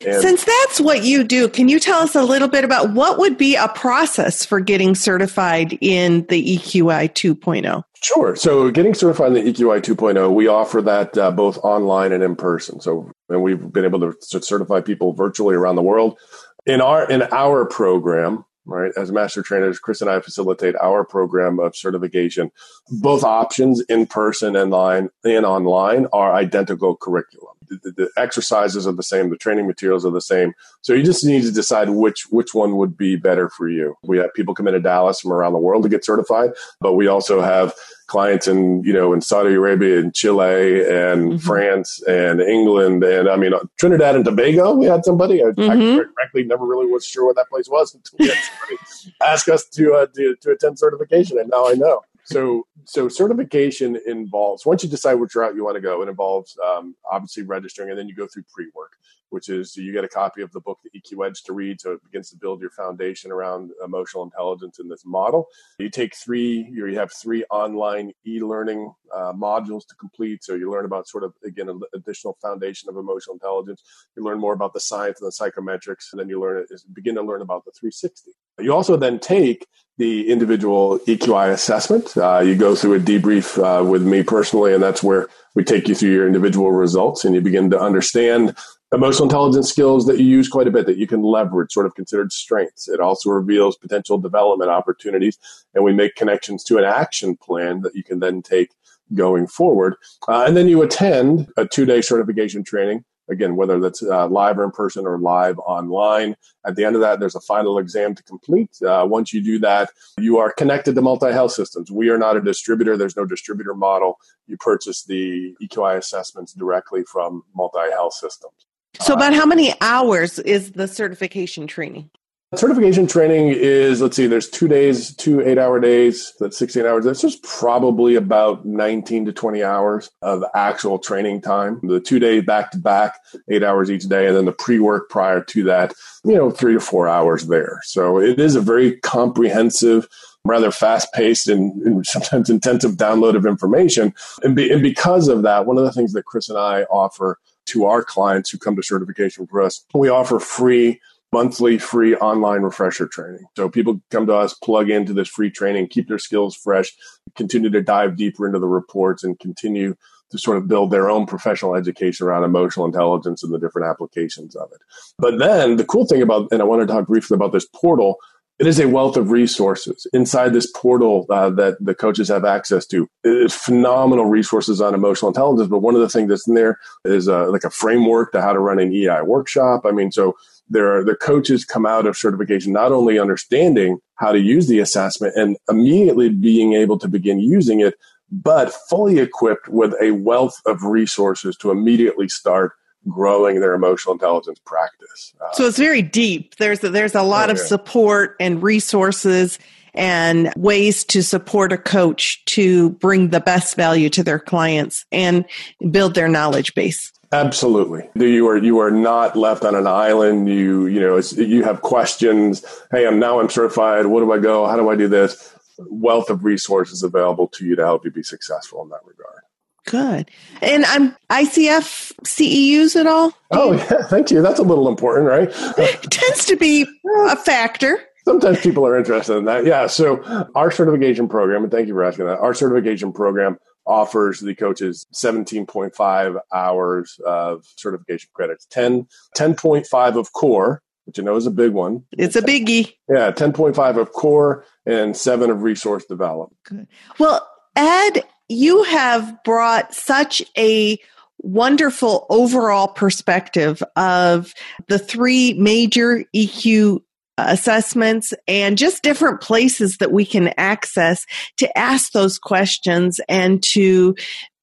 And 0.06 0.22
Since 0.22 0.46
that's 0.46 0.80
what 0.80 1.04
you 1.04 1.24
do, 1.24 1.50
can 1.50 1.70
you 1.70 1.80
tell 1.80 2.02
us 2.02 2.14
a 2.14 2.22
little 2.22 2.48
bit 2.48 2.64
about 2.64 2.94
what 2.94 3.18
would 3.18 3.36
be 3.36 3.56
a 3.56 3.68
process 3.70 4.46
for 4.46 4.60
getting 4.60 4.94
certified 4.94 5.76
in 5.82 6.26
the 6.30 6.58
EQI 6.58 7.12
2.0? 7.14 7.84
Sure. 8.04 8.36
So, 8.36 8.70
getting 8.70 8.94
certified 8.94 9.36
in 9.36 9.44
the 9.44 9.52
EQI 9.52 9.82
2.0, 9.82 10.34
we 10.34 10.48
offer 10.48 10.84
that 10.84 11.18
uh, 11.18 11.32
both 11.32 11.58
online 11.60 12.12
and 12.12 12.24
in 12.24 12.36
person. 12.36 12.80
So, 12.80 13.12
and 13.30 13.42
we've 13.42 13.72
been 13.74 13.86
able 13.86 14.00
to 14.00 14.14
certify 14.22 14.82
people 14.82 15.14
virtually 15.14 15.56
around 15.56 15.78
the 15.78 15.82
world. 15.82 16.20
In 16.68 16.80
our 16.80 17.10
in 17.10 17.24
our 17.32 17.66
program, 17.66 18.46
right, 18.68 18.92
as 18.98 19.12
master 19.12 19.42
trainers, 19.42 19.80
Chris 19.80 20.02
and 20.02 20.10
I 20.10 20.20
facilitate 20.20 20.76
our 20.76 21.04
program 21.04 21.60
of 21.60 21.76
certification. 21.76 22.52
Both 22.90 23.24
options, 23.24 23.82
in 23.90 24.06
person 24.06 24.56
and 24.56 24.72
line 24.72 25.10
and 25.24 25.46
online, 25.46 26.08
are 26.14 26.34
identical 26.34 26.96
curriculum 26.96 27.58
the, 27.70 27.92
the, 27.92 28.10
exercises 28.18 28.88
are 28.88 28.94
the 28.94 29.04
same, 29.04 29.30
the 29.30 29.38
training 29.38 29.68
materials 29.68 30.06
are 30.06 30.12
the 30.12 30.22
same. 30.22 30.54
So 30.82 30.94
you 30.94 31.04
just 31.04 31.26
need 31.26 31.44
to 31.44 31.52
decide 31.52 31.90
which 31.90 32.28
which 32.30 32.54
one 32.54 32.78
would 32.78 32.98
be 32.98 33.16
better 33.16 33.50
for 33.50 33.68
you. 33.68 33.96
We 34.04 34.18
have 34.18 34.34
people 34.34 34.56
come 34.56 34.68
into 34.68 34.80
Dallas 34.80 35.20
from 35.20 35.32
around 35.32 35.54
the 35.54 35.60
world 35.60 35.84
to 35.84 35.90
get 35.90 36.06
certified, 36.06 36.52
but 36.80 36.94
we 36.94 37.08
also 37.08 37.42
have 37.42 37.74
clients 38.08 38.48
in 38.48 38.84
you 38.84 38.94
know 38.94 39.14
in 39.14 39.22
Saudi 39.22 39.54
Arabia 39.54 40.00
and 40.00 40.14
Chile 40.14 40.82
and 40.82 41.34
mm-hmm. 41.34 41.38
France 41.38 42.02
and 42.08 42.42
England 42.42 43.04
and 43.04 43.30
I 43.30 43.36
mean 43.36 43.54
Trinidad 43.78 44.16
and 44.16 44.26
Tobago. 44.26 44.74
We 44.74 44.86
had 44.86 45.06
somebody. 45.06 45.44
I, 45.44 45.48
mm-hmm. 45.48 46.00
I 46.00 46.14
frankly 46.14 46.44
never 46.44 46.66
really 46.66 46.88
was 46.88 47.06
sure 47.06 47.26
what 47.26 47.36
that 47.36 47.50
place 47.50 47.68
was 47.70 47.94
until 47.96 48.18
we 48.20 48.28
had 48.28 48.38
somebody 48.38 48.78
ask 49.22 49.48
us 49.50 49.68
to, 49.70 49.94
uh, 49.94 50.08
to 50.16 50.36
to 50.42 50.52
attend 50.52 50.80
certification, 50.80 51.38
and 51.40 51.50
now 51.50 51.68
I 51.68 51.74
know. 51.74 52.02
So, 52.28 52.68
so 52.84 53.08
certification 53.08 53.98
involves 54.06 54.66
once 54.66 54.84
you 54.84 54.90
decide 54.90 55.14
which 55.16 55.34
route 55.34 55.56
you 55.56 55.64
want 55.64 55.76
to 55.76 55.82
go, 55.82 56.02
it 56.02 56.10
involves 56.10 56.58
um, 56.66 56.94
obviously 57.10 57.44
registering, 57.44 57.90
and 57.90 57.98
then 57.98 58.10
you 58.10 58.16
go 58.16 58.28
through 58.28 58.44
pre-work, 58.54 58.92
which 59.30 59.50
is 59.50 59.76
you 59.76 59.92
get 59.94 60.04
a 60.04 60.08
copy 60.08 60.42
of 60.42 60.52
the 60.52 60.60
book, 60.60 60.80
the 60.84 61.00
EQ 61.00 61.28
Edge, 61.28 61.44
to 61.44 61.54
read, 61.54 61.82
so 61.82 61.92
it 61.94 62.04
begins 62.04 62.30
to 62.30 62.38
build 62.38 62.62
your 62.62 62.70
foundation 62.70 63.32
around 63.32 63.72
emotional 63.84 64.24
intelligence 64.24 64.80
in 64.80 64.88
this 64.88 65.06
model. 65.06 65.48
You 65.80 65.90
take 65.90 66.16
three, 66.16 66.68
you 66.72 66.98
have 66.98 67.12
three 67.12 67.44
online 67.50 68.12
e-learning 68.26 68.94
uh, 69.14 69.34
modules 69.34 69.88
to 69.88 69.96
complete, 69.96 70.44
so 70.44 70.56
you 70.56 70.72
learn 70.72 70.86
about 70.86 71.08
sort 71.08 71.24
of 71.24 71.34
again 71.44 71.70
an 71.70 71.82
additional 71.94 72.38
foundation 72.42 72.90
of 72.90 72.98
emotional 72.98 73.36
intelligence. 73.36 73.82
You 74.16 74.24
learn 74.24 74.40
more 74.40 74.54
about 74.54 74.74
the 74.74 74.80
science 74.80 75.22
and 75.22 75.28
the 75.28 75.32
psychometrics, 75.32 76.12
and 76.12 76.20
then 76.20 76.30
you 76.30 76.40
learn 76.40 76.66
begin 76.94 77.16
to 77.16 77.22
learn 77.22 77.42
about 77.42 77.66
the 77.66 77.72
360. 77.72 78.32
You 78.60 78.74
also 78.74 78.98
then 78.98 79.20
take 79.20 79.68
the 79.98 80.30
individual 80.30 81.00
EQI 81.00 81.52
assessment. 81.52 82.16
Uh, 82.16 82.40
you 82.40 82.56
go 82.56 82.76
through 82.76 82.96
a 82.96 83.00
debrief 83.00 83.58
uh, 83.58 83.84
with 83.84 84.04
me 84.04 84.24
personally, 84.24 84.74
and 84.74 84.82
that's 84.82 85.02
where 85.02 85.28
we 85.58 85.64
take 85.64 85.88
you 85.88 85.96
through 85.96 86.12
your 86.12 86.28
individual 86.28 86.72
results 86.72 87.26
and 87.26 87.34
you 87.34 87.42
begin 87.42 87.72
to 87.72 87.82
understand 87.82 88.56
emotional 88.94 89.24
intelligence 89.24 89.68
skills 89.68 90.06
that 90.06 90.20
you 90.20 90.26
use 90.26 90.48
quite 90.48 90.68
a 90.68 90.72
bit 90.72 90.86
that 90.86 91.00
you 91.00 91.08
can 91.08 91.24
leverage, 91.24 91.72
sort 91.72 91.88
of 91.88 91.96
considered 91.96 92.32
strengths. 92.32 92.88
It 92.88 93.00
also 93.00 93.32
reveals 93.32 93.76
potential 93.76 94.20
development 94.20 94.70
opportunities, 94.70 95.40
and 95.74 95.84
we 95.84 95.94
make 95.94 96.14
connections 96.14 96.64
to 96.66 96.78
an 96.78 96.84
action 96.84 97.36
plan 97.38 97.82
that 97.82 97.96
you 97.96 98.04
can 98.04 98.20
then 98.20 98.44
take 98.44 98.70
going 99.16 99.48
forward. 99.48 99.96
Uh, 100.28 100.46
and 100.48 100.56
then 100.56 100.68
you 100.68 100.84
attend 100.84 101.52
a 101.58 101.66
two 101.66 101.86
day 101.86 102.02
certification 102.02 102.64
training 102.64 103.04
again, 103.30 103.56
whether 103.56 103.80
that's 103.80 104.04
uh, 104.04 104.28
live 104.28 104.58
or 104.58 104.64
in 104.64 104.72
person 104.72 105.06
or 105.06 105.20
live 105.20 105.60
online. 105.60 106.36
At 106.66 106.76
the 106.76 106.86
end 106.86 106.96
of 106.96 107.02
that, 107.02 107.20
there's 107.20 107.36
a 107.36 107.42
final 107.42 107.78
exam 107.78 108.16
to 108.16 108.24
complete. 108.24 108.70
Uh, 108.86 109.06
once 109.10 109.34
you 109.34 109.42
do 109.44 109.60
that, 109.60 109.90
you 110.20 110.38
are 110.38 110.52
connected 110.52 110.96
to 110.96 111.02
multi 111.02 111.32
health 111.32 111.52
systems. 111.52 111.92
We 111.92 112.10
are 112.10 112.18
not 112.18 112.38
a 112.38 112.42
distributor, 112.42 112.98
there's 112.98 113.18
no 113.18 113.26
distributor 113.26 113.74
model. 113.74 114.18
You 114.48 114.58
purchase 114.58 115.04
the 115.04 115.56
EQI 115.62 115.98
assessments 115.98 116.54
directly 116.54 117.04
from 117.04 117.44
multi 117.56 117.92
health 117.92 118.14
systems. 118.14 118.54
So, 119.00 119.14
about 119.14 119.34
how 119.34 119.46
many 119.46 119.74
hours 119.82 120.40
is 120.40 120.72
the 120.72 120.88
certification 120.88 121.68
training? 121.68 122.10
Certification 122.58 123.06
training 123.06 123.50
is, 123.50 124.02
let's 124.02 124.16
see, 124.16 124.26
there's 124.26 124.50
two 124.50 124.68
days, 124.68 125.16
two 125.16 125.42
eight 125.42 125.60
hour 125.60 125.80
days, 125.80 126.34
that's 126.40 126.58
16 126.58 126.88
hours. 126.88 127.06
That's 127.06 127.22
just 127.22 127.44
probably 127.44 128.16
about 128.16 128.66
19 128.66 129.26
to 129.26 129.32
20 129.32 129.64
hours 129.64 130.10
of 130.24 130.44
actual 130.56 130.98
training 130.98 131.42
time. 131.42 131.80
The 131.84 132.00
two 132.00 132.18
day 132.18 132.42
back 132.42 132.72
to 132.72 132.80
back, 132.80 133.20
eight 133.48 133.62
hours 133.62 133.92
each 133.92 134.06
day, 134.06 134.26
and 134.26 134.36
then 134.36 134.46
the 134.46 134.54
pre 134.54 134.80
work 134.80 135.08
prior 135.08 135.44
to 135.44 135.64
that, 135.66 135.94
you 136.26 136.34
know, 136.34 136.50
three 136.50 136.74
to 136.74 136.80
four 136.80 137.08
hours 137.08 137.46
there. 137.46 137.80
So 137.84 138.20
it 138.20 138.40
is 138.40 138.56
a 138.56 138.62
very 138.62 138.98
comprehensive, 139.02 140.08
rather 140.44 140.72
fast 140.72 141.14
paced 141.14 141.48
and, 141.48 141.80
and, 141.84 142.08
sometimes 142.08 142.50
intensive 142.50 142.94
download 142.94 143.36
of 143.36 143.46
information. 143.46 144.16
And, 144.42 144.56
be, 144.56 144.72
and 144.72 144.82
because 144.82 145.28
of 145.28 145.44
that, 145.44 145.68
one 145.68 145.78
of 145.78 145.84
the 145.84 145.92
things 145.92 146.14
that 146.14 146.26
Chris 146.26 146.50
and 146.50 146.58
I 146.58 146.84
offer 146.86 147.38
to 147.68 147.86
our 147.86 148.04
clients 148.04 148.50
who 148.50 148.58
come 148.58 148.76
to 148.78 148.82
certification 148.82 149.46
for 149.46 149.62
us, 149.62 149.86
we 149.94 150.10
offer 150.10 150.40
free 150.40 151.00
monthly 151.34 151.78
free 151.78 152.16
online 152.16 152.62
refresher 152.62 153.08
training. 153.08 153.46
So 153.56 153.70
people 153.70 154.02
come 154.12 154.26
to 154.28 154.36
us, 154.36 154.54
plug 154.54 154.90
into 154.90 155.14
this 155.14 155.28
free 155.28 155.52
training, 155.52 155.88
keep 155.88 156.08
their 156.08 156.20
skills 156.20 156.56
fresh, 156.56 156.94
continue 157.36 157.70
to 157.70 157.82
dive 157.82 158.16
deeper 158.16 158.46
into 158.46 158.60
the 158.60 158.68
reports 158.68 159.24
and 159.24 159.38
continue 159.40 159.96
to 160.32 160.38
sort 160.38 160.58
of 160.58 160.68
build 160.68 160.92
their 160.92 161.10
own 161.10 161.26
professional 161.26 161.76
education 161.76 162.28
around 162.28 162.44
emotional 162.44 162.86
intelligence 162.86 163.44
and 163.44 163.54
the 163.54 163.60
different 163.60 163.88
applications 163.88 164.56
of 164.56 164.70
it. 164.74 164.82
But 165.18 165.40
then 165.40 165.78
the 165.78 165.86
cool 165.86 166.06
thing 166.06 166.22
about, 166.22 166.50
and 166.52 166.62
I 166.62 166.66
want 166.66 166.82
to 166.82 166.88
talk 166.88 167.08
briefly 167.08 167.36
about 167.36 167.54
this 167.54 167.68
portal, 167.74 168.18
it 168.60 168.66
is 168.66 168.80
a 168.80 168.88
wealth 168.88 169.18
of 169.18 169.30
resources 169.30 170.08
inside 170.14 170.52
this 170.52 170.70
portal 170.72 171.28
uh, 171.30 171.52
that 171.52 171.78
the 171.80 171.94
coaches 171.94 172.28
have 172.30 172.44
access 172.44 172.88
to. 172.88 173.08
It 173.24 173.30
is 173.30 173.54
phenomenal 173.54 174.26
resources 174.26 174.82
on 174.82 174.96
emotional 174.96 175.30
intelligence. 175.30 175.70
But 175.70 175.80
one 175.80 175.94
of 175.94 176.02
the 176.02 176.10
things 176.10 176.30
that's 176.30 176.48
in 176.48 176.56
there 176.56 176.80
is 177.06 177.30
uh, 177.30 177.52
like 177.52 177.64
a 177.64 177.70
framework 177.70 178.32
to 178.32 178.42
how 178.42 178.54
to 178.54 178.60
run 178.60 178.80
an 178.80 178.92
EI 178.92 179.22
workshop. 179.22 179.86
I 179.86 179.92
mean, 179.92 180.12
so 180.12 180.36
there 180.70 180.96
are 180.96 181.04
the 181.04 181.16
coaches 181.16 181.66
come 181.66 181.86
out 181.86 182.06
of 182.06 182.18
certification 182.18 182.74
not 182.74 182.92
only 182.92 183.20
understanding 183.20 184.00
how 184.16 184.32
to 184.32 184.40
use 184.40 184.68
the 184.68 184.80
assessment 184.80 185.36
and 185.36 185.58
immediately 185.70 186.30
being 186.30 186.74
able 186.74 186.98
to 187.00 187.08
begin 187.08 187.40
using 187.40 187.80
it, 187.80 187.96
but 188.32 188.74
fully 188.90 189.20
equipped 189.20 189.70
with 189.70 189.94
a 190.02 190.12
wealth 190.12 190.62
of 190.66 190.84
resources 190.84 191.56
to 191.58 191.72
immediately 191.72 192.28
start 192.28 192.74
growing 193.08 193.62
their 193.62 193.74
emotional 193.74 194.14
intelligence 194.14 194.60
practice. 194.66 195.34
Uh, 195.40 195.52
so 195.54 195.66
it's 195.66 195.78
very 195.78 196.02
deep. 196.02 196.56
There's 196.58 196.84
a, 196.84 196.90
there's 196.90 197.16
a 197.16 197.24
lot 197.24 197.50
oh, 197.50 197.54
of 197.54 197.58
yeah. 197.58 197.64
support 197.64 198.36
and 198.40 198.62
resources 198.62 199.60
and 199.94 200.54
ways 200.56 201.04
to 201.06 201.24
support 201.24 201.72
a 201.72 201.78
coach 201.78 202.44
to 202.46 202.92
bring 202.92 203.30
the 203.30 203.40
best 203.40 203.76
value 203.76 204.10
to 204.10 204.24
their 204.24 204.40
clients 204.40 205.06
and 205.12 205.46
build 205.90 206.14
their 206.14 206.28
knowledge 206.28 206.76
base. 206.76 207.12
Absolutely. 207.32 208.10
You 208.16 208.48
are 208.48 208.58
you 208.58 208.80
are 208.80 208.92
not 208.92 209.36
left 209.36 209.66
on 209.66 209.76
an 209.76 209.88
island. 209.88 210.48
You 210.50 210.88
you 210.88 211.00
know 211.00 211.20
you 211.36 211.64
have 211.64 211.82
questions. 211.82 212.64
Hey, 212.92 213.06
I'm 213.06 213.20
now 213.20 213.40
I'm 213.40 213.50
certified. 213.50 214.06
What 214.06 214.22
do 214.22 214.32
I 214.32 214.40
go? 214.40 214.66
How 214.66 214.78
do 214.78 214.90
I 214.90 214.96
do 214.96 215.08
this? 215.08 215.54
Wealth 215.78 216.30
of 216.30 216.44
resources 216.46 217.04
available 217.04 217.48
to 217.50 217.66
you 217.66 217.76
to 217.76 217.86
help 217.86 218.06
you 218.06 218.12
be 218.12 218.24
successful 218.24 218.82
in 218.84 218.90
that 218.90 219.02
regard. 219.06 219.42
Good. 219.88 220.32
And 220.62 220.86
I'm 220.86 221.16
ICF 221.30 222.14
CEUs 222.24 222.96
at 222.98 223.08
all? 223.08 223.32
Oh, 223.52 223.74
yeah. 223.74 224.04
Thank 224.08 224.32
you. 224.32 224.42
That's 224.42 224.60
a 224.60 224.64
little 224.64 224.90
important, 224.90 225.28
right? 225.28 225.50
it 225.78 226.02
tends 226.12 226.46
to 226.46 226.58
be 226.58 226.86
a 227.30 227.36
factor. 227.38 227.98
Sometimes 228.26 228.60
people 228.60 228.86
are 228.86 228.98
interested 228.98 229.38
in 229.38 229.46
that. 229.46 229.66
Yeah. 229.66 229.88
So 229.88 230.22
our 230.56 230.72
certification 230.72 231.30
program, 231.30 231.64
and 231.64 231.72
thank 231.72 231.88
you 231.88 231.94
for 231.94 232.04
asking 232.04 232.26
that, 232.26 232.40
our 232.40 232.54
certification 232.54 233.14
program 233.14 233.58
offers 233.88 234.40
the 234.40 234.56
coaches 234.56 235.06
17.5 235.14 236.40
hours 236.54 237.20
of 237.26 237.66
certification 237.78 238.30
credits, 238.34 238.66
10, 238.70 239.08
10.5 239.38 240.18
of 240.18 240.34
core, 240.34 240.82
which 241.06 241.20
I 241.20 241.24
know 241.24 241.36
is 241.36 241.48
a 241.48 241.52
big 241.52 241.72
one. 241.72 242.04
It's 242.12 242.36
a 242.36 242.42
biggie. 242.42 242.94
Yeah, 243.10 243.32
10.5 243.32 243.98
of 243.98 244.12
core 244.12 244.66
and 244.86 245.16
seven 245.16 245.50
of 245.50 245.64
resource 245.64 246.06
development. 246.06 246.58
Good. 246.66 246.88
Well, 247.18 247.48
Ed, 247.76 248.24
you 248.50 248.84
have 248.84 249.44
brought 249.44 249.94
such 249.94 250.44
a 250.58 250.98
wonderful 251.40 252.26
overall 252.30 252.88
perspective 252.88 253.82
of 253.96 254.54
the 254.88 255.00
three 255.00 255.54
major 255.54 256.26
EQ 256.36 257.02
assessments 257.38 258.34
and 258.48 258.78
just 258.78 259.04
different 259.04 259.42
places 259.42 259.98
that 259.98 260.12
we 260.12 260.26
can 260.26 260.54
access 260.58 261.26
to 261.58 261.78
ask 261.78 262.12
those 262.12 262.40
questions 262.40 263.20
and 263.30 263.62
to 263.64 264.16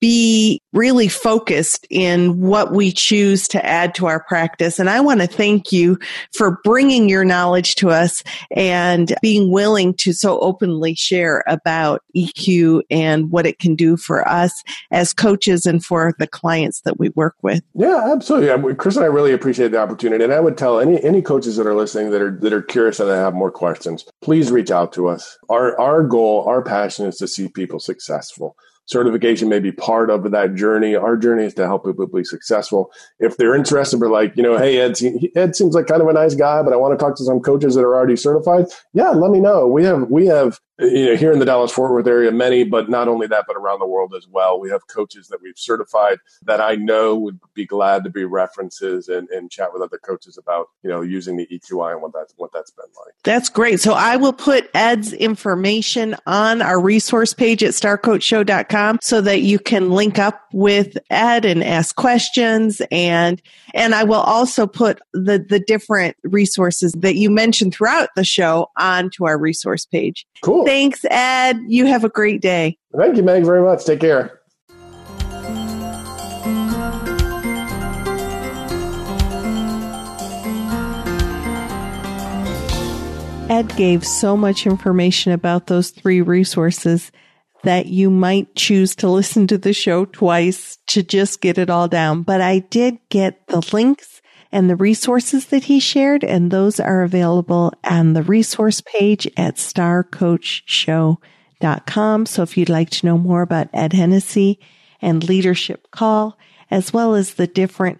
be 0.04 0.60
really 0.74 1.08
focused 1.08 1.86
in 1.88 2.38
what 2.38 2.72
we 2.72 2.92
choose 2.92 3.48
to 3.48 3.64
add 3.64 3.94
to 3.94 4.04
our 4.04 4.22
practice. 4.22 4.78
And 4.78 4.90
I 4.90 5.00
want 5.00 5.22
to 5.22 5.26
thank 5.26 5.72
you 5.72 5.98
for 6.36 6.58
bringing 6.62 7.08
your 7.08 7.24
knowledge 7.24 7.76
to 7.76 7.88
us 7.88 8.22
and 8.50 9.14
being 9.22 9.50
willing 9.50 9.94
to 9.94 10.12
so 10.12 10.38
openly 10.40 10.94
share 10.94 11.42
about 11.46 12.02
EQ 12.14 12.82
and 12.90 13.30
what 13.30 13.46
it 13.46 13.58
can 13.58 13.74
do 13.74 13.96
for 13.96 14.28
us 14.28 14.52
as 14.90 15.14
coaches 15.14 15.64
and 15.64 15.82
for 15.82 16.12
the 16.18 16.26
clients 16.26 16.82
that 16.82 16.98
we 16.98 17.08
work 17.16 17.36
with. 17.40 17.62
Yeah, 17.72 18.12
absolutely. 18.12 18.74
Chris 18.74 18.96
and 18.96 19.06
I 19.06 19.08
really 19.08 19.32
appreciate 19.32 19.68
the 19.68 19.80
opportunity. 19.80 20.22
And 20.22 20.34
I 20.34 20.40
would 20.40 20.58
tell 20.58 20.80
any, 20.80 21.02
any 21.02 21.22
coaches 21.22 21.56
that 21.56 21.66
are 21.66 21.74
listening 21.74 22.10
that 22.10 22.20
are, 22.20 22.38
that 22.42 22.52
are 22.52 22.60
curious 22.60 23.00
and 23.00 23.08
that 23.08 23.16
have 23.16 23.32
more 23.32 23.50
questions, 23.50 24.04
please 24.20 24.52
reach 24.52 24.70
out 24.70 24.92
to 24.92 25.08
us. 25.08 25.38
Our, 25.48 25.80
our 25.80 26.02
goal, 26.02 26.44
our 26.46 26.60
passion 26.60 27.06
is 27.06 27.16
to 27.16 27.26
see 27.26 27.48
people 27.48 27.80
successful 27.80 28.54
certification 28.86 29.48
may 29.48 29.60
be 29.60 29.72
part 29.72 30.10
of 30.10 30.30
that 30.30 30.54
journey. 30.54 30.94
Our 30.94 31.16
journey 31.16 31.44
is 31.44 31.54
to 31.54 31.66
help 31.66 31.84
people 31.84 32.06
be 32.06 32.24
successful. 32.24 32.90
If 33.18 33.36
they're 33.36 33.54
interested, 33.54 34.00
we're 34.00 34.08
like, 34.08 34.36
you 34.36 34.42
know, 34.42 34.56
hey, 34.58 34.78
Ed, 34.78 34.98
Ed 35.34 35.56
seems 35.56 35.74
like 35.74 35.86
kind 35.86 36.02
of 36.02 36.08
a 36.08 36.12
nice 36.12 36.34
guy, 36.34 36.62
but 36.62 36.72
I 36.72 36.76
want 36.76 36.98
to 36.98 37.02
talk 37.02 37.16
to 37.16 37.24
some 37.24 37.40
coaches 37.40 37.74
that 37.74 37.82
are 37.82 37.94
already 37.94 38.16
certified. 38.16 38.66
Yeah, 38.92 39.10
let 39.10 39.30
me 39.30 39.40
know. 39.40 39.66
We 39.66 39.84
have 39.84 40.10
we 40.10 40.26
have 40.26 40.60
you 40.78 41.06
know, 41.06 41.16
here 41.16 41.32
in 41.32 41.38
the 41.38 41.44
Dallas 41.44 41.70
Fort 41.70 41.92
Worth 41.92 42.06
area, 42.06 42.32
many, 42.32 42.64
but 42.64 42.90
not 42.90 43.06
only 43.06 43.26
that, 43.28 43.44
but 43.46 43.56
around 43.56 43.78
the 43.78 43.86
world 43.86 44.14
as 44.14 44.26
well. 44.26 44.58
We 44.58 44.70
have 44.70 44.86
coaches 44.88 45.28
that 45.28 45.40
we've 45.40 45.58
certified 45.58 46.18
that 46.42 46.60
I 46.60 46.74
know 46.74 47.14
would 47.14 47.38
be 47.54 47.64
glad 47.64 48.02
to 48.04 48.10
be 48.10 48.24
references 48.24 49.08
and, 49.08 49.28
and 49.28 49.50
chat 49.50 49.72
with 49.72 49.82
other 49.82 49.98
coaches 49.98 50.36
about, 50.36 50.68
you 50.82 50.90
know, 50.90 51.00
using 51.00 51.36
the 51.36 51.46
EQI 51.46 51.92
and 51.92 52.02
what 52.02 52.12
that's, 52.12 52.34
what 52.36 52.52
that's 52.52 52.72
been 52.72 52.86
like. 53.04 53.14
That's 53.22 53.48
great. 53.48 53.80
So 53.80 53.92
I 53.92 54.16
will 54.16 54.32
put 54.32 54.68
Ed's 54.74 55.12
information 55.12 56.16
on 56.26 56.60
our 56.60 56.80
resource 56.80 57.34
page 57.34 57.62
at 57.62 57.70
starcoachshow.com 57.70 58.98
so 59.00 59.20
that 59.20 59.42
you 59.42 59.60
can 59.60 59.90
link 59.90 60.18
up 60.18 60.40
with 60.52 60.98
Ed 61.10 61.44
and 61.44 61.62
ask 61.62 61.94
questions. 61.94 62.82
And, 62.90 63.40
and 63.74 63.94
I 63.94 64.02
will 64.02 64.20
also 64.20 64.66
put 64.66 65.00
the, 65.12 65.38
the 65.38 65.60
different 65.60 66.16
resources 66.24 66.92
that 66.94 67.14
you 67.14 67.30
mentioned 67.30 67.74
throughout 67.74 68.08
the 68.16 68.24
show 68.24 68.70
onto 68.76 69.24
our 69.24 69.38
resource 69.38 69.86
page. 69.86 70.26
Cool. 70.64 70.72
Thanks, 70.72 71.04
Ed. 71.10 71.60
You 71.66 71.86
have 71.86 72.04
a 72.04 72.08
great 72.08 72.40
day. 72.40 72.78
Thank 72.96 73.16
you, 73.16 73.22
Meg, 73.22 73.44
very 73.44 73.60
much. 73.60 73.84
Take 73.84 74.00
care. 74.00 74.40
Ed 83.50 83.76
gave 83.76 84.06
so 84.06 84.36
much 84.38 84.66
information 84.66 85.32
about 85.32 85.66
those 85.66 85.90
three 85.90 86.22
resources 86.22 87.12
that 87.62 87.86
you 87.86 88.10
might 88.10 88.54
choose 88.56 88.96
to 88.96 89.08
listen 89.08 89.46
to 89.46 89.58
the 89.58 89.72
show 89.72 90.06
twice 90.06 90.78
to 90.86 91.02
just 91.02 91.40
get 91.40 91.58
it 91.58 91.68
all 91.68 91.86
down. 91.86 92.22
But 92.22 92.40
I 92.40 92.60
did 92.60 92.98
get 93.10 93.46
the 93.48 93.66
links 93.72 94.13
and 94.54 94.70
the 94.70 94.76
resources 94.76 95.46
that 95.46 95.64
he 95.64 95.80
shared, 95.80 96.22
and 96.22 96.52
those 96.52 96.78
are 96.78 97.02
available 97.02 97.72
on 97.82 98.12
the 98.12 98.22
resource 98.22 98.80
page 98.80 99.26
at 99.36 99.56
starcoachshow.com. 99.56 102.26
So 102.26 102.42
if 102.44 102.56
you'd 102.56 102.68
like 102.68 102.90
to 102.90 103.04
know 103.04 103.18
more 103.18 103.42
about 103.42 103.66
Ed 103.72 103.94
Hennessy 103.94 104.60
and 105.02 105.28
Leadership 105.28 105.90
Call, 105.90 106.38
as 106.70 106.92
well 106.92 107.16
as 107.16 107.34
the 107.34 107.48
different 107.48 107.98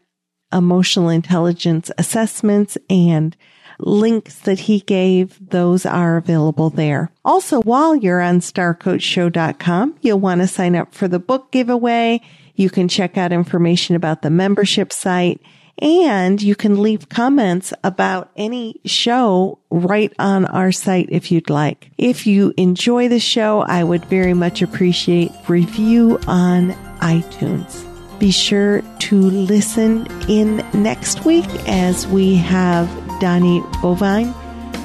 emotional 0.52 1.08
intelligence 1.08 1.90
assessments 1.98 2.78
and 2.88 3.36
links 3.80 4.38
that 4.38 4.60
he 4.60 4.78
gave, 4.78 5.36
those 5.50 5.84
are 5.84 6.16
available 6.16 6.70
there. 6.70 7.10
Also, 7.24 7.62
while 7.62 7.96
you're 7.96 8.20
on 8.20 8.38
starcoachshow.com, 8.38 9.96
you'll 10.02 10.20
want 10.20 10.40
to 10.40 10.46
sign 10.46 10.76
up 10.76 10.94
for 10.94 11.08
the 11.08 11.18
book 11.18 11.50
giveaway. 11.50 12.20
You 12.54 12.70
can 12.70 12.86
check 12.86 13.18
out 13.18 13.32
information 13.32 13.96
about 13.96 14.22
the 14.22 14.30
membership 14.30 14.92
site 14.92 15.40
and 15.78 16.40
you 16.40 16.54
can 16.54 16.82
leave 16.82 17.08
comments 17.08 17.72
about 17.82 18.30
any 18.36 18.80
show 18.84 19.58
right 19.70 20.12
on 20.18 20.44
our 20.46 20.72
site 20.72 21.08
if 21.10 21.32
you'd 21.32 21.50
like. 21.50 21.90
If 21.98 22.26
you 22.26 22.54
enjoy 22.56 23.08
the 23.08 23.20
show, 23.20 23.60
I 23.60 23.84
would 23.84 24.04
very 24.06 24.34
much 24.34 24.62
appreciate 24.62 25.32
review 25.48 26.18
on 26.26 26.72
iTunes. 27.00 27.84
Be 28.18 28.30
sure 28.30 28.82
to 29.00 29.16
listen 29.16 30.06
in 30.28 30.64
next 30.72 31.24
week 31.24 31.48
as 31.68 32.06
we 32.06 32.36
have 32.36 32.88
Donnie 33.20 33.60
Boivin 33.82 34.32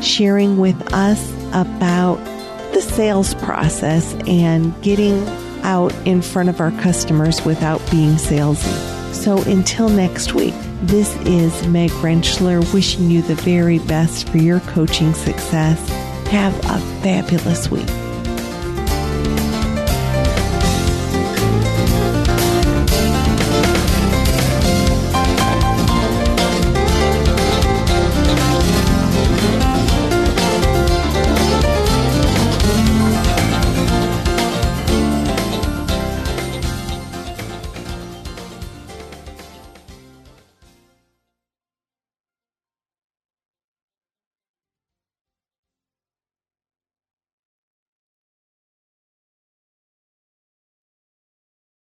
sharing 0.04 0.58
with 0.58 0.94
us 0.94 1.32
about 1.54 2.18
the 2.74 2.82
sales 2.82 3.34
process 3.36 4.14
and 4.28 4.80
getting 4.82 5.28
out 5.64 5.94
in 6.08 6.22
front 6.22 6.50
of 6.50 6.60
our 6.60 6.72
customers 6.72 7.44
without 7.46 7.80
being 7.92 8.16
salesy. 8.16 8.99
So 9.14 9.42
until 9.44 9.90
next 9.90 10.34
week, 10.34 10.54
this 10.84 11.16
is 11.26 11.68
Meg 11.68 11.90
Rentschler 11.92 12.74
wishing 12.74 13.10
you 13.12 13.22
the 13.22 13.36
very 13.36 13.80
best 13.80 14.30
for 14.30 14.38
your 14.38 14.60
coaching 14.62 15.14
success. 15.14 15.90
Have 16.30 16.56
a 16.66 16.80
fabulous 17.02 17.70
week. 17.70 17.90